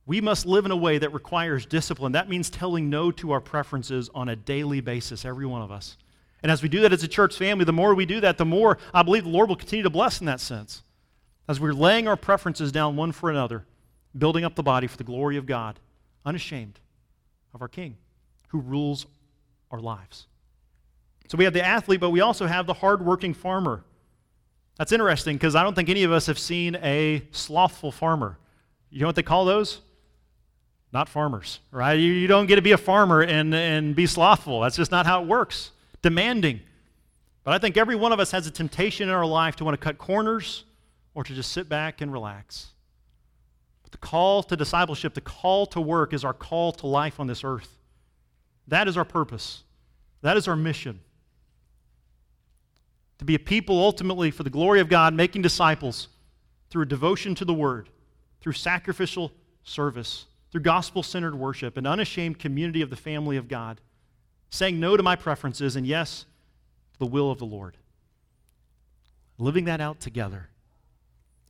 We 0.06 0.22
must 0.22 0.46
live 0.46 0.66
in 0.66 0.72
a 0.72 0.76
way 0.76 1.00
that 1.00 1.14
requires 1.14 1.66
discipline. 1.66 2.14
That 2.14 2.30
means 2.30 2.50
telling 2.50 2.90
no 2.90 3.12
to 3.12 3.32
our 3.32 3.42
preferences 3.42 4.10
on 4.14 4.30
a 4.30 4.36
daily 4.36 4.80
basis, 4.80 5.26
every 5.26 5.46
one 5.46 5.64
of 5.64 5.72
us. 5.72 5.98
And 6.44 6.52
as 6.52 6.62
we 6.62 6.70
do 6.70 6.82
that 6.82 6.94
as 6.94 7.04
a 7.04 7.08
church 7.08 7.36
family, 7.36 7.66
the 7.66 7.74
more 7.74 7.96
we 7.96 8.06
do 8.06 8.22
that, 8.22 8.38
the 8.38 8.46
more 8.46 8.78
I 8.94 9.02
believe 9.02 9.24
the 9.24 9.32
Lord 9.32 9.50
will 9.50 9.56
continue 9.56 9.84
to 9.84 9.90
bless 9.90 10.20
in 10.20 10.28
that 10.28 10.40
sense. 10.40 10.84
As 11.48 11.60
we're 11.60 11.74
laying 11.74 12.08
our 12.08 12.16
preferences 12.16 12.72
down 12.72 12.96
one 12.96 13.12
for 13.12 13.32
another, 13.32 13.66
building 14.18 14.46
up 14.46 14.56
the 14.56 14.64
body 14.64 14.88
for 14.88 14.98
the 14.98 15.04
glory 15.04 15.38
of 15.38 15.46
God, 15.46 15.80
unashamed 16.24 16.80
of 17.54 17.62
our 17.62 17.68
King 17.68 17.98
who 18.50 18.62
rules 18.62 19.06
our 19.76 19.82
lives. 19.82 20.28
So 21.28 21.38
we 21.38 21.44
have 21.44 21.54
the 21.54 21.66
athlete, 21.66 22.00
but 22.00 22.12
we 22.12 22.22
also 22.22 22.48
have 22.48 22.68
the 22.68 22.74
hardworking 22.74 23.34
farmer. 23.34 23.84
That's 24.78 24.92
interesting 24.92 25.36
because 25.36 25.56
I 25.56 25.64
don't 25.64 25.74
think 25.74 25.90
any 25.90 26.04
of 26.04 26.12
us 26.12 26.26
have 26.28 26.40
seen 26.40 26.76
a 26.76 27.24
slothful 27.32 27.92
farmer. 27.92 28.38
You 28.90 29.02
know 29.02 29.08
what 29.08 29.16
they 29.16 29.24
call 29.24 29.46
those? 29.46 29.82
Not 30.92 31.10
farmers, 31.10 31.60
right? 31.72 31.94
You, 31.94 32.14
you 32.14 32.28
don't 32.28 32.46
get 32.46 32.56
to 32.56 32.62
be 32.62 32.72
a 32.72 32.78
farmer 32.78 33.22
and, 33.22 33.54
and 33.54 33.96
be 33.96 34.06
slothful. 34.06 34.62
That's 34.62 34.78
just 34.78 34.92
not 34.92 35.06
how 35.06 35.22
it 35.22 35.28
works 35.28 35.72
demanding. 36.02 36.62
But 37.44 37.54
I 37.54 37.58
think 37.58 37.78
every 37.78 37.96
one 37.96 38.14
of 38.14 38.20
us 38.20 38.32
has 38.32 38.48
a 38.48 38.52
temptation 38.52 39.10
in 39.10 39.16
our 39.16 39.26
life 39.26 39.56
to 39.58 39.66
want 39.66 39.74
to 39.74 39.84
cut 39.84 39.98
corners 39.98 40.64
or 41.16 41.24
to 41.24 41.34
just 41.34 41.52
sit 41.52 41.68
back 41.68 42.02
and 42.02 42.14
relax. 42.14 42.68
But 43.84 43.92
the 43.92 43.98
call 43.98 44.44
to 44.44 44.56
discipleship, 44.56 45.16
the 45.16 45.22
call 45.22 45.66
to 45.68 45.82
work, 45.82 46.14
is 46.14 46.24
our 46.24 46.34
call 46.34 46.72
to 46.74 46.88
life 46.88 47.20
on 47.20 47.28
this 47.28 47.44
earth. 47.44 47.78
That 48.68 48.88
is 48.88 48.98
our 48.98 49.06
purpose, 49.06 49.64
that 50.26 50.38
is 50.38 50.48
our 50.48 50.56
mission. 50.56 51.00
To 53.20 53.26
be 53.26 53.36
a 53.36 53.40
people 53.40 53.80
ultimately 53.80 54.32
for 54.32 54.44
the 54.44 54.50
glory 54.50 54.80
of 54.80 54.90
God, 54.90 55.14
making 55.14 55.42
disciples 55.42 56.10
through 56.70 56.86
devotion 56.86 57.36
to 57.36 57.46
the 57.46 57.54
Word, 57.54 57.90
through 58.42 58.54
sacrificial 58.54 59.32
service, 59.64 60.26
through 60.52 60.62
gospel 60.62 61.04
centered 61.04 61.36
worship, 61.36 61.78
an 61.78 61.88
unashamed 61.88 62.40
community 62.40 62.82
of 62.82 62.90
the 62.90 62.96
family 62.96 63.38
of 63.38 63.48
God 63.48 63.82
saying 64.50 64.80
no 64.80 64.98
to 64.98 65.04
my 65.04 65.16
preferences 65.16 65.76
and 65.76 65.86
yes 65.86 66.26
to 66.94 67.00
the 67.00 67.06
will 67.06 67.30
of 67.30 67.38
the 67.38 67.46
Lord. 67.46 67.78
Living 69.38 69.66
that 69.66 69.82
out 69.82 70.00
together. 70.00 70.50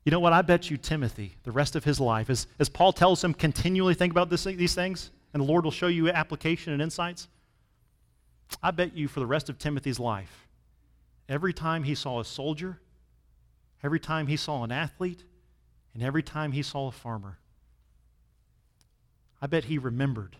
You 0.03 0.11
know 0.11 0.19
what? 0.19 0.33
I 0.33 0.41
bet 0.41 0.69
you 0.69 0.77
Timothy, 0.77 1.35
the 1.43 1.51
rest 1.51 1.75
of 1.75 1.83
his 1.83 1.99
life, 1.99 2.29
as, 2.29 2.47
as 2.59 2.69
Paul 2.69 2.93
tells 2.93 3.23
him, 3.23 3.33
continually 3.33 3.93
think 3.93 4.11
about 4.11 4.29
this, 4.29 4.43
these 4.43 4.75
things, 4.75 5.11
and 5.33 5.41
the 5.41 5.47
Lord 5.47 5.63
will 5.63 5.71
show 5.71 5.88
you 5.88 6.09
application 6.09 6.73
and 6.73 6.81
insights. 6.81 7.27
I 8.62 8.71
bet 8.71 8.95
you 8.95 9.08
for 9.08 9.19
the 9.19 9.25
rest 9.25 9.49
of 9.49 9.58
Timothy's 9.58 9.99
life, 9.99 10.47
every 11.29 11.53
time 11.53 11.84
he 11.84 11.95
saw 11.95 12.19
a 12.19 12.25
soldier, 12.25 12.79
every 13.84 13.99
time 13.99 14.27
he 14.27 14.38
saw 14.38 14.63
an 14.63 14.71
athlete, 14.71 15.23
and 15.93 16.03
every 16.03 16.23
time 16.23 16.51
he 16.51 16.62
saw 16.62 16.88
a 16.88 16.91
farmer, 16.91 17.39
I 19.41 19.47
bet 19.47 19.65
he 19.65 19.77
remembered 19.77 20.38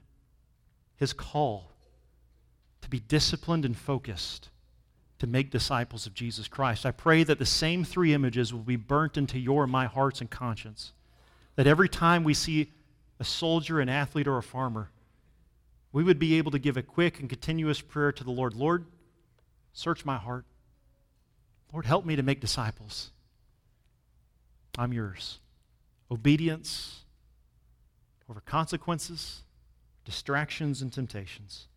his 0.98 1.14
call 1.14 1.72
to 2.82 2.90
be 2.90 3.00
disciplined 3.00 3.66
and 3.66 3.78
focused 3.78 4.50
to 5.20 5.28
make 5.28 5.50
disciples 5.50 6.06
of 6.06 6.14
Jesus 6.14 6.48
Christ. 6.48 6.86
I 6.86 6.92
pray 6.92 7.24
that 7.24 7.40
the 7.40 7.46
same 7.46 7.84
three 7.84 8.14
images 8.14 8.54
will 8.54 8.62
be 8.62 8.76
burnt 8.76 9.18
into 9.18 9.40
your 9.40 9.64
and 9.64 9.72
my 9.72 9.86
hearts 9.86 10.22
and 10.22 10.30
conscience. 10.30 10.92
That 11.56 11.68
every 11.68 11.90
time 11.90 12.24
we 12.24 12.34
see 12.34 12.72
a 13.20 13.24
soldier, 13.24 13.80
an 13.80 13.90
athlete, 13.90 14.28
or 14.28 14.38
a 14.38 14.44
farmer, 14.44 14.90
we 15.96 16.04
would 16.04 16.20
be 16.20 16.38
able 16.38 16.52
to 16.52 16.60
give 16.60 16.76
a 16.76 16.82
quick 16.82 17.22
and 17.22 17.30
continuous 17.30 17.80
prayer 17.80 18.12
to 18.12 18.26
the 18.26 18.30
Lord 18.30 18.54
Lord, 18.54 18.86
search 19.72 20.04
my 20.04 20.18
heart. 20.18 20.44
Lord, 21.72 21.86
help 21.86 22.06
me 22.06 22.18
to 22.18 22.22
make 22.22 22.42
disciples. 22.42 23.12
I'm 24.78 24.92
yours. 24.92 25.40
Obedience 26.12 27.06
over 28.30 28.42
consequences, 28.42 29.44
distractions, 30.04 30.82
and 30.82 30.92
temptations. 30.92 31.68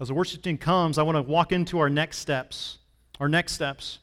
As 0.00 0.06
the 0.06 0.14
worship 0.14 0.40
team 0.40 0.58
comes, 0.58 0.96
I 0.96 1.02
want 1.02 1.16
to 1.16 1.22
walk 1.22 1.50
into 1.50 1.80
our 1.80 1.90
next 1.90 2.18
steps. 2.18 2.78
Our 3.18 3.28
next 3.28 3.54
steps. 3.54 3.98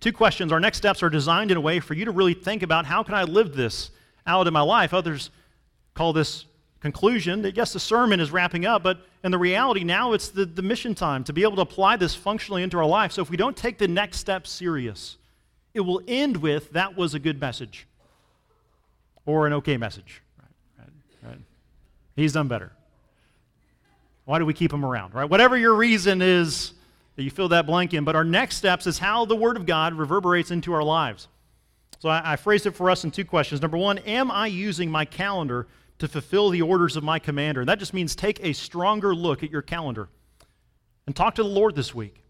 Two 0.00 0.12
questions. 0.12 0.50
Our 0.50 0.58
next 0.58 0.78
steps 0.78 1.00
are 1.00 1.10
designed 1.10 1.52
in 1.52 1.56
a 1.56 1.60
way 1.60 1.78
for 1.78 1.94
you 1.94 2.06
to 2.06 2.10
really 2.10 2.34
think 2.34 2.64
about 2.64 2.86
how 2.86 3.04
can 3.04 3.14
I 3.14 3.22
live 3.22 3.54
this 3.54 3.92
out 4.26 4.48
in 4.48 4.52
my 4.52 4.62
life. 4.62 4.92
Others 4.92 5.30
call 5.94 6.12
this 6.12 6.46
conclusion 6.80 7.42
that 7.42 7.56
yes, 7.56 7.72
the 7.72 7.80
sermon 7.80 8.20
is 8.20 8.30
wrapping 8.30 8.66
up, 8.66 8.82
but 8.82 9.06
in 9.22 9.30
the 9.30 9.38
reality 9.38 9.84
now 9.84 10.12
it's 10.12 10.28
the, 10.28 10.46
the 10.46 10.62
mission 10.62 10.94
time 10.94 11.24
to 11.24 11.32
be 11.32 11.42
able 11.42 11.56
to 11.56 11.62
apply 11.62 11.96
this 11.96 12.14
functionally 12.14 12.62
into 12.62 12.78
our 12.78 12.86
life. 12.86 13.12
So 13.12 13.22
if 13.22 13.30
we 13.30 13.36
don't 13.36 13.56
take 13.56 13.78
the 13.78 13.88
next 13.88 14.18
step 14.18 14.46
serious, 14.46 15.18
it 15.74 15.80
will 15.80 16.02
end 16.08 16.38
with 16.38 16.72
that 16.72 16.96
was 16.96 17.14
a 17.14 17.18
good 17.18 17.40
message 17.40 17.86
or 19.26 19.46
an 19.46 19.52
okay 19.54 19.76
message. 19.76 20.22
Right, 20.38 20.86
right, 21.22 21.30
right. 21.30 21.38
He's 22.16 22.32
done 22.32 22.48
better. 22.48 22.72
Why 24.24 24.38
do 24.38 24.46
we 24.46 24.54
keep 24.54 24.70
them 24.70 24.84
around, 24.84 25.14
right? 25.14 25.28
Whatever 25.28 25.56
your 25.56 25.74
reason 25.74 26.22
is 26.22 26.72
that 27.16 27.24
you 27.24 27.30
fill 27.30 27.48
that 27.48 27.66
blank 27.66 27.92
in. 27.92 28.04
But 28.04 28.16
our 28.16 28.24
next 28.24 28.56
steps 28.56 28.86
is 28.86 28.98
how 28.98 29.26
the 29.26 29.36
Word 29.36 29.56
of 29.56 29.66
God 29.66 29.92
reverberates 29.94 30.50
into 30.50 30.72
our 30.72 30.82
lives. 30.82 31.28
So 31.98 32.08
I, 32.08 32.32
I 32.32 32.36
phrased 32.36 32.64
it 32.64 32.70
for 32.70 32.90
us 32.90 33.04
in 33.04 33.10
two 33.10 33.26
questions. 33.26 33.60
Number 33.60 33.76
one, 33.76 33.98
am 33.98 34.30
I 34.30 34.46
using 34.46 34.90
my 34.90 35.04
calendar 35.04 35.66
to 36.00 36.08
fulfill 36.08 36.50
the 36.50 36.62
orders 36.62 36.96
of 36.96 37.04
my 37.04 37.18
commander? 37.18 37.60
And 37.60 37.68
that 37.68 37.78
just 37.78 37.94
means 37.94 38.14
take 38.16 38.44
a 38.44 38.52
stronger 38.52 39.14
look 39.14 39.42
at 39.42 39.50
your 39.50 39.62
calendar 39.62 40.08
and 41.06 41.14
talk 41.14 41.36
to 41.36 41.42
the 41.42 41.48
Lord 41.48 41.76
this 41.76 41.94
week. 41.94 42.24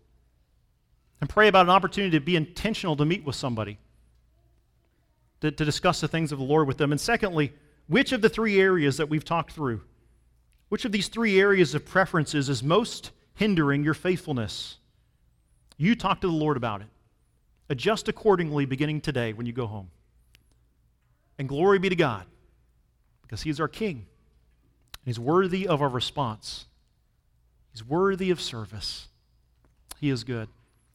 And 1.21 1.29
pray 1.29 1.49
about 1.49 1.67
an 1.67 1.71
opportunity 1.71 2.19
to 2.19 2.25
be 2.25 2.35
intentional 2.35 2.97
to 2.97 3.05
meet 3.05 3.25
with 3.25 3.37
somebody, 3.37 3.79
to, 5.43 5.51
to 5.51 5.65
discuss 5.67 6.01
the 6.01 6.09
things 6.09 6.33
of 6.33 6.39
the 6.39 6.45
Lord 6.45 6.67
with 6.67 6.79
them. 6.79 6.93
And 6.93 7.01
secondly, 7.01 7.53
which 7.89 8.13
of 8.13 8.23
the 8.23 8.31
three 8.31 8.59
areas 8.59 8.97
that 8.97 9.11
we've 9.11 9.25
talked 9.25 9.53
through, 9.53 9.83
which 10.71 10.87
of 10.87 10.93
these 10.93 11.09
three 11.09 11.39
areas 11.39 11.75
of 11.75 11.85
preferences 11.85 12.49
is 12.49 12.63
most 12.63 13.11
hindering 13.35 13.85
your 13.85 13.93
faithfulness? 13.93 14.79
You 15.77 15.95
talk 15.95 16.23
to 16.23 16.27
the 16.27 16.33
Lord 16.33 16.57
about 16.57 16.81
it. 16.81 16.89
Adjust 17.69 18.09
accordingly 18.09 18.65
beginning 18.65 19.03
today 19.03 19.35
when 19.35 19.45
you 19.45 19.53
go 19.53 19.67
home. 19.67 19.91
And 21.39 21.49
glory 21.49 21.79
be 21.79 21.91
to 21.91 21.97
God, 21.97 22.25
because 23.31 23.43
He 23.43 23.51
is 23.51 23.61
our 23.61 23.69
King. 23.69 24.07
He's 25.05 25.21
worthy 25.21 25.69
of 25.69 25.81
our 25.81 25.89
response. 25.89 26.67
He's 27.71 27.87
worthy 27.87 28.33
of 28.33 28.41
service. 28.41 29.07
He 30.01 30.11
is 30.11 30.25
good. 30.25 30.49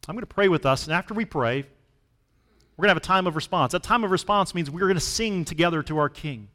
I'm 0.06 0.16
going 0.16 0.22
to 0.22 0.28
pray 0.28 0.50
with 0.50 0.66
us, 0.66 0.86
and 0.86 0.94
after 0.94 1.14
we 1.14 1.24
pray, 1.24 1.64
we're 2.76 2.84
going 2.84 2.90
to 2.90 2.96
have 2.96 2.98
a 2.98 3.00
time 3.00 3.26
of 3.26 3.38
response. 3.38 3.72
That 3.72 3.84
time 3.84 4.04
of 4.04 4.12
response 4.12 4.54
means 4.54 4.70
we're 4.70 4.82
going 4.82 4.96
to 4.96 5.00
sing 5.00 5.46
together 5.46 5.82
to 5.84 5.98
our 5.98 6.10
King. 6.10 6.50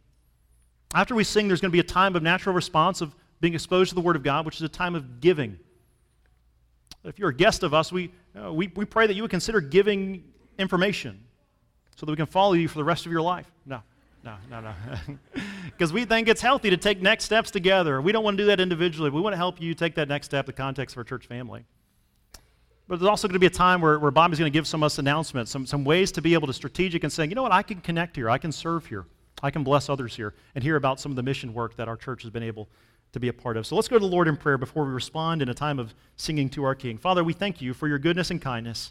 After 0.95 1.15
we 1.15 1.25
sing, 1.25 1.49
there's 1.49 1.63
going 1.63 1.71
to 1.71 1.73
be 1.73 1.81
a 1.81 1.83
time 1.83 2.15
of 2.15 2.23
natural 2.23 2.55
response 2.55 3.01
of 3.01 3.15
being 3.41 3.55
exposed 3.55 3.89
to 3.89 3.95
the 3.95 4.03
Word 4.03 4.17
of 4.17 4.23
God, 4.23 4.45
which 4.45 4.57
is 4.57 4.63
a 4.63 4.69
time 4.69 4.95
of 4.95 5.23
giving. 5.23 5.59
If 7.05 7.19
you're 7.19 7.31
a 7.31 7.35
guest 7.35 7.63
of 7.63 7.73
us, 7.73 7.91
we, 7.91 8.13
uh, 8.39 8.53
we, 8.53 8.71
we 8.77 8.85
pray 8.85 9.07
that 9.07 9.15
you 9.15 9.23
would 9.23 9.31
consider 9.31 9.63
giving 9.63 10.25
information 10.59 11.25
so 11.97 12.05
that 12.05 12.13
we 12.13 12.17
can 12.17 12.27
follow 12.27 12.53
you 12.53 12.69
for 12.69 12.77
the 12.77 12.85
rest 12.85 13.07
of 13.07 13.13
your 13.13 13.23
life. 13.23 13.51
No, 13.65 13.81
no, 14.23 14.35
no, 14.51 14.61
no. 14.61 14.75
Because 15.73 15.93
we 15.93 16.05
think 16.05 16.29
it's 16.29 16.41
healthy 16.41 16.71
to 16.71 16.77
take 16.77 17.01
next 17.01 17.25
steps 17.25 17.51
together. 17.51 18.01
We 18.01 18.13
don't 18.13 18.25
want 18.25 18.37
to 18.37 18.43
do 18.43 18.47
that 18.47 18.61
individually. 18.61 19.11
We 19.11 19.21
want 19.21 19.33
to 19.33 19.39
help 19.39 19.61
you 19.61 19.75
take 19.75 19.95
that 19.97 20.09
next 20.09 20.27
step 20.27 20.47
the 20.47 20.53
context 20.53 20.95
of 20.95 20.99
our 20.99 21.05
church 21.05 21.27
family. 21.27 21.65
But 22.89 22.99
there's 22.99 23.09
also 23.09 23.29
going 23.29 23.35
to 23.35 23.41
be 23.41 23.47
a 23.47 23.51
time 23.51 23.81
where, 23.81 23.99
where 24.01 24.11
Bobby's 24.11 24.39
going 24.39 24.51
to 24.51 24.57
give 24.57 24.67
some 24.67 24.83
of 24.83 24.87
us 24.87 24.99
announcements, 24.99 25.51
some, 25.53 25.65
some 25.65 25.85
ways 25.85 26.11
to 26.13 26.21
be 26.21 26.35
able 26.35 26.49
to 26.49 26.53
strategic 26.53 27.05
and 27.05 27.13
saying, 27.13 27.31
you 27.31 27.37
know 27.37 27.43
what, 27.43 27.53
I 27.53 27.63
can 27.63 27.81
connect 27.81 28.17
here, 28.17 28.29
I 28.29 28.37
can 28.37 28.51
serve 28.51 28.87
here, 28.87 29.07
I 29.45 29.51
can 29.53 29.63
bless 29.63 29.89
others 29.89 30.17
here, 30.17 30.35
and 30.57 30.65
hear 30.65 30.75
about 30.75 30.99
some 30.99 31.13
of 31.13 31.17
the 31.17 31.23
mission 31.23 31.55
work 31.55 31.77
that 31.77 31.87
our 31.87 31.97
church 31.97 32.23
has 32.23 32.33
been 32.33 32.43
able 32.43 32.69
to 33.13 33.21
be 33.21 33.29
a 33.29 33.33
part 33.33 33.57
of. 33.57 33.65
So 33.65 33.77
let's 33.77 33.87
go 33.87 33.97
to 33.97 34.05
the 34.05 34.11
Lord 34.11 34.27
in 34.27 34.37
prayer 34.37 34.59
before 34.59 34.85
we 34.85 34.91
respond 34.91 35.41
in 35.41 35.49
a 35.49 35.55
time 35.55 35.79
of 35.79 35.95
singing 36.17 36.49
to 36.51 36.65
our 36.65 36.75
King. 36.75 36.99
Father, 36.99 37.23
we 37.23 37.33
thank 37.33 37.63
you 37.63 37.75
for 37.75 37.87
your 37.87 37.99
goodness 38.01 38.33
and 38.33 38.43
kindness. 38.43 38.91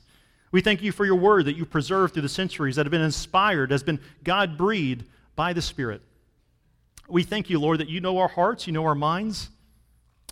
We 0.52 0.62
thank 0.62 0.82
you 0.82 0.94
for 0.94 1.06
your 1.06 1.16
word 1.16 1.44
that 1.46 1.58
you've 1.58 1.70
preserved 1.70 2.14
through 2.14 2.24
the 2.24 2.30
centuries, 2.30 2.78
that 2.78 2.86
have 2.86 2.92
been 2.92 3.02
inspired, 3.02 3.72
has 3.72 3.84
been 3.84 4.00
God 4.24 4.58
breathed 4.58 5.04
by 5.36 5.52
the 5.52 5.62
Spirit. 5.62 6.02
We 7.10 7.24
thank 7.24 7.50
you, 7.50 7.60
Lord, 7.60 7.80
that 7.80 7.90
you 7.90 8.00
know 8.00 8.20
our 8.20 8.28
hearts, 8.28 8.68
you 8.68 8.74
know 8.74 8.86
our 8.86 8.96
minds. 8.96 9.50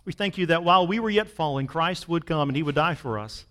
We 0.06 0.14
thank 0.14 0.38
you 0.38 0.46
that 0.48 0.64
while 0.64 0.88
we 0.88 1.00
were 1.00 1.10
yet 1.10 1.28
falling, 1.28 1.68
Christ 1.68 2.08
would 2.08 2.26
come 2.26 2.50
and 2.50 2.56
he 2.56 2.64
would 2.64 2.76
die 2.76 2.96
for 2.96 3.20
us. 3.20 3.46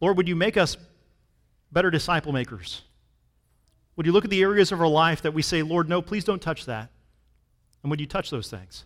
Lord, 0.00 0.16
would 0.16 0.28
you 0.28 0.36
make 0.36 0.56
us 0.56 0.76
better 1.72 1.90
disciple 1.90 2.32
makers? 2.32 2.82
Would 3.96 4.06
you 4.06 4.12
look 4.12 4.24
at 4.24 4.30
the 4.30 4.42
areas 4.42 4.72
of 4.72 4.80
our 4.80 4.88
life 4.88 5.22
that 5.22 5.34
we 5.34 5.42
say, 5.42 5.62
Lord, 5.62 5.88
no, 5.88 6.02
please 6.02 6.24
don't 6.24 6.40
touch 6.40 6.66
that? 6.66 6.90
And 7.82 7.90
would 7.90 8.00
you 8.00 8.06
touch 8.06 8.30
those 8.30 8.48
things? 8.48 8.84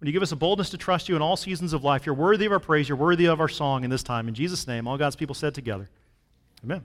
Would 0.00 0.06
you 0.06 0.12
give 0.12 0.22
us 0.22 0.32
a 0.32 0.36
boldness 0.36 0.70
to 0.70 0.78
trust 0.78 1.08
you 1.08 1.16
in 1.16 1.22
all 1.22 1.36
seasons 1.36 1.72
of 1.72 1.82
life? 1.82 2.04
You're 2.04 2.14
worthy 2.14 2.46
of 2.46 2.52
our 2.52 2.60
praise. 2.60 2.88
You're 2.88 2.98
worthy 2.98 3.26
of 3.26 3.40
our 3.40 3.48
song 3.48 3.84
in 3.84 3.90
this 3.90 4.02
time. 4.02 4.28
In 4.28 4.34
Jesus' 4.34 4.66
name, 4.66 4.86
all 4.86 4.98
God's 4.98 5.16
people 5.16 5.34
said 5.34 5.54
together. 5.54 5.88
Amen. 6.62 6.84